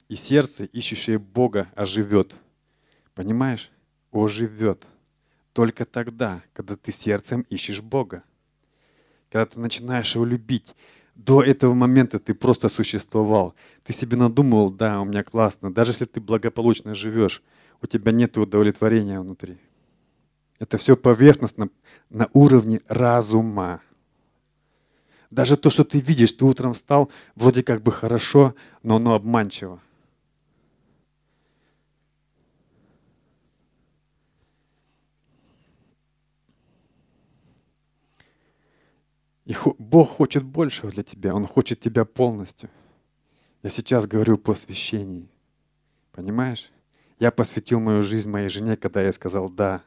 И 0.08 0.14
сердце, 0.14 0.64
ищущее 0.64 1.18
Бога, 1.18 1.70
оживет. 1.74 2.34
Понимаешь? 3.14 3.70
Оживет. 4.12 4.86
Только 5.52 5.84
тогда, 5.84 6.42
когда 6.52 6.76
ты 6.76 6.92
сердцем 6.92 7.46
ищешь 7.48 7.80
Бога. 7.80 8.22
Когда 9.30 9.46
ты 9.46 9.60
начинаешь 9.60 10.14
его 10.14 10.24
любить, 10.24 10.74
до 11.14 11.42
этого 11.42 11.74
момента 11.74 12.18
ты 12.18 12.34
просто 12.34 12.68
существовал. 12.68 13.54
Ты 13.84 13.92
себе 13.92 14.16
надумывал, 14.16 14.70
да, 14.70 15.00
у 15.00 15.04
меня 15.04 15.22
классно. 15.22 15.72
Даже 15.72 15.92
если 15.92 16.04
ты 16.04 16.20
благополучно 16.20 16.94
живешь, 16.94 17.42
у 17.80 17.86
тебя 17.86 18.12
нет 18.12 18.36
удовлетворения 18.36 19.20
внутри. 19.20 19.58
Это 20.62 20.78
все 20.78 20.94
поверхностно, 20.94 21.70
на 22.08 22.28
уровне 22.34 22.82
разума. 22.86 23.82
Даже 25.28 25.56
то, 25.56 25.70
что 25.70 25.82
ты 25.82 25.98
видишь, 25.98 26.34
ты 26.34 26.44
утром 26.44 26.72
встал, 26.72 27.10
вроде 27.34 27.64
как 27.64 27.82
бы 27.82 27.90
хорошо, 27.90 28.54
но 28.84 28.94
оно 28.94 29.14
обманчиво. 29.14 29.82
И 39.44 39.56
Бог 39.78 40.10
хочет 40.10 40.44
большего 40.44 40.92
для 40.92 41.02
тебя. 41.02 41.34
Он 41.34 41.44
хочет 41.44 41.80
тебя 41.80 42.04
полностью. 42.04 42.70
Я 43.64 43.70
сейчас 43.70 44.06
говорю 44.06 44.38
по 44.38 44.52
посвящении. 44.52 45.28
Понимаешь? 46.12 46.70
Я 47.18 47.32
посвятил 47.32 47.80
мою 47.80 48.00
жизнь 48.04 48.30
моей 48.30 48.48
жене, 48.48 48.76
когда 48.76 49.02
я 49.02 49.12
сказал 49.12 49.48
«да». 49.48 49.82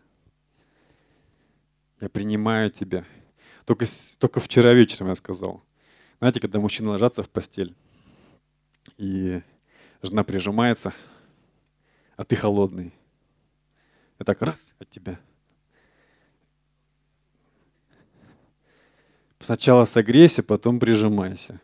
Я 2.06 2.10
принимаю 2.10 2.70
тебя. 2.70 3.04
Только, 3.66 3.88
только 4.20 4.40
вчера 4.40 4.74
вечером 4.74 5.08
я 5.08 5.16
сказал. 5.16 5.64
Знаете, 6.20 6.40
когда 6.40 6.60
мужчина 6.60 6.92
ложатся 6.92 7.24
в 7.24 7.30
постель, 7.30 7.74
и 8.98 9.42
жена 10.04 10.24
прижимается, 10.24 10.94
а 12.16 12.24
ты 12.24 12.36
холодный. 12.36 12.94
И 14.20 14.24
так 14.24 14.40
раз 14.44 14.76
от 14.78 14.88
тебя– 14.92 15.20
Сначала 19.40 19.86
согрейся, 19.86 20.42
потом 20.44 20.80
прижимайся. 20.80 21.60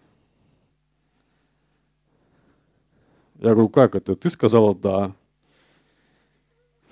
Я 3.40 3.54
говорю, 3.54 3.70
как 3.70 3.96
это? 3.96 4.16
Ты 4.16 4.30
сказала 4.30 4.76
да. 4.76 5.16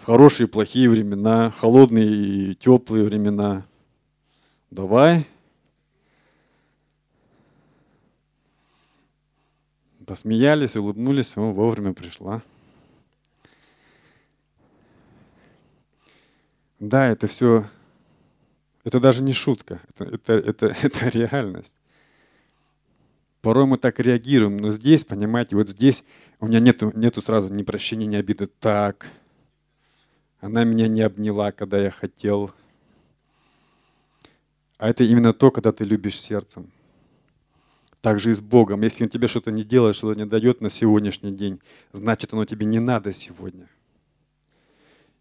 Хорошие 0.03 0.47
и 0.47 0.49
плохие 0.49 0.89
времена, 0.89 1.51
холодные 1.51 2.51
и 2.51 2.53
теплые 2.55 3.03
времена. 3.03 3.65
Давай. 4.71 5.27
Посмеялись, 10.05 10.75
улыбнулись, 10.75 11.37
о, 11.37 11.51
вовремя 11.51 11.93
пришла. 11.93 12.41
Да, 16.79 17.07
это 17.07 17.27
все 17.27 17.65
это 18.89 18.99
даже 18.99 19.21
не 19.21 19.33
шутка, 19.33 19.81
это, 19.89 20.15
это, 20.15 20.33
это, 20.33 20.65
это 20.81 21.09
реальность. 21.09 21.77
Порой 23.41 23.65
мы 23.65 23.77
так 23.77 23.99
реагируем, 23.99 24.57
но 24.57 24.71
здесь, 24.71 25.03
понимаете, 25.03 25.55
вот 25.55 25.69
здесь 25.69 26.03
у 26.39 26.47
меня 26.47 26.59
нету, 26.59 26.91
нету 26.95 27.21
сразу 27.21 27.53
ни 27.53 27.63
прощения, 27.63 28.05
ни 28.05 28.15
обиды. 28.15 28.47
Так, 28.47 29.05
она 30.39 30.63
меня 30.63 30.87
не 30.87 31.01
обняла, 31.01 31.51
когда 31.51 31.79
я 31.79 31.91
хотел. 31.91 32.51
А 34.77 34.89
это 34.89 35.03
именно 35.03 35.33
то, 35.33 35.51
когда 35.51 35.71
ты 35.71 35.83
любишь 35.83 36.19
сердцем. 36.19 36.71
Так 38.01 38.19
же 38.19 38.31
и 38.31 38.33
с 38.33 38.39
Богом. 38.39 38.81
Если 38.81 39.03
он 39.03 39.09
тебе 39.09 39.27
что-то 39.27 39.51
не 39.51 39.63
делает, 39.63 39.95
что-то 39.95 40.17
не 40.17 40.25
дает 40.25 40.61
на 40.61 40.69
сегодняшний 40.69 41.33
день, 41.33 41.59
значит, 41.91 42.33
оно 42.33 42.45
тебе 42.45 42.65
не 42.65 42.79
надо 42.79 43.11
сегодня. 43.11 43.67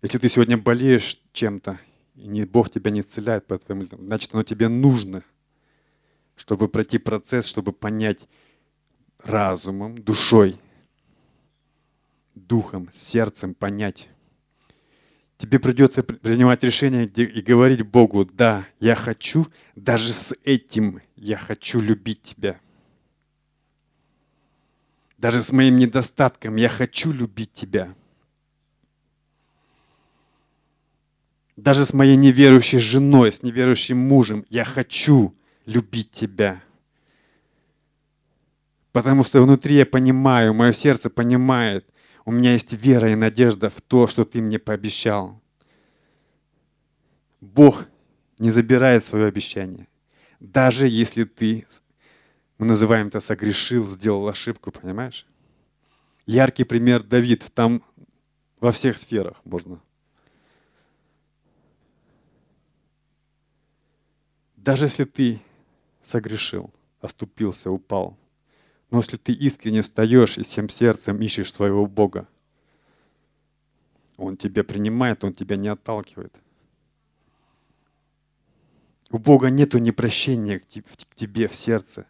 Если 0.00 0.18
ты 0.18 0.28
сегодня 0.28 0.56
болеешь 0.56 1.20
чем-то, 1.32 1.80
и 2.14 2.44
Бог 2.44 2.70
тебя 2.70 2.92
не 2.92 3.00
исцеляет 3.00 3.46
по 3.46 3.58
твоим 3.58 3.78
молитвам, 3.78 4.06
значит, 4.06 4.32
оно 4.32 4.44
тебе 4.44 4.68
нужно, 4.68 5.24
чтобы 6.36 6.68
пройти 6.68 6.98
процесс, 6.98 7.46
чтобы 7.46 7.72
понять 7.72 8.28
разумом, 9.18 9.98
душой, 9.98 10.56
духом, 12.36 12.88
сердцем 12.92 13.54
понять. 13.54 14.08
Тебе 15.38 15.58
придется 15.58 16.02
принимать 16.02 16.62
решение 16.64 17.06
и 17.06 17.40
говорить 17.40 17.82
Богу, 17.82 18.24
да, 18.24 18.66
я 18.80 18.94
хочу, 18.94 19.46
даже 19.76 20.12
с 20.12 20.34
этим 20.44 21.00
я 21.16 21.38
хочу 21.38 21.80
любить 21.80 22.22
Тебя. 22.22 22.60
Даже 25.16 25.42
с 25.42 25.52
моим 25.52 25.76
недостатком 25.76 26.56
я 26.56 26.68
хочу 26.68 27.12
любить 27.12 27.52
Тебя. 27.52 27.94
даже 31.58 31.84
с 31.84 31.92
моей 31.92 32.16
неверующей 32.16 32.78
женой, 32.78 33.32
с 33.32 33.42
неверующим 33.42 33.98
мужем, 33.98 34.46
я 34.48 34.64
хочу 34.64 35.34
любить 35.66 36.12
тебя. 36.12 36.62
Потому 38.92 39.24
что 39.24 39.42
внутри 39.42 39.74
я 39.74 39.84
понимаю, 39.84 40.54
мое 40.54 40.72
сердце 40.72 41.10
понимает, 41.10 41.84
у 42.28 42.30
меня 42.30 42.52
есть 42.52 42.74
вера 42.74 43.10
и 43.10 43.14
надежда 43.14 43.70
в 43.70 43.80
то, 43.80 44.06
что 44.06 44.26
ты 44.26 44.42
мне 44.42 44.58
пообещал. 44.58 45.40
Бог 47.40 47.86
не 48.38 48.50
забирает 48.50 49.02
свое 49.02 49.28
обещание. 49.28 49.88
Даже 50.38 50.88
если 50.88 51.24
ты, 51.24 51.66
мы 52.58 52.66
называем 52.66 53.06
это 53.06 53.20
согрешил, 53.20 53.88
сделал 53.88 54.28
ошибку, 54.28 54.70
понимаешь? 54.70 55.26
Яркий 56.26 56.64
пример 56.64 57.02
Давид, 57.02 57.46
там 57.54 57.82
во 58.60 58.72
всех 58.72 58.98
сферах 58.98 59.40
можно. 59.44 59.80
Даже 64.54 64.84
если 64.84 65.04
ты 65.04 65.40
согрешил, 66.02 66.74
оступился, 67.00 67.70
упал, 67.70 68.18
но 68.90 68.98
если 68.98 69.16
ты 69.16 69.32
искренне 69.32 69.82
встаешь 69.82 70.38
и 70.38 70.42
всем 70.42 70.68
сердцем 70.68 71.20
ищешь 71.20 71.52
своего 71.52 71.86
Бога, 71.86 72.26
Он 74.16 74.36
тебя 74.36 74.64
принимает, 74.64 75.24
Он 75.24 75.32
тебя 75.32 75.56
не 75.56 75.68
отталкивает– 75.68 76.34
у 79.10 79.18
Бога 79.18 79.48
нету 79.48 79.78
непрощения 79.78 80.58
к 80.60 81.14
тебе 81.14 81.48
в 81.48 81.54
сердце. 81.54 82.06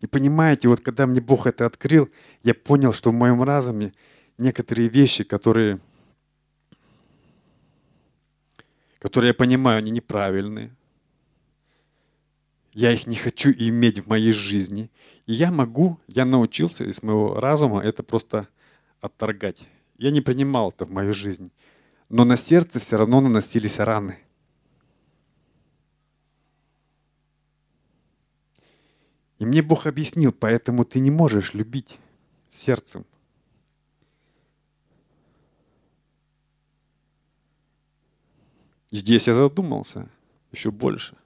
И 0.00 0.06
понимаете, 0.06 0.68
вот 0.68 0.80
когда 0.80 1.06
мне 1.06 1.20
Бог 1.20 1.46
это 1.46 1.66
открыл, 1.66 2.08
я 2.42 2.54
понял, 2.54 2.92
что 2.92 3.10
в 3.10 3.14
моем 3.14 3.42
разуме 3.42 3.92
некоторые 4.38 4.88
вещи, 4.88 5.24
которые, 5.24 5.80
которые 9.00 9.28
я 9.28 9.34
понимаю, 9.34 9.78
они 9.78 9.90
неправильные. 9.90 10.74
Я 12.72 12.92
их 12.92 13.06
не 13.06 13.16
хочу 13.16 13.50
иметь 13.50 13.98
в 13.98 14.08
моей 14.08 14.32
жизни. 14.32 14.90
И 15.26 15.32
я 15.32 15.50
могу, 15.50 15.98
я 16.06 16.24
научился 16.24 16.84
из 16.84 17.02
моего 17.02 17.34
разума 17.34 17.80
это 17.80 18.02
просто 18.02 18.48
отторгать. 19.00 19.62
Я 19.96 20.10
не 20.10 20.20
принимал 20.20 20.70
это 20.70 20.84
в 20.84 20.90
мою 20.90 21.12
жизнь. 21.12 21.50
Но 22.08 22.24
на 22.24 22.36
сердце 22.36 22.78
все 22.78 22.96
равно 22.96 23.20
наносились 23.20 23.78
раны– 23.78 24.18
И 29.38 29.46
мне 29.46 29.62
Бог 29.62 29.86
объяснил, 29.86 30.32
поэтому 30.32 30.84
ты 30.84 30.98
не 30.98 31.10
можешь 31.10 31.54
любить 31.54 31.98
сердцем. 32.50 33.06
Здесь 38.90 39.28
я 39.28 39.34
задумался 39.34 40.10
еще 40.50 40.70
больше. 40.70 41.16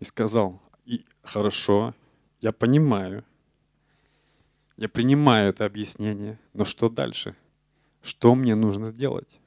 И 0.00 0.04
сказал, 0.04 0.60
и 0.84 1.04
хорошо, 1.22 1.94
я 2.40 2.52
понимаю, 2.52 3.24
я 4.76 4.88
принимаю 4.88 5.50
это 5.50 5.64
объяснение, 5.64 6.38
но 6.54 6.64
что 6.64 6.88
дальше? 6.88 7.36
Что 8.02 8.34
мне 8.34 8.54
нужно 8.54 8.92
делать? 8.92 9.38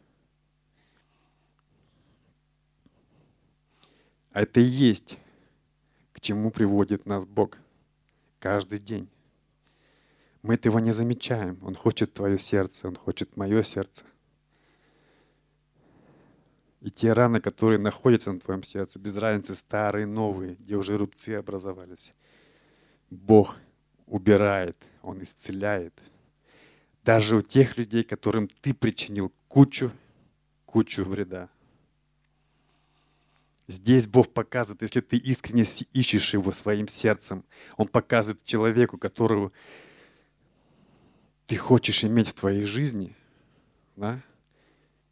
А 4.32 4.44
это 4.44 4.62
и 4.62 4.64
есть 4.64 5.20
чему 6.24 6.52
приводит 6.52 7.06
нас 7.06 7.26
Бог 7.26 7.58
каждый 8.40 8.80
день. 8.80 9.10
Мы 10.42 10.56
этого 10.56 10.80
не 10.80 10.92
замечаем. 10.92 11.60
Он 11.62 11.76
хочет 11.76 12.14
твое 12.14 12.40
сердце, 12.40 12.88
Он 12.88 12.96
хочет 12.96 13.38
мое 13.38 13.62
сердце. 13.64 14.06
И 16.84 16.90
те 16.92 17.14
раны, 17.14 17.40
которые 17.40 17.80
находятся 17.80 18.34
на 18.34 18.42
твоем 18.42 18.62
сердце, 18.62 19.00
без 19.00 19.16
разницы 19.16 19.56
старые, 19.56 20.06
новые, 20.06 20.56
где 20.56 20.76
уже 20.76 20.98
рубцы 20.98 21.30
образовались, 21.30 22.14
Бог 23.10 23.56
убирает, 24.06 24.76
Он 25.02 25.24
исцеляет. 25.24 25.98
Даже 27.06 27.38
у 27.38 27.42
тех 27.42 27.78
людей, 27.78 28.04
которым 28.04 28.50
ты 28.50 28.74
причинил 28.74 29.32
кучу, 29.48 29.94
кучу 30.66 31.06
вреда. 31.06 31.50
Здесь 33.70 34.06
Бог 34.06 34.34
показывает, 34.34 34.82
если 34.82 35.00
ты 35.00 35.16
искренне 35.16 35.64
ищешь 35.94 36.34
Его 36.34 36.52
своим 36.52 36.90
сердцем, 36.90 37.46
Он 37.78 37.88
показывает 37.88 38.44
человеку, 38.44 38.98
которого 38.98 39.54
ты 41.48 41.56
хочешь 41.56 42.04
иметь 42.04 42.28
в 42.28 42.34
твоей 42.34 42.66
жизни, 42.66 43.16
да? 43.96 44.22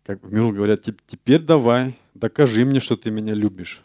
Как 0.04 0.24
в 0.24 0.32
миру 0.32 0.52
говорят, 0.52 0.84
теперь 1.06 1.42
давай, 1.42 1.98
докажи 2.14 2.66
мне, 2.66 2.80
что 2.80 2.98
ты 2.98 3.12
меня 3.12 3.34
любишь. 3.34 3.84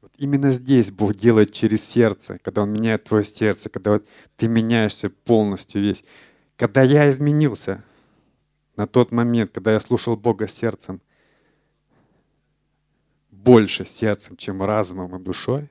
Вот 0.00 0.12
именно 0.18 0.50
здесь 0.50 0.90
Бог 0.90 1.14
делает 1.14 1.52
через 1.52 1.84
сердце, 1.84 2.38
когда 2.42 2.62
Он 2.62 2.70
меняет 2.72 3.04
твое 3.04 3.24
сердце, 3.24 3.68
когда 3.68 3.92
вот 3.92 4.08
ты 4.36 4.48
меняешься 4.48 5.10
полностью 5.10 5.82
весь. 5.82 6.04
Когда 6.56 6.82
я 6.82 7.08
изменился, 7.08 7.84
на 8.76 8.86
тот 8.86 9.12
момент, 9.12 9.50
когда 9.52 9.72
я 9.72 9.80
слушал 9.80 10.16
Бога 10.16 10.48
сердцем, 10.48 11.00
больше 13.30 13.84
сердцем, 13.84 14.36
чем 14.36 14.62
разумом 14.62 15.16
и 15.16 15.22
душой, 15.22 15.70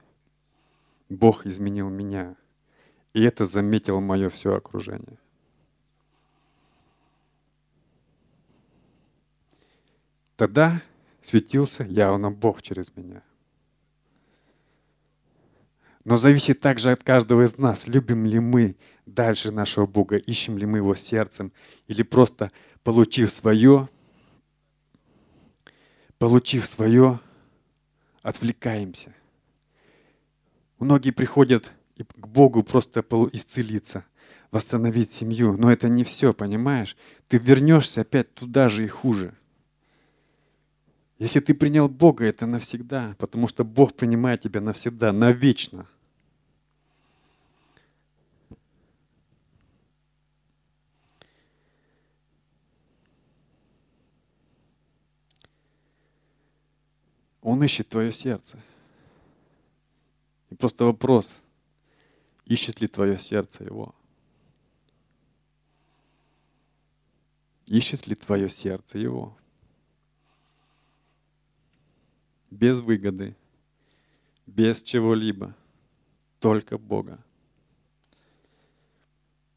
Бог 1.10 1.46
изменил 1.46 1.90
меня. 1.90 2.36
И 3.14 3.24
это 3.24 3.46
заметило 3.46 4.00
мое 4.00 4.30
все 4.30 4.56
окружение. 4.56 5.18
Тогда 10.38 10.84
светился 11.22 11.84
явно 11.84 12.32
Бог 12.32 12.62
через 12.62 12.96
меня. 12.96 13.24
Но 16.06 16.16
зависит 16.16 16.62
также 16.62 16.92
от 16.92 17.04
каждого 17.04 17.44
из 17.44 17.58
нас, 17.58 17.88
любим 17.88 18.26
ли 18.26 18.40
мы 18.40 18.78
дальше 19.06 19.52
нашего 19.52 19.88
Бога, 19.88 20.16
ищем 20.16 20.58
ли 20.58 20.66
мы 20.66 20.78
Его 20.78 20.96
сердцем, 20.96 21.52
или 21.88 22.04
просто 22.04 22.52
получив 22.84 23.32
свое, 23.32 23.90
получив 26.18 26.66
свое, 26.66 27.20
отвлекаемся. 28.22 29.14
Многие 30.80 31.12
приходят 31.12 31.74
к 31.98 32.28
Богу 32.28 32.62
просто 32.64 33.04
исцелиться, 33.34 34.06
восстановить 34.52 35.12
семью, 35.12 35.58
но 35.58 35.72
это 35.72 35.90
не 35.90 36.04
все, 36.04 36.32
понимаешь? 36.32 36.96
Ты 37.28 37.38
вернешься 37.38 38.02
опять 38.02 38.34
туда 38.36 38.70
же 38.70 38.86
и 38.86 38.88
хуже. 38.88 39.34
Если 41.20 41.40
ты 41.40 41.54
принял 41.54 41.90
Бога, 41.90 42.26
это 42.26 42.46
навсегда, 42.46 43.16
потому 43.18 43.48
что 43.48 43.64
Бог 43.64 43.96
принимает 43.96 44.42
тебя 44.42 44.62
навсегда, 44.62 45.12
навечно– 45.12 45.88
Он 57.48 57.64
ищет 57.64 57.88
твое 57.88 58.12
сердце. 58.12 58.60
И 60.50 60.56
просто 60.56 60.84
вопрос, 60.84 61.40
ищет 62.44 62.82
ли 62.82 62.90
твое 62.90 63.18
сердце 63.18 63.64
его? 63.64 63.96
Ищет 67.68 68.06
ли 68.06 68.16
твое 68.16 68.50
сердце 68.50 68.98
его? 68.98 69.38
Без 72.50 72.82
выгоды, 72.82 73.36
без 74.46 74.82
чего-либо, 74.82 75.56
только 76.40 76.78
Бога. 76.78 77.20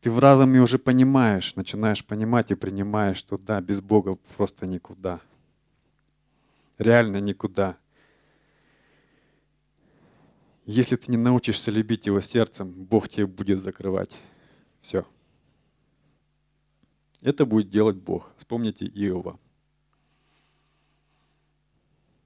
Ты 0.00 0.11
в 0.11 0.18
разуме 0.18 0.61
уже 0.61 0.79
понимаешь, 0.79 1.55
начинаешь 1.57 2.05
понимать 2.05 2.50
и 2.50 2.55
принимаешь, 2.55 3.18
что 3.18 3.37
да, 3.38 3.61
без 3.61 3.81
Бога 3.81 4.16
просто 4.37 4.66
никуда– 4.66 5.20
реально 6.81 7.18
никуда. 7.20 7.76
Если 10.64 10.96
ты 10.96 11.11
не 11.11 11.16
научишься 11.16 11.70
любить 11.70 12.07
его 12.07 12.20
сердцем, 12.20 12.70
Бог 12.70 13.09
тебе 13.09 13.26
будет 13.26 13.61
закрывать 13.61 14.16
все. 14.80 15.07
Это 17.20 17.45
будет 17.45 17.68
делать 17.68 17.97
Бог. 17.97 18.32
Вспомните 18.36 18.86
Иова. 18.86 19.38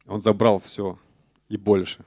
Он 0.07 0.21
забрал 0.21 0.59
все 0.59 0.99
и 1.49 1.57
больше. 1.57 2.05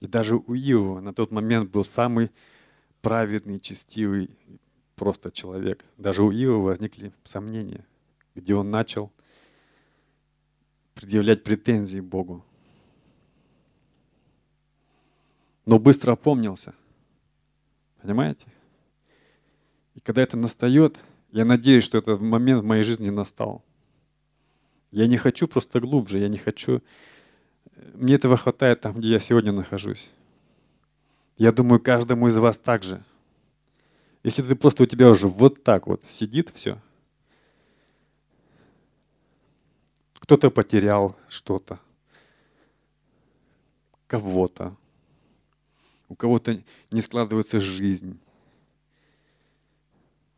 И 0.00 0.06
даже 0.06 0.36
у 0.36 0.54
Иова 0.54 1.00
на 1.00 1.14
тот 1.14 1.30
момент 1.30 1.70
был 1.70 1.84
самый 1.84 2.30
праведный, 3.02 3.60
честивый 3.60 4.30
просто 4.96 5.30
человек. 5.30 5.84
Даже 5.96 6.22
у 6.22 6.32
Иова 6.32 6.64
возникли 6.64 7.12
сомнения 7.24 7.84
где 8.34 8.54
он 8.54 8.70
начал 8.70 9.12
предъявлять 10.94 11.44
претензии 11.44 12.00
Богу. 12.00 12.44
Но 15.64 15.78
быстро 15.78 16.12
опомнился. 16.12 16.74
Понимаете? 18.00 18.46
И 19.94 20.00
когда 20.00 20.22
это 20.22 20.36
настает, 20.36 20.98
я 21.30 21.44
надеюсь, 21.44 21.84
что 21.84 21.98
этот 21.98 22.20
момент 22.20 22.62
в 22.62 22.66
моей 22.66 22.82
жизни 22.82 23.10
настал. 23.10 23.62
Я 24.92 25.06
не 25.06 25.16
хочу 25.16 25.48
просто 25.48 25.80
глубже, 25.80 26.18
я 26.18 26.28
не 26.28 26.38
хочу... 26.38 26.82
Мне 27.94 28.14
этого 28.14 28.36
хватает 28.36 28.82
там, 28.82 28.92
где 28.92 29.08
я 29.08 29.18
сегодня 29.18 29.50
нахожусь. 29.50 30.10
Я 31.38 31.50
думаю, 31.50 31.80
каждому 31.80 32.28
из 32.28 32.36
вас 32.36 32.58
также. 32.58 33.02
Если 34.22 34.42
ты 34.42 34.54
просто 34.54 34.84
у 34.84 34.86
тебя 34.86 35.08
уже 35.08 35.26
вот 35.26 35.64
так 35.64 35.86
вот 35.86 36.04
сидит 36.04 36.50
все, 36.50 36.78
кто-то 40.14 40.50
потерял 40.50 41.16
что-то, 41.28 41.80
кого-то, 44.06 44.76
у 46.08 46.14
кого-то 46.14 46.62
не 46.90 47.00
складывается 47.00 47.60
жизнь 47.60 48.20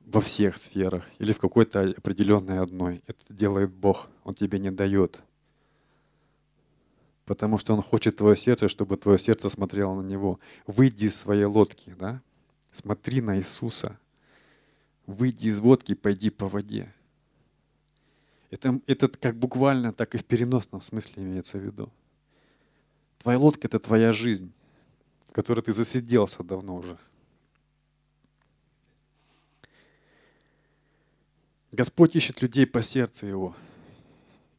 во 0.06 0.20
всех 0.20 0.58
сферах 0.58 1.06
или 1.18 1.32
в 1.32 1.38
какой-то 1.38 1.80
определенной 1.96 2.60
одной. 2.60 3.02
Это 3.06 3.32
делает 3.32 3.72
Бог, 3.72 4.08
Он 4.22 4.34
тебе 4.34 4.58
не 4.58 4.70
дает. 4.70 5.20
Потому 7.24 7.58
что 7.58 7.74
Он 7.74 7.82
хочет 7.82 8.16
твое 8.16 8.36
сердце, 8.36 8.68
чтобы 8.68 8.96
твое 8.96 9.18
сердце 9.18 9.48
смотрело 9.48 10.00
на 10.00 10.06
Него. 10.06 10.38
Выйди 10.66 11.06
из 11.06 11.16
своей 11.16 11.44
лодки, 11.44 11.94
да? 11.98 12.20
Смотри 12.70 13.20
на 13.20 13.38
Иисуса. 13.38 13.98
Выйди 15.06 15.48
из 15.48 15.58
лодки, 15.58 15.94
пойди 15.94 16.30
по 16.30 16.48
воде. 16.48 16.92
Это, 18.50 18.80
это 18.86 19.08
как 19.08 19.36
буквально, 19.36 19.92
так 19.92 20.14
и 20.14 20.18
в 20.18 20.24
переносном 20.24 20.80
смысле 20.80 21.22
имеется 21.24 21.58
в 21.58 21.62
виду. 21.62 21.90
Твоя 23.18 23.38
лодка— 23.38 23.60
это 23.66 23.78
твоя 23.78 24.12
жизнь, 24.12 24.52
в 25.28 25.32
которой 25.32 25.60
ты 25.60 25.72
засиделся 25.72 26.42
давно 26.44 26.76
уже. 26.76 26.98
Господь 31.74 32.14
ищет 32.14 32.40
людей 32.40 32.66
по 32.66 32.80
сердцу 32.82 33.26
Его. 33.26 33.56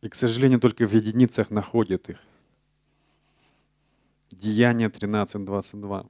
И, 0.02 0.10
к 0.10 0.16
сожалению, 0.16 0.60
только 0.60 0.86
в 0.86 0.94
единицах 0.94 1.50
находит 1.50 2.10
их. 2.10 2.20
Деяние 4.32 4.90
13.22. 4.90 6.10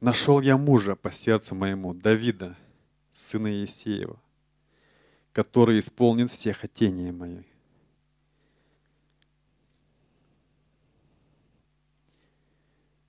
Нашел 0.00 0.40
я 0.40 0.56
мужа 0.56 0.96
по 0.96 1.12
сердцу 1.12 1.54
моему, 1.54 1.94
Давида, 1.94 2.56
сына 3.12 3.46
Есеева, 3.46 4.20
который 5.32 5.78
исполнит 5.78 6.32
все 6.32 6.52
хотения 6.52 7.12
мои. 7.12 7.44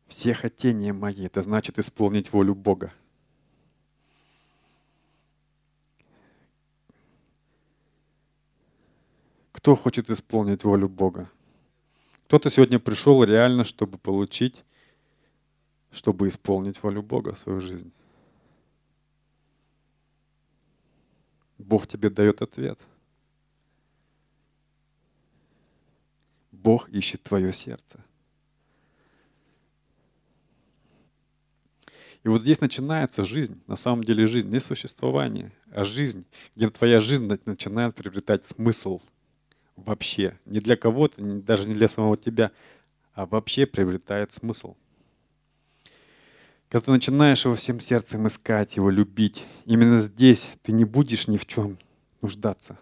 Все 0.05 0.35
хотения 0.35 0.93
мои, 0.93 1.25
это 1.25 1.41
значит 1.41 1.79
исполнить 1.79 2.31
волю 2.31 2.53
Бога. 2.53 2.93
Кто 9.61 9.75
хочет 9.75 10.09
исполнить 10.09 10.63
волю 10.63 10.89
Бога? 10.89 11.29
Кто-то 12.25 12.49
сегодня 12.49 12.79
пришел 12.79 13.23
реально, 13.23 13.63
чтобы 13.63 13.99
получить, 13.99 14.63
чтобы 15.91 16.29
исполнить 16.29 16.81
волю 16.81 17.03
Бога 17.03 17.35
в 17.35 17.39
свою 17.39 17.61
жизнь. 17.61 17.91
Бог 21.59 21.85
тебе 21.85 22.09
дает 22.09 22.41
ответ. 22.41 22.79
Бог 26.51 26.89
ищет 26.89 27.21
твое 27.21 27.53
сердце. 27.53 28.03
И 32.23 32.29
вот 32.29 32.41
здесь 32.41 32.61
начинается 32.61 33.25
жизнь, 33.25 33.61
на 33.67 33.75
самом 33.75 34.03
деле 34.03 34.25
жизнь, 34.25 34.49
не 34.49 34.59
существование, 34.59 35.51
а 35.71 35.83
жизнь, 35.83 36.25
где 36.55 36.67
твоя 36.71 36.99
жизнь 36.99 37.31
начинает 37.45 37.93
приобретать 37.93 38.43
смысл– 38.43 39.01
вообще, 39.85 40.37
не 40.45 40.59
для 40.59 40.75
кого-то, 40.75 41.21
даже 41.21 41.67
не 41.67 41.73
для 41.73 41.89
самого 41.89 42.17
тебя, 42.17 42.51
а 43.13 43.25
вообще 43.25 43.65
приобретает 43.65 44.31
смысл. 44.31 44.75
Когда 46.69 46.85
ты 46.85 46.91
начинаешь 46.91 47.43
его 47.43 47.55
всем 47.55 47.79
сердцем 47.81 48.27
искать, 48.27 48.77
его 48.77 48.89
любить, 48.89 49.45
именно 49.65 49.99
здесь 49.99 50.51
ты 50.61 50.71
не 50.71 50.85
будешь 50.85 51.27
ни 51.27 51.37
в 51.37 51.45
чем 51.45 51.77
нуждаться. 52.21 52.77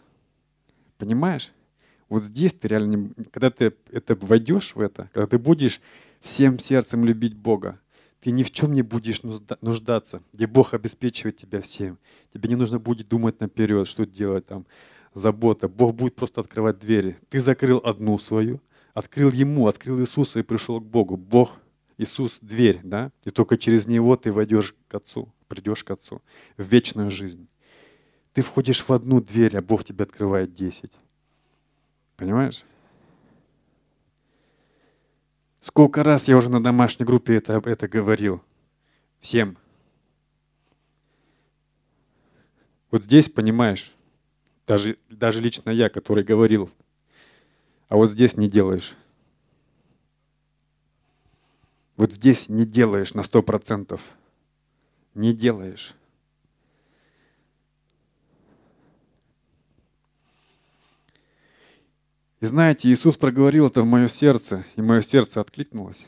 Понимаешь? 0.99 1.51
Вот 2.07 2.23
здесь 2.23 2.53
ты 2.53 2.67
реально, 2.67 3.11
когда 3.31 3.49
ты 3.49 3.73
это 3.91 4.15
войдешь 4.15 4.75
в 4.75 4.81
это, 4.81 5.09
когда 5.13 5.25
ты 5.25 5.39
будешь 5.39 5.81
всем 6.21 6.59
сердцем 6.59 7.05
любить 7.05 7.35
Бога, 7.35 7.79
ты 8.21 8.31
ни 8.31 8.43
в 8.43 8.51
чем 8.51 8.73
не 8.73 8.81
будешь 8.81 9.21
нуждаться, 9.61 10.21
где 10.33 10.45
Бог 10.45 10.73
обеспечивает 10.73 11.37
тебя 11.37 11.61
всем. 11.61 11.97
Тебе 12.33 12.49
не 12.49 12.55
нужно 12.55 12.77
будет 12.77 13.07
думать 13.07 13.39
наперед, 13.39 13.87
что 13.87 14.05
делать 14.05 14.45
там, 14.45 14.65
забота. 15.19 15.67
Бог 15.67 15.95
будет 15.95 16.15
просто 16.15 16.41
открывать 16.41 16.79
двери. 16.79 17.17
Ты 17.29 17.39
закрыл 17.39 17.77
одну 17.83 18.17
свою, 18.17 18.61
открыл 18.93 19.29
Ему, 19.29 19.67
открыл 19.67 19.99
Иисуса 19.99 20.39
и 20.39 20.43
пришел 20.43 20.79
к 20.79 20.85
Богу. 20.85 21.17
Бог, 21.17 21.51
Иисус— 21.97 22.39
дверь, 22.41 22.79
да? 22.83 23.11
И 23.25 23.29
только 23.29 23.57
через 23.57 23.85
Него 23.85 24.15
ты 24.15 24.31
войдешь 24.31 24.75
к 24.87 24.95
Отцу, 24.95 25.31
придешь 25.47 25.83
к 25.83 25.91
Отцу 25.91 26.21
в 26.57 26.63
вечную 26.63 27.11
жизнь. 27.11 27.47
Ты 28.33 28.41
входишь 28.41 28.83
в 28.87 28.91
одну 28.91 29.21
дверь, 29.21 29.57
а 29.57 29.61
Бог 29.61 29.83
тебе 29.83 30.03
открывает 30.03 30.53
десять. 30.53 30.93
Понимаешь? 32.15 32.63
Сколько 35.61 36.03
раз 36.03 36.27
я 36.27 36.37
уже 36.37 36.49
на 36.49 36.63
домашней 36.63 37.05
группе 37.05 37.35
это, 37.35 37.61
это 37.65 37.87
говорил. 37.87 38.41
Всем. 39.19 39.57
Вот 42.91 43.03
здесь, 43.03 43.29
понимаешь, 43.29 43.93
даже, 44.69 44.99
даже 45.09 45.41
лично 45.41 45.71
я, 45.71 45.89
который 45.89 46.23
говорил, 46.23 46.69
а 47.87 47.95
вот 47.95 48.07
здесь 48.07 48.37
не 48.37 48.47
делаешь. 48.47 48.95
Вот 51.97 52.13
здесь 52.13 52.49
не 52.49 52.67
делаешь 52.67 53.15
на 53.15 53.23
сто 53.23 53.41
процентов. 53.41 53.99
Не 55.15 55.33
делаешь. 55.33 55.95
И 62.39 62.45
знаете, 62.45 62.89
Иисус 62.89 63.17
проговорил 63.17 63.65
это 63.65 63.81
в 63.81 63.85
мое 63.85 64.07
сердце, 64.07 64.67
и 64.75 64.83
мое 64.83 65.01
сердце 65.01 65.41
откликнулось. 65.41 66.05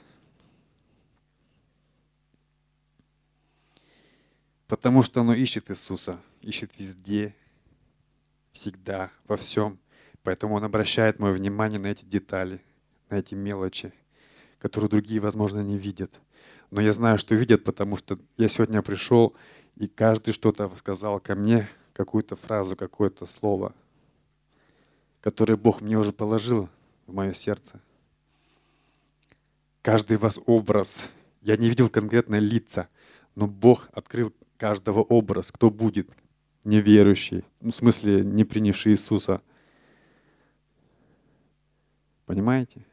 Потому 4.68 5.01
что 5.01 5.22
оно 5.22 5.34
ищет 5.34 5.72
Иисуса, 5.72 6.22
ищет 6.41 6.78
везде, 6.78 7.34
всегда, 8.52 9.12
во 9.28 9.38
всем. 9.38 9.80
Поэтому 10.24 10.56
Он 10.56 10.64
обращает 10.64 11.20
мое 11.20 11.34
внимание 11.34 11.80
на 11.80 11.88
эти 11.88 12.06
детали, 12.06 12.62
на 13.10 13.16
эти 13.16 13.34
мелочи, 13.34 13.93
которые 14.60 14.89
другие, 14.89 15.20
возможно, 15.20 15.62
не 15.62 15.78
видят. 15.78 16.20
Но 16.70 16.82
я 16.82 16.93
знаю, 16.93 17.18
что 17.18 17.36
видят, 17.36 17.64
потому 17.64 17.97
что 17.97 18.20
я 18.38 18.47
сегодня 18.47 18.82
пришел, 18.82 19.36
и 19.76 19.88
каждый 19.88 20.34
что-то 20.34 20.72
сказал 20.78 21.20
ко 21.20 21.36
мне, 21.36 21.68
какую-то 21.93 22.36
фразу, 22.36 22.76
какое-то 22.76 23.26
слово, 23.26 23.74
которое 25.22 25.56
Бог 25.56 25.82
мне 25.82 25.97
уже 25.97 26.12
положил 26.12 26.70
в 27.08 27.14
мое 27.14 27.34
сердце. 27.34 27.82
Каждый 29.82 30.18
вас 30.18 30.39
образ. 30.45 31.10
Я 31.41 31.58
не 31.58 31.68
видел 31.68 31.89
конкретно 31.89 32.36
лица, 32.36 32.88
но 33.36 33.47
Бог 33.47 33.89
открыл 33.93 34.32
каждого 34.58 35.02
образ, 35.02 35.52
кто 35.52 35.72
будет, 35.72 36.10
неверующий, 36.64 37.43
в 37.59 37.72
смысле 37.72 38.24
не 38.24 38.43
принявший 38.43 38.93
Иисуса. 38.93 39.41
Понимаете? 42.26 42.86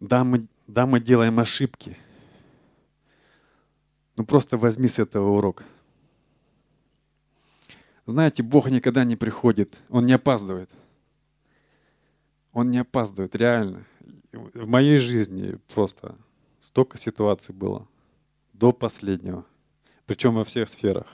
Да, 0.00 0.24
мы, 0.24 0.42
да, 0.66 0.86
мы 0.86 1.00
делаем 1.00 1.38
ошибки. 1.38 1.96
Ну 4.16 4.26
просто 4.26 4.56
возьми 4.56 4.88
с 4.88 4.98
этого 4.98 5.30
урок. 5.30 5.64
Знаете, 8.04 8.42
Бог 8.42 8.68
никогда 8.68 9.04
не 9.04 9.16
приходит, 9.16 9.80
Он 9.88 10.04
не 10.04 10.12
опаздывает. 10.12 10.70
Он 12.52 12.70
не 12.70 12.78
опаздывает, 12.78 13.34
реально 13.36 13.86
в 14.32 14.66
моей 14.66 14.96
жизни 14.96 15.58
просто 15.74 16.16
столько 16.62 16.98
ситуаций 16.98 17.54
было 17.54 17.86
до 18.52 18.72
последнего, 18.72 19.44
причем 20.06 20.34
во 20.34 20.44
всех 20.44 20.70
сферах. 20.70 21.06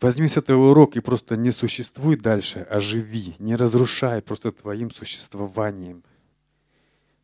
Возьми 0.00 0.28
с 0.28 0.36
этого 0.36 0.70
урок 0.70 0.96
и 0.96 1.00
просто 1.00 1.36
не 1.36 1.50
существуй 1.50 2.16
дальше, 2.16 2.66
а 2.70 2.78
живи, 2.78 3.34
не 3.38 3.56
разрушай 3.56 4.22
просто 4.22 4.52
твоим 4.52 4.90
существованием 4.90 6.04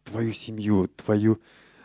твою 0.03 0.35
семью, 0.35 0.89
твою 0.89 1.41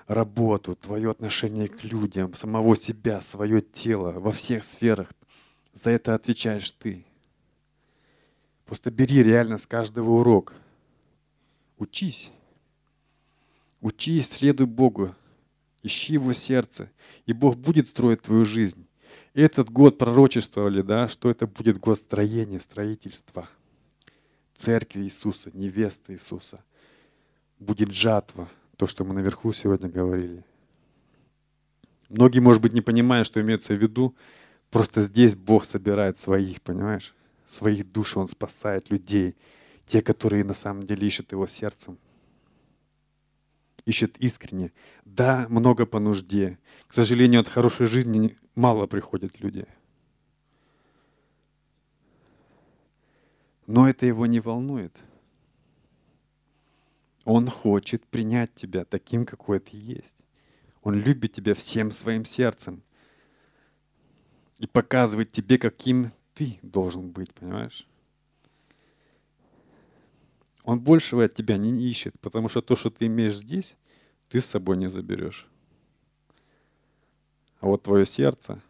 работу, 0.08 0.76
твое 0.76 1.10
отношение 1.10 1.70
к 1.70 1.86
людям, 1.86 2.34
самого 2.34 2.76
себя, 2.76 3.22
свое 3.22 3.62
тело 3.62 4.12
во 4.20 4.32
всех 4.32 4.66
сферах. 4.66 5.14
За 5.72 5.92
это 5.92 6.16
отвечаешь 6.16 6.70
ты. 6.72 7.06
Просто 8.66 8.92
бери 8.92 9.24
реально 9.24 9.58
с 9.58 9.66
каждого 9.66 10.10
урок– 10.10 10.54
Учись. 11.80 12.32
Учись, 13.82 14.30
следуй 14.30 14.68
Богу. 14.68 15.16
Ищи 15.82 16.14
Его 16.14 16.34
сердце. 16.34 16.92
И 17.26 17.34
Бог 17.34 17.58
будет 17.58 17.88
строить 17.88 18.22
твою 18.22 18.46
жизнь. 18.46 18.86
этот 19.34 19.72
год 19.72 19.98
пророчествовали, 19.98 20.84
да, 20.84 21.08
что 21.08 21.32
это 21.32 21.48
будет 21.48 21.80
год 21.80 21.98
строения, 21.98 22.60
строительства 22.60 23.50
церкви 24.60 25.04
Иисуса, 25.04 25.50
невесты 25.54 26.14
Иисуса. 26.14 26.64
Будет 27.60 27.92
жатва, 27.92 28.50
то, 28.78 28.88
что 28.88 29.04
мы 29.04 29.14
наверху 29.14 29.52
сегодня 29.54 29.90
говорили. 29.90 30.44
Многие, 32.10 32.40
может 32.40 32.62
быть, 32.62 32.74
не 32.74 32.82
понимают, 32.82 33.26
что 33.26 33.42
имеется 33.42 33.74
в 33.74 33.78
виду. 33.78 34.16
Просто 34.70 35.02
здесь 35.02 35.36
Бог 35.36 35.66
собирает 35.66 36.18
своих, 36.18 36.62
понимаешь? 36.62 37.16
Своих 37.48 37.92
душ 37.92 38.18
Он 38.18 38.28
спасает 38.28 38.92
людей. 38.92 39.36
Те, 39.90 40.04
которые 40.04 40.44
на 40.44 40.54
самом 40.54 40.84
деле 40.84 41.08
ищут 41.08 41.32
Его 41.32 41.48
сердцем. 41.48 41.98
Ищут 43.88 44.18
искренне. 44.18 44.72
Да, 45.04 45.48
много 45.50 45.88
по 45.88 46.00
нужде. 46.00 46.60
К 46.86 46.94
сожалению, 46.94 47.42
от 47.42 47.48
хорошей 47.48 47.88
жизни 47.88 48.38
мало 48.54 48.86
приходят 48.86 49.40
люди. 49.40 49.66
Но 53.66 53.90
это 53.90 54.06
его 54.06 54.28
не 54.28 54.40
волнует. 54.40 54.96
Он 57.26 57.48
хочет 57.48 58.06
принять 58.06 58.54
тебя 58.54 58.86
таким, 58.86 59.26
какой 59.26 59.60
ты 59.60 59.76
есть. 59.76 60.18
Он 60.84 60.94
любит 60.94 61.34
тебя 61.34 61.56
всем 61.56 61.90
своим 61.90 62.26
сердцем. 62.26 62.84
И 64.60 64.68
показывает 64.68 65.32
тебе, 65.32 65.58
каким 65.58 66.12
ты 66.36 66.60
должен 66.62 67.10
быть, 67.10 67.34
понимаешь? 67.34 67.88
Он 70.70 70.80
большего 70.80 71.24
от 71.24 71.34
тебя 71.34 71.58
не 71.58 71.72
ищет, 71.90 72.14
потому 72.22 72.48
что 72.48 72.62
то, 72.62 72.76
что 72.76 72.92
ты 72.92 73.08
имеешь 73.08 73.38
здесь, 73.38 73.76
ты 74.28 74.40
с 74.40 74.46
собой 74.46 74.78
не 74.78 74.88
заберешь. 74.88 75.48
А 77.60 77.66
вот 77.66 77.82
твое 77.82 78.06
сердце, 78.06 78.62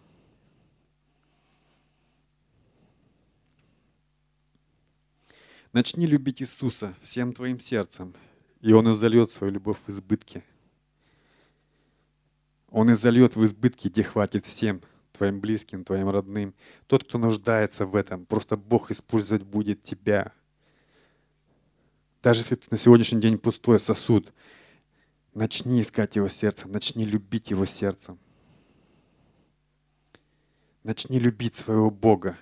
Начни 5.74 6.06
любить 6.06 6.42
Иисуса 6.42 6.96
всем 7.02 7.34
твоим 7.34 7.60
сердцем, 7.60 8.16
и 8.62 8.72
Он 8.72 8.90
изольет 8.94 9.30
свою 9.30 9.52
любовь 9.52 9.78
в 9.86 9.90
избытке. 9.90 10.46
Он 12.70 12.94
изольет 12.94 13.36
в 13.36 13.44
избытке, 13.44 13.90
где 13.90 14.04
хватит 14.04 14.46
всем, 14.46 14.82
твоим 15.12 15.42
близким, 15.42 15.84
твоим 15.84 16.08
родным. 16.10 16.56
Тот, 16.88 17.04
кто 17.04 17.18
нуждается 17.18 17.86
в 17.86 17.94
этом, 17.98 18.26
просто 18.26 18.56
Бог 18.56 18.90
использовать 18.90 19.44
будет 19.44 19.84
тебя. 19.84 20.32
Даже 22.22 22.42
если 22.42 22.56
ты 22.56 22.68
на 22.70 22.78
сегодняшний 22.78 23.22
день 23.22 23.38
пустой 23.38 23.80
сосуд, 23.80 24.34
начни 25.34 25.82
искать 25.82 26.16
Его 26.16 26.28
сердцем, 26.28 26.72
начни 26.72 27.06
любить 27.06 27.50
Его 27.50 27.66
сердцем. 27.66 28.20
Начни 30.84 31.20
любить 31.20 31.56
своего 31.56 31.90
Бога, 31.90 32.38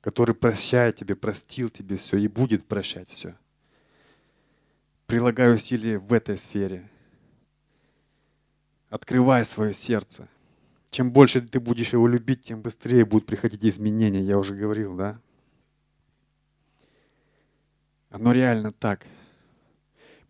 который 0.00 0.34
прощает 0.34 0.96
тебе, 0.96 1.16
простил 1.16 1.68
тебе 1.68 1.96
все 1.96 2.16
и 2.18 2.28
будет 2.28 2.66
прощать 2.66 3.08
все. 3.08 3.36
Прилагай 5.06 5.54
усилия 5.54 5.98
в 5.98 6.12
этой 6.12 6.38
сфере. 6.38 6.88
Открывай 8.88 9.44
свое 9.44 9.74
сердце. 9.74 10.28
Чем 10.90 11.10
больше 11.10 11.40
ты 11.42 11.58
будешь 11.58 11.92
его 11.92 12.06
любить, 12.06 12.44
тем 12.44 12.62
быстрее 12.62 13.04
будут 13.04 13.26
приходить 13.26 13.64
изменения. 13.64 14.20
Я 14.20 14.38
уже 14.38 14.54
говорил, 14.54 14.96
да? 14.96 15.20
Оно 18.14 18.30
реально 18.30 18.70
так. 18.70 19.04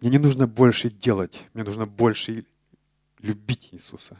Мне 0.00 0.12
не 0.12 0.16
нужно 0.16 0.46
больше 0.46 0.88
делать, 0.88 1.44
мне 1.52 1.64
нужно 1.64 1.84
больше 1.84 2.46
любить 3.18 3.68
Иисуса. 3.72 4.18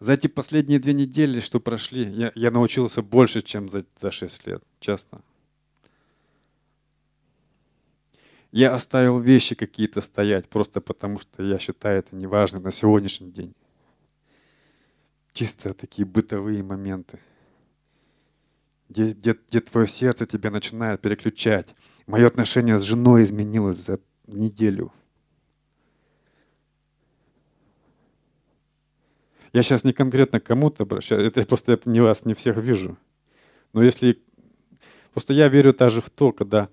За 0.00 0.14
эти 0.14 0.28
последние 0.28 0.78
две 0.78 0.94
недели, 0.94 1.40
что 1.40 1.60
прошли, 1.60 2.10
я, 2.10 2.32
я 2.34 2.50
научился 2.50 3.02
больше, 3.02 3.42
чем 3.42 3.68
за, 3.68 3.84
за 4.00 4.10
шесть 4.10 4.46
лет, 4.46 4.62
честно. 4.80 5.20
Я 8.50 8.74
оставил 8.74 9.18
вещи 9.18 9.54
какие-то 9.54 10.00
стоять, 10.00 10.48
просто 10.48 10.80
потому 10.80 11.18
что 11.18 11.42
я 11.42 11.58
считаю 11.58 11.98
это 11.98 12.16
неважно 12.16 12.60
на 12.60 12.72
сегодняшний 12.72 13.30
день. 13.30 13.54
Чисто 15.34 15.74
такие 15.74 16.06
бытовые 16.06 16.62
моменты, 16.62 17.20
где, 18.88 19.12
где, 19.12 19.36
где 19.48 19.60
твое 19.60 19.86
сердце 19.86 20.24
тебя 20.24 20.50
начинает 20.50 21.02
переключать. 21.02 21.74
Мое 22.08 22.26
отношение 22.26 22.78
с 22.78 22.82
женой 22.82 23.22
изменилось 23.22 23.76
за 23.76 24.00
неделю. 24.26 24.90
Я 29.52 29.62
сейчас 29.62 29.84
не 29.84 29.92
конкретно 29.92 30.40
кому-то 30.40 30.84
обращаюсь, 30.84 31.30
это 31.30 31.46
просто 31.46 31.72
я 31.72 31.78
не 31.84 32.00
вас, 32.00 32.24
не 32.24 32.32
всех 32.32 32.56
вижу. 32.56 32.96
Но 33.74 33.82
если... 33.82 34.22
Просто 35.12 35.34
я 35.34 35.48
верю 35.48 35.74
даже 35.74 36.00
в 36.00 36.08
то, 36.08 36.32
когда 36.32 36.70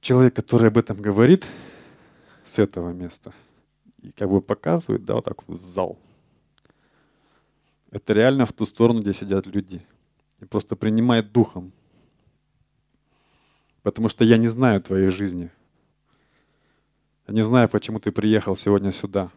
человек, 0.00 0.34
который 0.34 0.68
об 0.68 0.78
этом 0.78 1.00
говорит 1.00 1.46
с 2.44 2.58
этого 2.58 2.90
места, 2.92 3.32
и 4.02 4.10
как 4.10 4.28
бы 4.28 4.40
показывает, 4.40 5.04
да, 5.04 5.14
вот 5.14 5.24
так 5.24 5.46
вот 5.46 5.60
зал. 5.60 6.00
Это 7.92 8.12
реально 8.12 8.44
в 8.44 8.52
ту 8.52 8.66
сторону, 8.66 9.02
где 9.02 9.14
сидят 9.14 9.46
люди. 9.46 9.86
И 10.40 10.46
просто 10.46 10.74
принимает 10.74 11.30
духом. 11.30 11.72
Потому 13.88 14.10
что 14.10 14.22
я 14.22 14.36
не 14.36 14.48
знаю 14.48 14.82
твоей 14.82 15.08
жизни. 15.08 15.50
Я 17.26 17.32
не 17.32 17.42
знаю, 17.42 17.70
почему 17.70 17.98
ты 17.98 18.12
приехал 18.12 18.54
сегодня 18.54 18.92
сюда. 18.92 19.30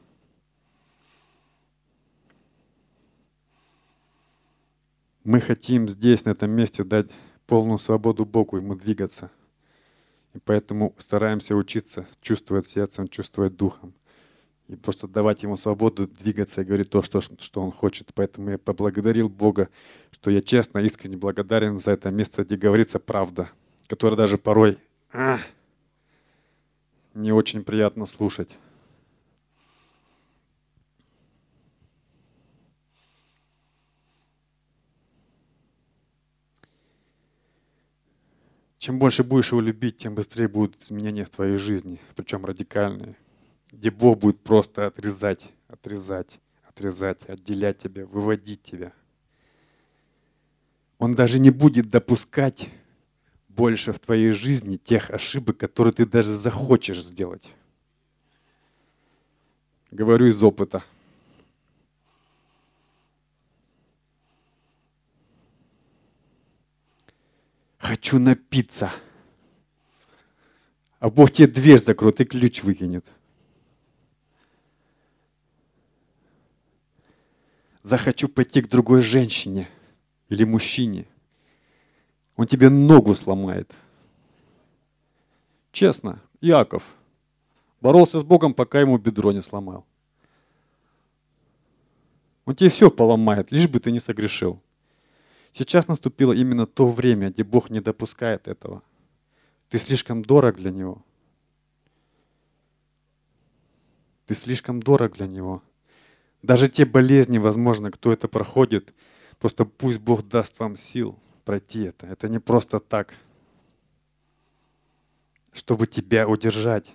Мы 5.24 5.40
хотим 5.40 5.88
здесь, 5.88 6.26
на 6.26 6.32
этом 6.32 6.52
месте, 6.52 6.84
дать 6.84 7.12
полную 7.48 7.78
свободу 7.78 8.26
Богу, 8.26 8.58
Ему 8.58 8.76
двигаться. 8.76 9.32
И 10.34 10.40
поэтому 10.40 10.94
стараемся 10.98 11.56
учиться 11.56 12.06
чувствовать 12.20 12.68
сердцем, 12.68 13.08
чувствовать 13.08 13.56
духом. 13.56 13.94
И 14.68 14.76
просто 14.76 15.08
давать 15.08 15.44
Ему 15.44 15.56
свободу 15.56 16.10
двигаться 16.10 16.60
и 16.60 16.66
говорить 16.66 16.90
то, 16.90 17.02
что, 17.02 17.22
что 17.22 17.62
Он 17.62 17.72
хочет. 17.72 18.14
Поэтому 18.14 18.50
я 18.50 18.58
поблагодарил 18.58 19.30
Бога, 19.30 19.70
что 20.12 20.30
я 20.30 20.42
честно, 20.42 20.80
искренне 20.80 21.16
благодарен 21.16 21.80
за 21.80 21.94
это 21.94 22.12
место, 22.12 22.44
где 22.44 22.58
говорится 22.58 23.00
правда, 23.00 23.50
которая 23.92 24.16
даже 24.16 24.38
порой 24.38 24.78
а, 25.12 25.38
не 27.14 27.34
очень 27.34 27.62
приятно 27.62 28.06
слушать. 28.06 28.58
Чем 38.78 38.98
больше 38.98 39.26
будешь 39.26 39.52
его 39.52 39.60
любить, 39.60 39.98
тем 39.98 40.16
быстрее 40.16 40.48
будут 40.48 40.82
изменения 40.82 41.26
в 41.26 41.30
твоей 41.30 41.58
жизни, 41.58 42.00
причем 42.16 42.46
радикальные, 42.46 43.18
где 43.74 43.92
Бог 43.92 44.20
будет 44.20 44.40
просто 44.40 44.88
отрезать, 44.88 45.52
отрезать, 45.68 46.40
отрезать, 46.64 47.28
отделять 47.28 47.80
тебя, 47.80 48.06
выводить 48.06 48.64
тебя. 48.64 48.94
Он 50.98 51.14
даже 51.14 51.40
не 51.40 51.50
будет 51.50 51.90
допускать 51.90 52.70
больше 53.56 53.94
в 53.94 54.00
твоей 54.00 54.32
жизни 54.32 54.78
тех 54.78 55.10
ошибок, 55.10 55.58
которые 55.58 55.94
ты 55.94 56.06
даже 56.06 56.36
захочешь 56.36 57.04
сделать. 57.04 57.50
Говорю 59.92 60.28
из 60.28 60.42
опыта. 60.44 60.84
хочу 67.92 68.20
напиться. 68.20 68.90
А 71.00 71.10
Бог 71.10 71.30
тебе 71.32 71.48
дверь 71.48 71.78
закроет 71.78 72.22
и 72.22 72.26
ключ 72.26 72.64
выкинет. 72.64 73.06
Захочу 77.84 78.30
пойти 78.30 78.62
к 78.62 78.70
другой 78.70 79.02
женщине 79.02 79.68
или 80.30 80.46
мужчине. 80.46 81.06
Он 82.36 82.48
тебе 82.48 82.70
ногу 82.70 83.14
сломает. 83.16 83.74
Честно, 85.72 86.22
Иаков 86.42 86.96
боролся 87.82 88.20
с 88.20 88.24
Богом, 88.24 88.54
пока 88.54 88.80
ему 88.80 88.98
бедро 88.98 89.32
не 89.32 89.42
сломал. 89.42 89.86
Он 92.46 92.56
тебе 92.56 92.70
все 92.70 92.90
поломает, 92.90 93.52
лишь 93.52 93.68
бы 93.68 93.80
ты 93.80 93.92
не 93.92 94.00
согрешил. 94.00 94.62
Сейчас 95.54 95.88
наступило 95.88 96.34
именно 96.34 96.66
то 96.66 96.88
время, 96.88 97.30
где 97.30 97.44
Бог 97.44 97.70
не 97.70 97.82
допускает 97.82 98.48
этого. 98.48 98.82
Ты 99.70 99.78
слишком 99.78 100.22
дорог 100.22 100.56
для 100.56 100.72
Него. 100.72 101.04
Ты 104.26 104.36
слишком 104.36 104.82
дорог 104.82 105.14
для 105.14 105.28
Него. 105.28 105.62
Даже 106.42 106.70
те 106.70 106.86
болезни, 106.86 107.38
возможно, 107.38 107.92
кто 107.92 108.12
это 108.12 108.28
проходит, 108.28 108.94
просто 109.40 109.66
пусть 109.66 110.00
Бог 110.00 110.28
даст 110.28 110.58
вам 110.60 110.76
сил 110.76 111.18
пройти 111.42 111.84
это. 111.84 112.08
Это 112.08 112.30
не 112.30 112.40
просто 112.40 112.80
так, 112.80 113.14
чтобы 115.52 115.88
тебя 115.88 116.28
удержать, 116.28 116.94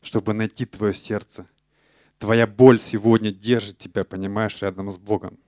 чтобы 0.00 0.32
найти 0.32 0.64
твое 0.64 0.94
сердце. 0.94 1.46
Твоя 2.18 2.46
боль 2.46 2.80
сегодня 2.80 3.32
держит 3.32 3.78
тебя, 3.78 4.04
понимаешь, 4.04 4.62
рядом 4.62 4.90
с 4.90 4.98
Богом. 4.98 5.38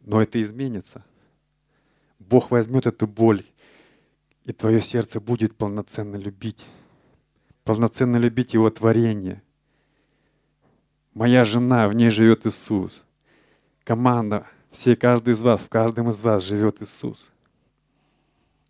Но 0.00 0.22
это 0.22 0.40
изменится. 0.40 1.04
Бог 2.18 2.50
возьмет 2.50 2.86
эту 2.86 3.06
боль, 3.06 3.44
и 4.44 4.52
твое 4.52 4.80
сердце 4.80 5.20
будет 5.20 5.56
полноценно 5.56 6.16
любить. 6.16 6.66
Полноценно 7.64 8.16
любить 8.16 8.54
Его 8.54 8.70
творение. 8.70 9.42
Моя 11.14 11.44
жена, 11.44 11.88
в 11.88 11.94
ней 11.94 12.10
живет 12.10 12.46
Иисус. 12.46 13.04
Команда, 13.84 14.46
все, 14.70 14.96
каждый 14.96 15.34
из 15.34 15.40
вас, 15.40 15.62
в 15.62 15.68
каждом 15.68 16.10
из 16.10 16.20
вас 16.20 16.42
живет 16.42 16.82
Иисус. 16.82 17.32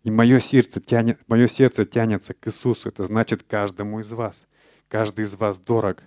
И 0.03 0.11
мое 0.11 0.39
сердце, 0.39 0.79
тянет, 0.79 1.19
мое 1.27 1.47
сердце 1.47 1.83
тянется 1.83 2.33
к 2.33 2.47
Иисусу. 2.47 2.89
Это 2.89 3.03
значит 3.03 3.43
каждому 3.43 3.99
из 3.99 4.11
вас. 4.11 4.47
Каждый 4.87 5.25
из 5.25 5.35
вас 5.35 5.59
дорог. 5.59 6.01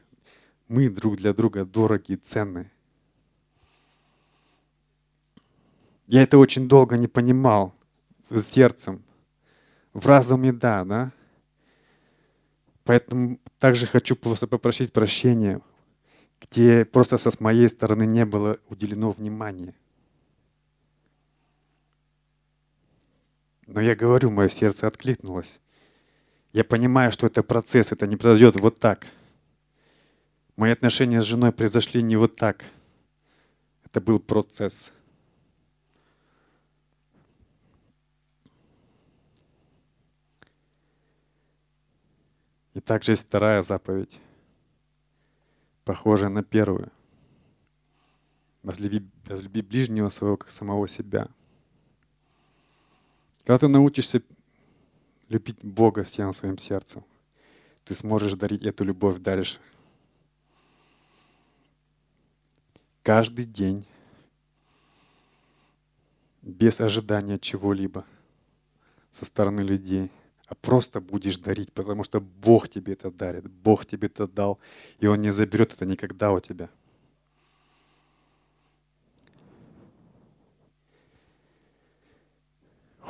Мы 0.68 0.88
друг 0.88 1.16
для 1.16 1.34
друга 1.34 1.64
дороги 1.64 2.12
и 2.12 2.16
ценны. 2.16 2.70
Я 6.06 6.22
это 6.22 6.38
очень 6.38 6.66
долго 6.66 6.96
не 6.96 7.08
понимал 7.08 7.74
сердцем. 8.38 9.02
В 9.92 10.06
разуме 10.06 10.52
да, 10.52 10.84
да. 10.84 11.12
Поэтому 12.84 13.38
также 13.58 13.86
хочу 13.86 14.16
просто 14.16 14.46
попросить 14.46 14.92
прощения, 14.92 15.60
где 16.40 16.84
просто 16.84 17.18
со 17.18 17.30
с 17.30 17.40
моей 17.40 17.68
стороны 17.68 18.06
не 18.06 18.24
было 18.24 18.58
уделено 18.68 19.10
внимания. 19.10 19.74
Но 23.70 23.80
я 23.80 23.94
говорю, 23.94 24.32
мое 24.32 24.48
сердце 24.48 24.88
откликнулось. 24.88 25.60
Я 26.52 26.64
понимаю, 26.64 27.12
что 27.12 27.28
это 27.28 27.44
процесс, 27.44 27.92
это 27.92 28.08
не 28.08 28.16
произойдет 28.16 28.60
вот 28.60 28.80
так. 28.80 29.06
Мои 30.56 30.72
отношения 30.72 31.20
с 31.20 31.24
женой 31.24 31.52
произошли 31.52 32.02
не 32.02 32.16
вот 32.16 32.34
так. 32.34 32.64
Это 33.84 34.00
был 34.00 34.18
процесс. 34.18 34.90
И 42.74 42.80
также 42.80 43.12
есть 43.12 43.28
вторая 43.28 43.62
заповедь, 43.62 44.18
похожая 45.84 46.28
на 46.28 46.42
первую. 46.42 46.90
Возлюби, 48.64 49.08
возлюби 49.26 49.62
ближнего 49.62 50.08
своего, 50.08 50.36
как 50.36 50.50
самого 50.50 50.88
себя. 50.88 51.28
Когда 53.44 53.58
ты 53.58 53.68
научишься 53.68 54.22
любить 55.28 55.58
Бога 55.62 56.04
всем 56.04 56.32
своим 56.32 56.58
сердцем, 56.58 57.04
ты 57.84 57.94
сможешь 57.94 58.34
дарить 58.34 58.62
эту 58.62 58.84
любовь 58.84 59.18
дальше. 59.18 59.58
Каждый 63.02 63.44
день, 63.44 63.86
без 66.42 66.80
ожидания 66.80 67.38
чего-либо 67.38 68.04
со 69.12 69.24
стороны 69.24 69.60
людей– 69.60 70.10
а 70.50 70.56
просто 70.56 71.00
будешь 71.00 71.38
дарить, 71.38 71.72
потому 71.72 72.02
что 72.02 72.20
Бог 72.20 72.68
тебе 72.68 72.94
это 72.94 73.12
дарит, 73.12 73.48
Бог 73.48 73.86
тебе 73.86 74.08
это 74.08 74.26
дал, 74.26 74.58
и 74.98 75.06
Он 75.06 75.20
не 75.20 75.30
заберет 75.30 75.72
это 75.72 75.86
никогда 75.86 76.32
у 76.32 76.40
тебя. 76.40 76.68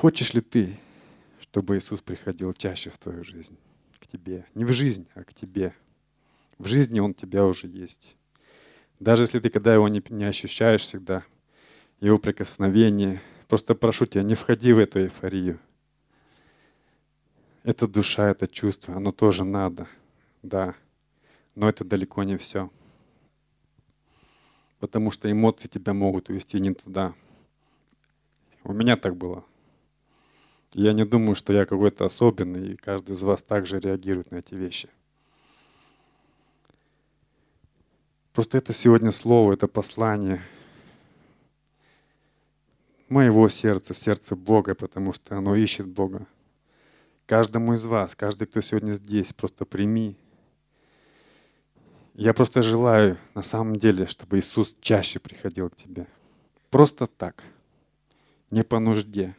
Хочешь 0.01 0.32
ли 0.32 0.40
ты, 0.40 0.78
чтобы 1.40 1.76
Иисус 1.76 2.01
приходил 2.01 2.55
чаще 2.55 2.88
в 2.88 2.96
твою 2.96 3.22
жизнь, 3.22 3.59
к 4.01 4.07
тебе? 4.07 4.46
Не 4.55 4.64
в 4.64 4.72
жизнь, 4.72 5.07
а 5.14 5.24
к 5.24 5.34
тебе. 5.34 5.74
В 6.59 6.66
жизни 6.66 7.01
Он 7.01 7.12
тебя 7.12 7.44
уже 7.44 7.66
есть. 7.66 8.16
Даже 8.98 9.24
если 9.24 9.40
ты 9.40 9.51
когда 9.51 9.74
его 9.74 9.88
не, 9.88 10.03
не 10.09 10.24
ощущаешь 10.24 10.80
всегда, 10.80 11.22
его 12.01 12.16
прикосновение, 12.16 13.20
просто 13.46 13.74
прошу 13.74 14.07
тебя, 14.07 14.22
не 14.22 14.34
входи 14.34 14.72
в 14.72 14.78
эту 14.78 15.01
эйфорию– 15.01 15.61
это 17.62 17.86
душа, 17.86 18.30
это 18.30 18.48
чувство, 18.48 18.96
оно 18.96 19.12
тоже 19.12 19.44
надо, 19.44 19.86
да. 20.42 20.74
Но 21.55 21.68
это 21.68 21.84
далеко 21.84 22.22
не 22.22 22.38
все. 22.38 22.70
Потому 24.78 25.11
что 25.11 25.30
эмоции 25.30 25.68
тебя 25.68 25.92
могут 25.92 26.30
увести 26.30 26.59
не 26.59 26.72
туда. 26.72 27.14
У 28.64 28.72
меня 28.72 28.96
так 28.96 29.14
было. 29.14 29.44
Я 30.72 30.92
не 30.92 31.04
думаю, 31.04 31.34
что 31.34 31.52
я 31.52 31.66
какой-то 31.66 32.04
особенный, 32.04 32.72
и 32.72 32.76
каждый 32.76 33.12
из 33.12 33.22
вас 33.22 33.42
также 33.42 33.80
реагирует 33.80 34.30
на 34.30 34.36
эти 34.36 34.54
вещи. 34.54 34.88
Просто 38.32 38.58
это 38.58 38.72
сегодня 38.72 39.10
слово, 39.10 39.54
это 39.54 39.66
послание 39.66 40.40
моего 43.08 43.48
сердца, 43.48 43.92
сердца 43.92 44.36
Бога, 44.36 44.74
потому 44.74 45.12
что 45.12 45.36
оно 45.36 45.56
ищет 45.56 45.86
Бога 45.86 46.26
каждому 47.30 47.74
из 47.74 47.86
вас, 47.86 48.16
каждый, 48.16 48.48
кто 48.48 48.60
сегодня 48.60 48.90
здесь, 48.94 49.32
просто 49.32 49.64
прими. 49.64 50.16
Я 52.14 52.34
просто 52.34 52.60
желаю 52.60 53.18
на 53.36 53.42
самом 53.42 53.76
деле, 53.76 54.06
чтобы 54.06 54.40
Иисус 54.40 54.76
чаще 54.80 55.20
приходил 55.20 55.70
к 55.70 55.76
тебе. 55.76 56.08
Просто 56.70 57.06
так, 57.06 57.44
не 58.50 58.64
по 58.64 58.80
нужде. 58.80 59.36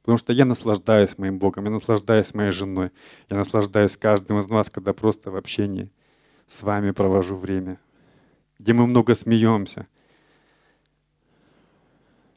Потому 0.00 0.18
что 0.18 0.32
я 0.32 0.44
наслаждаюсь 0.44 1.18
моим 1.18 1.38
Богом, 1.38 1.64
я 1.64 1.70
наслаждаюсь 1.70 2.34
моей 2.34 2.50
женой, 2.50 2.90
я 3.28 3.36
наслаждаюсь 3.36 3.96
каждым 3.96 4.38
из 4.38 4.48
вас, 4.48 4.70
когда 4.70 4.92
просто 4.92 5.30
в 5.30 5.36
общении 5.36 5.90
с 6.46 6.62
вами 6.62 6.92
провожу 6.92 7.34
время, 7.36 7.78
где 8.58 8.72
мы 8.72 8.86
много 8.86 9.14
смеемся. 9.14 9.86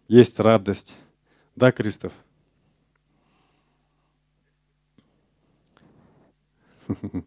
Есть 0.07 0.39
радость. 0.39 0.97
Да, 1.55 1.71
Кристоф? 1.71 2.11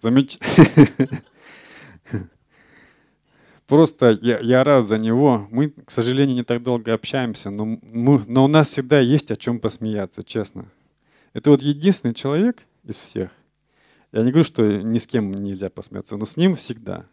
Замеч... 0.00 0.38
Просто 3.70 4.18
я, 4.20 4.40
я 4.40 4.64
рад 4.64 4.88
за 4.88 4.98
него. 4.98 5.46
Мы, 5.52 5.70
к 5.70 5.92
сожалению, 5.92 6.34
не 6.34 6.42
так 6.42 6.60
долго 6.60 6.92
общаемся, 6.92 7.50
но, 7.50 7.64
мы, 7.64 8.20
но 8.26 8.44
у 8.44 8.48
нас 8.48 8.66
всегда 8.66 8.98
есть 8.98 9.30
о 9.30 9.36
чем 9.36 9.60
посмеяться, 9.60 10.24
честно. 10.24 10.64
Это 11.34 11.50
вот 11.50 11.62
единственный 11.62 12.12
человек 12.12 12.64
из 12.82 12.98
всех. 12.98 13.30
Я 14.10 14.22
не 14.22 14.32
говорю, 14.32 14.44
что 14.44 14.66
ни 14.66 14.98
с 14.98 15.06
кем 15.06 15.30
нельзя 15.30 15.70
посмеяться, 15.70 16.16
но 16.16 16.26
с 16.26 16.36
ним 16.36 16.56
всегда. 16.56 17.06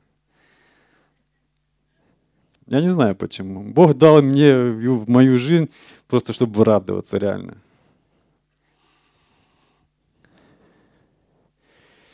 Я 2.66 2.82
не 2.82 2.89
знаю 2.89 3.16
почему. 3.16 3.62
Бог 3.62 3.93
дал 3.93 4.24
мне 4.24 4.58
в 4.58 5.08
мою 5.08 5.38
жизнь 5.38 5.70
просто, 6.08 6.34
чтобы 6.34 6.66
радоваться 6.66 7.18
реально. 7.18 7.58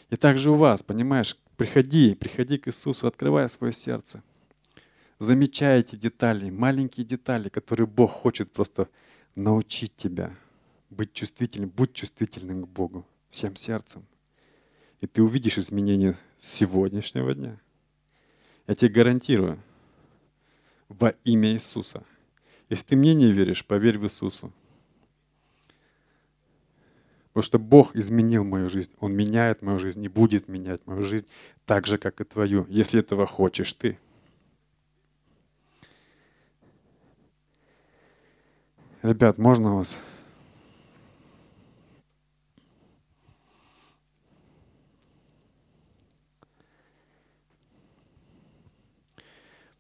И 0.10 0.18
также 0.18 0.52
у 0.52 0.56
вас, 0.56 0.84
понимаешь, 0.84 1.38
приходи, 1.56 2.14
приходи 2.14 2.58
к 2.58 2.68
Иисусу, 2.68 3.08
открывай 3.08 3.48
свое 3.48 3.72
сердце. 3.72 4.22
Замечай 5.24 5.80
эти 5.80 5.96
детали, 5.96 6.50
маленькие 6.50 7.06
детали, 7.06 7.48
которые 7.48 7.88
Бог 7.88 8.12
хочет 8.12 8.52
просто 8.52 8.90
научить 9.36 9.96
тебя 9.96 10.36
быть 10.90 11.14
чувствительным. 11.14 11.70
Будь 11.70 11.94
чувствительным 11.94 12.66
к 12.66 12.68
Богу 12.68 13.08
всем 13.30 13.56
сердцем. 13.56 14.06
И 15.00 15.08
ты 15.08 15.24
увидишь 15.24 15.58
изменения 15.58 16.18
сегодняшнего 16.38 17.34
дня. 17.34 17.58
Я 18.68 18.76
тебе 18.76 18.92
гарантирую, 18.92 19.64
во 20.90 21.12
имя 21.24 21.54
Иисуса. 21.54 22.04
Если 22.68 22.88
ты 22.88 22.96
мне 22.98 23.16
не 23.16 23.32
веришь, 23.32 23.66
поверь 23.66 24.00
в 24.00 24.04
Иисусу. 24.04 24.52
Потому 27.28 27.44
что 27.44 27.60
Бог 27.60 27.96
изменил 27.96 28.44
мою 28.44 28.68
жизнь. 28.68 28.92
Он 29.00 29.14
меняет 29.14 29.62
мою 29.62 29.80
жизнь 29.80 30.04
и 30.04 30.10
будет 30.10 30.50
менять 30.50 30.86
мою 30.86 31.02
жизнь 31.02 31.28
так 31.66 31.88
же, 31.88 31.98
как 31.98 32.20
и 32.20 32.26
твою, 32.26 32.66
если 32.68 33.00
этого 33.00 33.26
хочешь 33.26 33.72
ты. 33.72 33.98
Ребят, 39.04 39.38
можно 39.38 39.76
вас? 39.76 39.98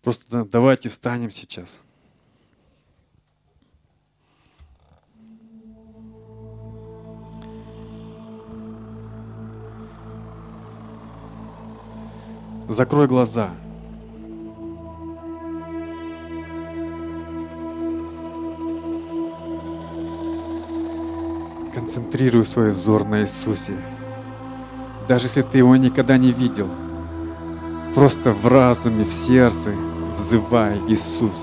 Просто 0.01 0.43
давайте 0.43 0.89
встанем 0.89 1.31
сейчас. 1.31 1.79
Закрой 12.67 13.07
глаза. 13.07 13.55
Концентрируй 21.83 22.45
свой 22.45 22.69
взор 22.69 23.03
на 23.03 23.23
Иисусе. 23.23 23.73
Даже 25.09 25.25
если 25.25 25.41
ты 25.41 25.57
его 25.57 25.75
никогда 25.75 26.17
не 26.17 26.31
видел, 26.31 26.69
просто 27.93 28.31
в 28.31 28.47
разуме, 28.47 29.03
в 29.03 29.13
сердце, 29.13 29.71
взывай, 30.17 30.79
Иисус. 30.87 31.35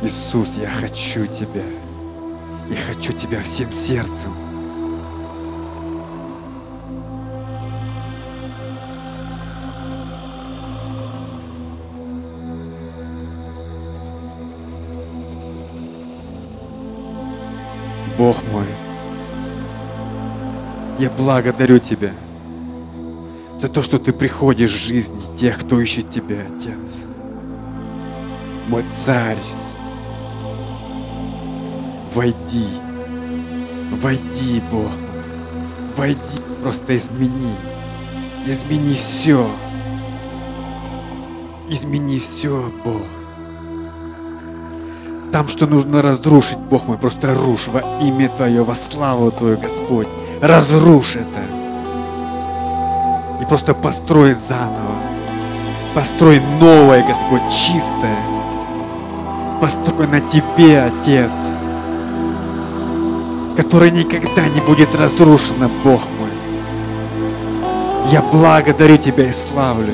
Иисус, 0.00 0.56
я 0.56 0.70
хочу 0.70 1.26
Тебя. 1.26 1.66
Я 2.70 2.76
хочу 2.94 3.12
Тебя 3.12 3.42
всем 3.42 3.70
сердцем. 3.70 4.47
Бог 18.18 18.36
мой, 18.52 18.66
я 20.98 21.08
благодарю 21.10 21.78
Тебя 21.78 22.10
за 23.60 23.68
то, 23.68 23.80
что 23.80 24.00
Ты 24.00 24.12
приходишь 24.12 24.72
в 24.72 24.86
жизни 24.88 25.20
тех, 25.36 25.60
кто 25.60 25.80
ищет 25.80 26.10
Тебя, 26.10 26.38
Отец. 26.40 26.96
Мой 28.66 28.84
Царь, 28.92 29.38
войди, 32.12 32.66
войди, 34.02 34.62
Бог, 34.72 34.90
войди, 35.96 36.40
просто 36.60 36.96
измени, 36.96 37.54
измени 38.48 38.96
все, 38.96 39.48
измени 41.70 42.18
все, 42.18 42.68
Бог. 42.84 43.17
Там, 45.32 45.46
что 45.46 45.66
нужно 45.66 46.00
разрушить, 46.00 46.56
Бог 46.56 46.86
мой, 46.86 46.96
просто 46.96 47.34
рушь 47.34 47.68
во 47.68 47.80
имя 48.00 48.30
Твое, 48.30 48.64
во 48.64 48.74
славу 48.74 49.30
Твою, 49.30 49.58
Господь. 49.58 50.08
Разрушь 50.40 51.16
это. 51.16 51.42
И 53.42 53.44
просто 53.44 53.74
построй 53.74 54.32
заново. 54.32 54.96
Построй 55.94 56.40
новое, 56.60 57.06
Господь, 57.06 57.42
чистое. 57.50 58.16
Построй 59.60 60.06
на 60.06 60.20
Тебе, 60.20 60.82
Отец, 60.82 61.30
которое 63.56 63.90
никогда 63.90 64.48
не 64.48 64.60
будет 64.60 64.94
разрушено, 64.94 65.68
Бог 65.84 66.00
мой. 66.18 66.30
Я 68.10 68.22
благодарю 68.32 68.96
Тебя 68.96 69.28
и 69.28 69.32
славлю. 69.32 69.92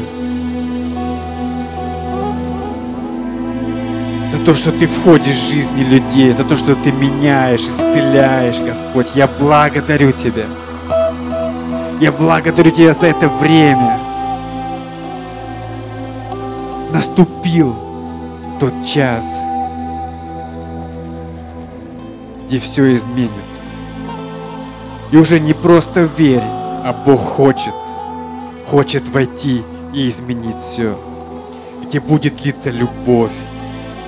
То, 4.44 4.54
что 4.54 4.72
Ты 4.72 4.86
входишь 4.86 5.36
в 5.36 5.50
жизни 5.50 5.82
людей, 5.82 6.34
за 6.34 6.44
то, 6.44 6.56
что 6.56 6.74
Ты 6.74 6.92
меняешь, 6.92 7.62
исцеляешь, 7.62 8.60
Господь. 8.60 9.06
Я 9.14 9.26
благодарю 9.26 10.12
Тебя. 10.12 10.44
Я 12.00 12.12
благодарю 12.12 12.70
Тебя 12.70 12.92
за 12.92 13.06
это 13.06 13.28
время. 13.28 13.98
Наступил 16.92 17.74
тот 18.60 18.72
час, 18.86 19.24
где 22.46 22.58
все 22.58 22.94
изменится. 22.94 23.58
И 25.10 25.16
уже 25.16 25.40
не 25.40 25.54
просто 25.54 26.08
верь, 26.18 26.42
а 26.42 26.94
Бог 27.06 27.20
хочет, 27.20 27.74
хочет 28.68 29.08
войти 29.08 29.62
и 29.94 30.08
изменить 30.10 30.56
все. 30.56 30.98
Где 31.82 32.00
будет 32.00 32.44
литься 32.44 32.70
любовь, 32.70 33.32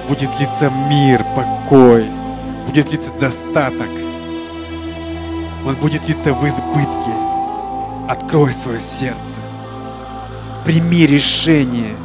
будет 0.09 0.31
литься 0.39 0.71
мир, 0.89 1.25
покой, 1.35 2.07
будет 2.67 2.91
литься 2.91 3.13
достаток. 3.21 3.89
Он 5.67 5.75
будет 5.77 6.09
литься 6.09 6.33
в 6.33 6.47
избытке. 6.47 7.13
Открой 8.09 8.53
свое 8.53 8.81
сердце. 8.81 9.41
Прими 10.65 11.07
решение. 11.07 11.97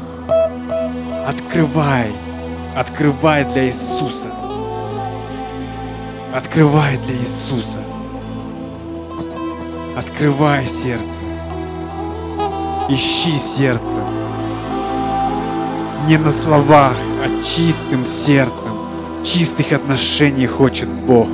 Открывай. 1.27 2.07
Открывай 2.75 3.43
для 3.45 3.67
Иисуса. 3.67 4.29
Открывай 6.33 6.97
для 7.05 7.15
Иисуса. 7.15 7.83
Открывай 9.95 10.65
сердце. 10.67 11.25
Ищи 12.89 13.37
сердце 13.37 13.99
не 16.07 16.17
на 16.17 16.31
словах, 16.31 16.93
а 17.23 17.43
чистым 17.43 18.05
сердцем. 18.05 18.73
Чистых 19.23 19.71
отношений 19.71 20.47
хочет 20.47 20.89
Бог. 20.89 21.27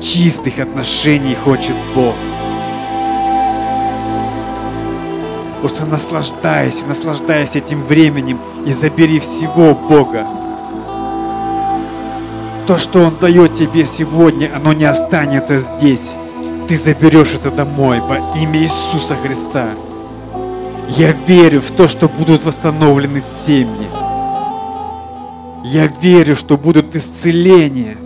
Чистых 0.00 0.58
отношений 0.58 1.34
хочет 1.34 1.74
Бог. 1.94 2.14
Просто 5.60 5.86
наслаждайся, 5.86 6.84
наслаждайся 6.86 7.58
этим 7.58 7.82
временем 7.82 8.38
и 8.66 8.72
забери 8.72 9.20
всего 9.20 9.74
Бога. 9.74 10.26
То, 12.66 12.76
что 12.76 13.04
Он 13.04 13.16
дает 13.20 13.56
тебе 13.56 13.86
сегодня, 13.86 14.50
оно 14.54 14.72
не 14.72 14.84
останется 14.84 15.58
здесь. 15.58 16.10
Ты 16.68 16.76
заберешь 16.76 17.34
это 17.34 17.50
домой 17.50 18.00
во 18.00 18.16
имя 18.38 18.60
Иисуса 18.60 19.14
Христа. 19.16 19.68
Я 20.88 21.12
верю 21.26 21.60
в 21.60 21.70
то, 21.72 21.88
что 21.88 22.08
будут 22.08 22.44
восстановлены 22.44 23.20
семьи. 23.20 23.88
Я 25.64 25.88
верю, 26.00 26.36
что 26.36 26.56
будут 26.56 26.94
исцеления 26.94 27.96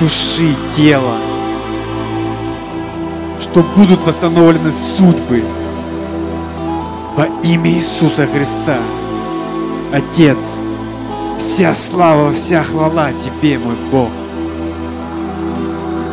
души, 0.00 0.52
тела, 0.74 1.16
что 3.40 3.62
будут 3.76 4.04
восстановлены 4.04 4.72
судьбы 4.96 5.44
во 7.16 7.26
имя 7.44 7.70
Иисуса 7.70 8.26
Христа. 8.26 8.78
Отец, 9.92 10.38
вся 11.38 11.76
слава, 11.76 12.32
вся 12.32 12.64
хвала 12.64 13.12
Тебе, 13.12 13.58
мой 13.58 13.76
Бог. 13.92 14.08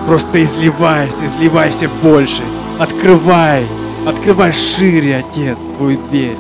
Просто 0.06 0.44
изливайся, 0.44 1.26
изливайся 1.26 1.90
больше, 2.04 2.44
открывай 2.78 3.66
Открывай 4.06 4.54
шире, 4.54 5.18
Отец, 5.18 5.58
Твою 5.78 5.98
дверь. 6.10 6.38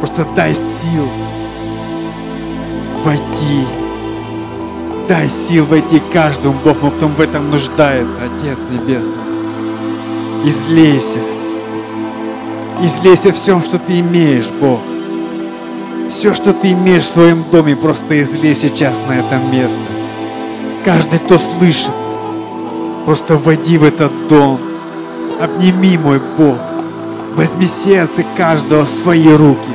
Просто 0.00 0.26
дай 0.36 0.54
сил 0.54 1.08
войти. 3.04 3.64
Дай 5.08 5.28
сил 5.28 5.64
войти 5.64 6.00
каждому, 6.12 6.54
Бог, 6.64 6.76
кто 6.76 7.08
в 7.08 7.20
этом 7.20 7.50
нуждается, 7.50 8.16
Отец 8.24 8.58
Небесный. 8.70 9.14
Излейся. 10.44 11.18
Излейся 12.82 13.32
всем, 13.32 13.62
что 13.62 13.78
ты 13.78 14.00
имеешь, 14.00 14.48
Бог. 14.60 14.80
Все, 16.10 16.34
что 16.34 16.52
ты 16.52 16.72
имеешь 16.72 17.04
в 17.04 17.12
своем 17.12 17.44
доме, 17.52 17.76
просто 17.76 18.20
излей 18.22 18.54
сейчас 18.54 19.02
на 19.06 19.12
это 19.12 19.38
место. 19.52 19.80
Каждый, 20.84 21.18
кто 21.18 21.38
слышит, 21.38 21.92
Просто 23.04 23.36
войди 23.36 23.78
в 23.78 23.84
этот 23.84 24.12
дом. 24.28 24.58
Обними, 25.40 25.98
мой 25.98 26.20
Бог. 26.36 26.58
Возьми 27.34 27.66
сердце 27.66 28.24
каждого 28.36 28.84
в 28.84 28.88
свои 28.90 29.28
руки. 29.28 29.74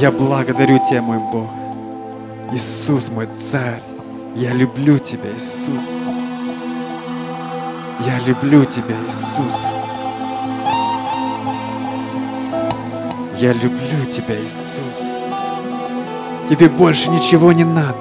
Я 0.00 0.10
благодарю 0.10 0.78
Тебя, 0.88 1.02
мой 1.02 1.18
Бог. 1.32 1.48
Иисус, 2.52 3.10
мой 3.10 3.26
Царь. 3.26 3.80
Я 4.34 4.52
люблю 4.52 4.98
Тебя, 4.98 5.30
Иисус. 5.34 5.92
Я 8.00 8.18
люблю 8.26 8.64
Тебя, 8.64 8.96
Иисус. 9.08 9.66
Я 13.38 13.52
люблю 13.52 14.04
Тебя, 14.12 14.34
Иисус. 14.34 15.13
Тебе 16.48 16.68
больше 16.68 17.10
ничего 17.10 17.52
не 17.52 17.64
надо. 17.64 17.96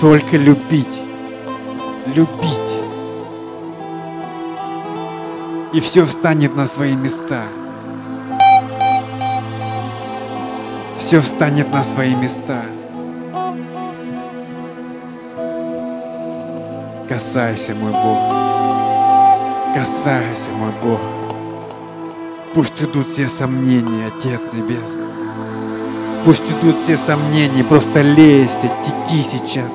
Только 0.00 0.36
любить. 0.36 0.86
Любить. 2.14 2.58
И 5.72 5.80
все 5.80 6.04
встанет 6.04 6.54
на 6.54 6.66
свои 6.66 6.94
места. 6.94 7.42
Все 10.98 11.20
встанет 11.20 11.72
на 11.72 11.82
свои 11.82 12.14
места. 12.14 12.62
Касайся, 17.08 17.74
мой 17.74 17.92
Бог. 17.92 18.18
Касайся, 19.74 20.50
мой 20.58 20.72
Бог. 20.82 21.00
Пусть 22.54 22.82
идут 22.82 23.06
все 23.08 23.28
сомнения, 23.28 24.06
Отец 24.06 24.52
Небесный. 24.52 25.13
Пусть 26.24 26.44
идут 26.44 26.76
все 26.82 26.96
сомнения, 26.96 27.62
просто 27.64 28.00
лейся, 28.00 28.70
теки 28.82 29.22
сейчас. 29.22 29.70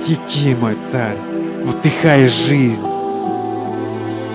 Теки, 0.00 0.56
мой 0.58 0.74
царь, 0.82 1.18
вдыхай 1.64 2.24
жизнь. 2.24 2.82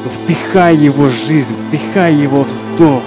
Вдыхай 0.06 0.76
его 0.76 1.10
жизнь, 1.10 1.56
вдыхай 1.68 2.14
его 2.14 2.44
вздох. 2.44 3.02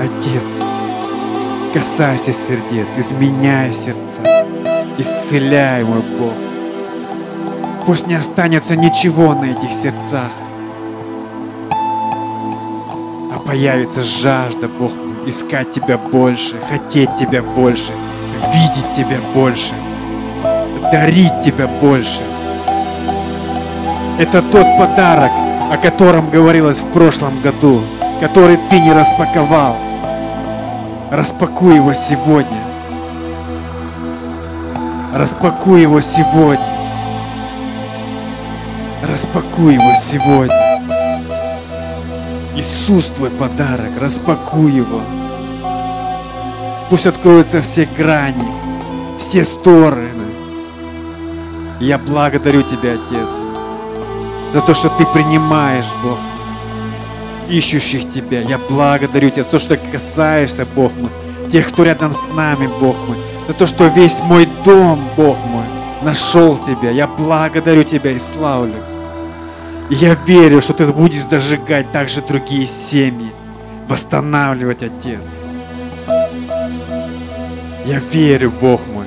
Отец, 0.00 0.62
Касайся 1.72 2.32
сердец, 2.32 2.88
изменяй 2.98 3.72
сердца, 3.72 4.20
исцеляй, 4.98 5.84
мой 5.84 6.02
Бог. 6.18 6.34
Пусть 7.86 8.08
не 8.08 8.14
останется 8.14 8.74
ничего 8.74 9.34
на 9.34 9.44
этих 9.52 9.72
сердцах, 9.72 10.30
появится 13.46 14.00
жажда, 14.00 14.68
Бог, 14.68 14.92
искать 15.26 15.72
Тебя 15.72 15.98
больше, 15.98 16.56
хотеть 16.68 17.14
Тебя 17.16 17.42
больше, 17.42 17.92
видеть 18.52 18.92
Тебя 18.96 19.18
больше, 19.34 19.74
дарить 20.90 21.40
Тебя 21.44 21.66
больше. 21.66 22.22
Это 24.18 24.42
тот 24.42 24.66
подарок, 24.78 25.30
о 25.70 25.76
котором 25.76 26.28
говорилось 26.30 26.78
в 26.78 26.86
прошлом 26.92 27.40
году, 27.40 27.80
который 28.20 28.58
ты 28.70 28.78
не 28.80 28.92
распаковал. 28.92 29.76
Распакуй 31.10 31.76
его 31.76 31.92
сегодня. 31.92 32.58
Распакуй 35.14 35.82
его 35.82 36.00
сегодня. 36.00 36.64
Распакуй 39.02 39.74
его 39.74 39.94
сегодня. 39.94 40.61
Иисус 42.54 43.06
твой 43.06 43.30
подарок, 43.30 43.90
распакуй 43.98 44.72
его. 44.72 45.00
Пусть 46.90 47.06
откроются 47.06 47.62
все 47.62 47.88
грани, 47.96 48.46
все 49.18 49.42
стороны. 49.44 50.08
Я 51.80 51.96
благодарю 51.98 52.62
Тебя, 52.62 52.92
Отец, 52.92 53.28
за 54.52 54.60
то, 54.60 54.74
что 54.74 54.90
Ты 54.90 55.06
принимаешь, 55.06 55.86
Бог, 56.04 56.18
ищущих 57.48 58.12
Тебя. 58.12 58.40
Я 58.40 58.58
благодарю 58.68 59.30
Тебя 59.30 59.44
за 59.44 59.48
то, 59.48 59.58
что 59.58 59.78
касаешься, 59.90 60.66
Бог 60.76 60.92
мой, 61.00 61.10
тех, 61.50 61.68
кто 61.68 61.84
рядом 61.84 62.12
с 62.12 62.26
нами, 62.26 62.66
Бог 62.66 62.96
мой, 63.08 63.16
за 63.48 63.54
то, 63.54 63.66
что 63.66 63.86
весь 63.86 64.20
мой 64.20 64.46
дом, 64.66 65.00
Бог 65.16 65.38
мой, 65.46 65.64
нашел 66.02 66.58
Тебя. 66.58 66.90
Я 66.90 67.06
благодарю 67.06 67.82
Тебя 67.82 68.10
и 68.10 68.18
славлю. 68.18 68.74
Я 69.94 70.14
верю, 70.14 70.62
что 70.62 70.72
Ты 70.72 70.86
будешь 70.86 71.22
зажигать 71.22 71.92
также 71.92 72.22
другие 72.22 72.64
семьи, 72.64 73.30
восстанавливать, 73.88 74.82
Отец. 74.82 75.20
Я 77.84 78.00
верю, 78.10 78.50
Бог 78.62 78.80
мой, 78.94 79.04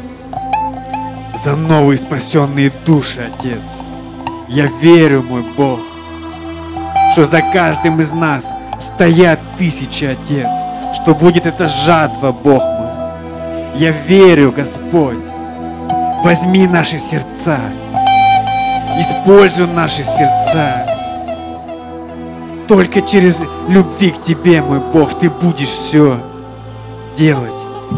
за 1.36 1.56
новые 1.56 1.98
спасенные 1.98 2.72
души, 2.86 3.28
Отец. 3.34 3.78
Я 4.48 4.70
верю, 4.80 5.24
мой 5.28 5.44
Бог, 5.58 5.80
что 7.14 7.24
за 7.24 7.42
каждым 7.42 8.00
из 8.00 8.12
нас 8.12 8.52
стоят 8.80 9.40
тысячи, 9.58 10.06
Отец, 10.06 10.48
что 10.94 11.16
будет 11.16 11.48
эта 11.48 11.66
жатва, 11.66 12.32
Бог 12.32 12.62
мой. 12.62 13.80
Я 13.80 13.90
верю, 13.90 14.54
Господь, 14.56 15.18
возьми 16.24 16.68
наши 16.68 17.00
сердца, 17.00 17.60
Используй 18.98 19.68
наши 19.68 20.04
сердца. 20.04 20.88
Только 22.68 23.02
через 23.02 23.42
любви 23.68 24.12
к 24.12 24.22
Тебе, 24.22 24.62
мой 24.62 24.80
Бог, 24.94 25.14
Ты 25.20 25.30
будешь 25.30 25.70
все 25.70 26.20
делать. 27.16 27.52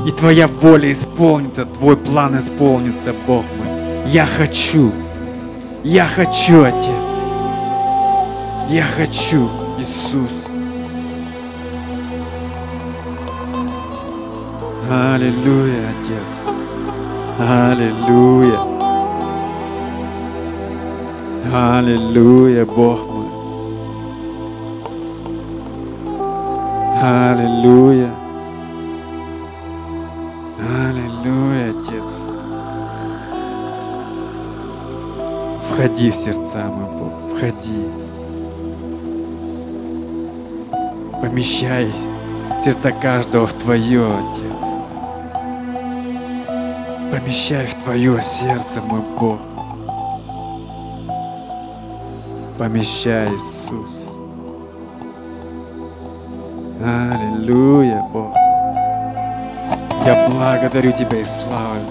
И 0.07 0.11
Твоя 0.11 0.47
воля 0.47 0.91
исполнится, 0.91 1.65
Твой 1.65 1.97
план 1.97 2.39
исполнится, 2.39 3.13
Бог 3.27 3.43
мой. 3.57 4.11
Я 4.11 4.25
хочу, 4.25 4.91
я 5.83 6.05
хочу, 6.05 6.63
Отец. 6.63 7.13
Я 8.69 8.83
хочу, 8.97 9.49
Иисус. 9.77 10.31
Аллилуйя, 14.89 15.89
Отец. 15.89 16.57
Аллилуйя. 17.39 18.76
Аллилуйя, 21.53 22.65
Бог 22.65 22.99
мой. 23.07 23.27
Аллилуйя. 27.01 28.11
Аллилуйя, 30.59 31.69
Отец. 31.71 32.21
Входи 35.69 36.09
в 36.09 36.15
сердца, 36.15 36.65
мой 36.65 36.99
Бог, 36.99 37.13
входи. 37.37 37.85
Помещай 41.21 41.91
сердца 42.63 42.91
каждого 42.91 43.47
в 43.47 43.53
Твое, 43.53 44.05
Отец. 44.05 44.67
Помещай 47.11 47.67
в 47.67 47.83
Твое 47.83 48.21
сердце, 48.21 48.81
мой 48.81 49.01
Бог. 49.17 49.56
Помещай, 52.57 53.35
Иисус. 53.35 54.17
Аллилуйя, 56.83 58.03
Бог. 58.11 58.33
Я 60.05 60.27
благодарю 60.27 60.91
Тебя 60.91 61.21
и 61.21 61.25
славлю. 61.25 61.85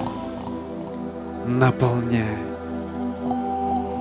Наполняй. 1.46 2.38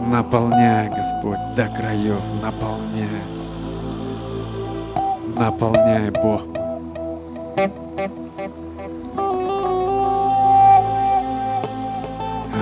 Наполняй, 0.07 0.89
Господь, 0.89 1.38
до 1.55 1.68
краев, 1.68 2.24
наполняй. 2.41 3.24
Наполняй, 5.36 6.09
Бог. 6.09 6.41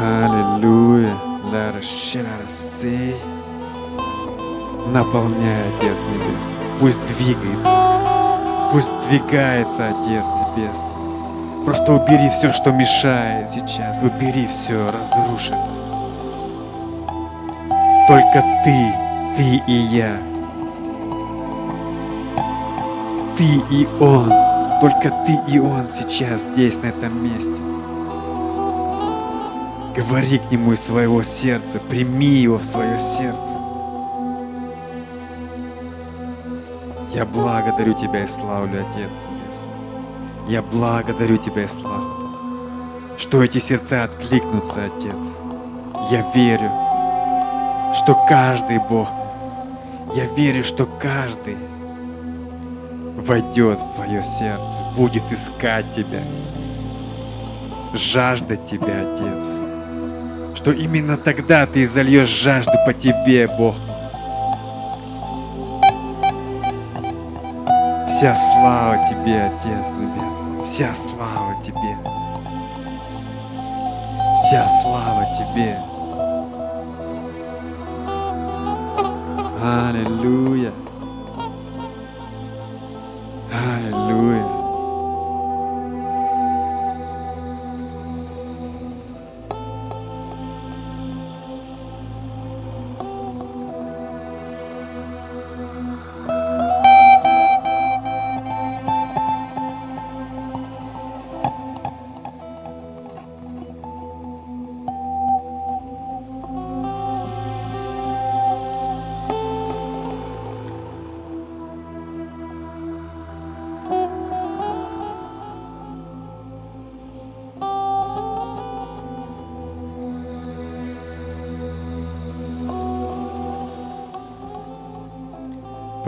Аллилуйя. 0.01 1.18
Let 1.51 1.76
us 1.76 1.86
share, 1.86 3.32
наполняй, 4.93 5.63
Отец 5.79 5.97
Небесный. 6.13 6.53
Пусть 6.79 7.05
двигается, 7.07 8.69
пусть 8.71 8.93
двигается, 9.09 9.87
Отец 9.87 10.25
Небесный. 10.27 11.65
Просто 11.65 11.93
убери 11.93 12.29
все, 12.29 12.51
что 12.51 12.71
мешает 12.71 13.49
сейчас. 13.49 14.01
Убери 14.01 14.47
все, 14.47 14.91
разруши. 14.91 15.55
Только 18.07 18.43
ты, 18.63 18.93
ты 19.37 19.61
и 19.65 19.73
я. 19.73 20.17
Ты 23.37 23.45
и 23.71 23.87
он. 23.99 24.31
Только 24.81 25.09
ты 25.25 25.39
и 25.47 25.59
он 25.59 25.87
сейчас 25.87 26.41
здесь, 26.41 26.81
на 26.81 26.87
этом 26.87 27.23
месте. 27.23 27.61
Говори 29.95 30.39
к 30.39 30.51
нему 30.51 30.73
из 30.73 30.81
своего 30.81 31.23
сердца, 31.23 31.79
прими 31.79 32.25
его 32.25 32.57
в 32.57 32.65
свое 32.65 32.99
сердце. 32.99 33.62
Я 37.24 37.30
благодарю 37.30 37.93
Тебя 37.93 38.26
и 38.26 38.28
славлю, 38.28 38.82
Отец 38.82 39.09
Небесный. 39.32 39.69
Я 40.49 40.61
благодарю 40.61 41.38
Тебя 41.38 41.63
и 41.63 41.67
славлю, 41.69 42.28
что 43.17 43.41
эти 43.41 43.59
сердца 43.59 44.03
откликнутся, 44.03 44.84
Отец. 44.84 45.15
Я 46.11 46.30
верю, 46.36 46.69
что 47.95 48.13
каждый 48.28 48.80
Бог, 48.89 49.07
я 50.13 50.26
верю, 50.36 50.65
что 50.65 50.86
каждый 50.86 51.55
войдет 53.15 53.80
в 53.80 53.95
Твое 53.95 54.21
сердце, 54.21 54.78
будет 54.97 55.24
искать 55.32 55.86
Тебя, 55.95 56.24
жаждать 57.93 58.69
Тебя, 58.69 59.13
Отец. 59.13 59.45
Что 60.57 60.74
именно 60.74 61.15
тогда 61.15 61.65
Ты 61.67 61.88
зальешь 61.88 62.28
жажду 62.28 62.74
по 62.86 62.93
Тебе, 62.93 63.47
Бог 63.47 63.78
Вся 68.24 68.36
слава 68.38 68.95
Тебе, 69.09 69.43
Отец 69.43 69.97
Небесный, 69.99 70.63
вся 70.63 70.95
слава 70.95 71.61
Тебе. 71.61 71.97
Вся 74.45 74.65
слава 74.82 75.26
Тебе. 75.38 75.78
Аллилуйя. 79.61 80.71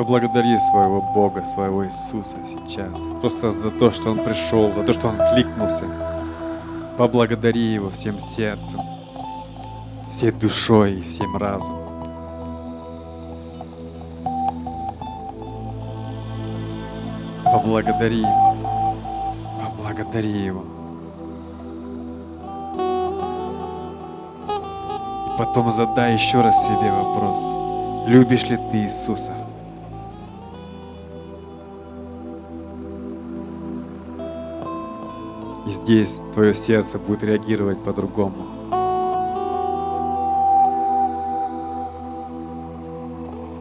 Поблагодари 0.05 0.59
своего 0.59 1.01
Бога, 1.01 1.43
своего 1.45 1.83
Иисуса 1.83 2.35
сейчас. 2.47 2.91
Просто 3.21 3.49
за 3.49 3.71
то, 3.71 3.89
что 3.89 4.11
Он 4.11 4.19
пришел, 4.19 4.69
за 4.71 4.83
то, 4.83 4.93
что 4.93 5.07
Он 5.07 5.15
кликнулся. 5.33 5.85
Поблагодари 6.95 7.73
Его 7.73 7.89
всем 7.89 8.19
сердцем, 8.19 8.81
всей 10.11 10.29
душой 10.29 10.99
и 10.99 11.01
всем 11.01 11.35
разумом. 11.35 11.81
Поблагодари. 17.45 18.25
Поблагодари 19.59 20.29
Его. 20.29 20.65
И 25.25 25.37
потом 25.39 25.71
задай 25.71 26.13
еще 26.13 26.41
раз 26.41 26.63
себе 26.63 26.91
вопрос. 26.91 27.39
Любишь 28.07 28.43
ли 28.43 28.57
ты 28.71 28.83
Иисуса? 28.83 29.44
Здесь 35.85 36.19
твое 36.33 36.55
сердце 36.55 36.97
будет 36.97 37.23
реагировать 37.23 37.77
по-другому. 37.83 38.47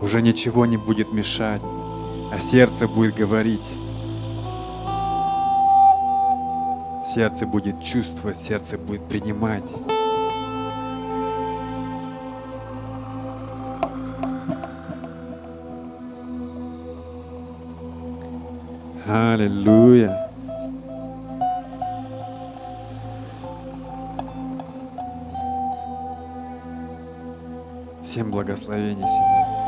Уже 0.01 0.23
ничего 0.23 0.65
не 0.65 0.79
будет 0.79 1.13
мешать, 1.13 1.61
а 2.33 2.39
сердце 2.39 2.89
будет 2.89 3.15
говорить. 3.15 3.61
Сердце 7.15 7.45
будет 7.45 7.83
чувствовать, 7.83 8.39
сердце 8.39 8.79
будет 8.79 9.03
принимать. 9.03 9.65
Аллилуйя. 19.07 20.24
благословений 28.31 29.07
сегодня. 29.07 29.64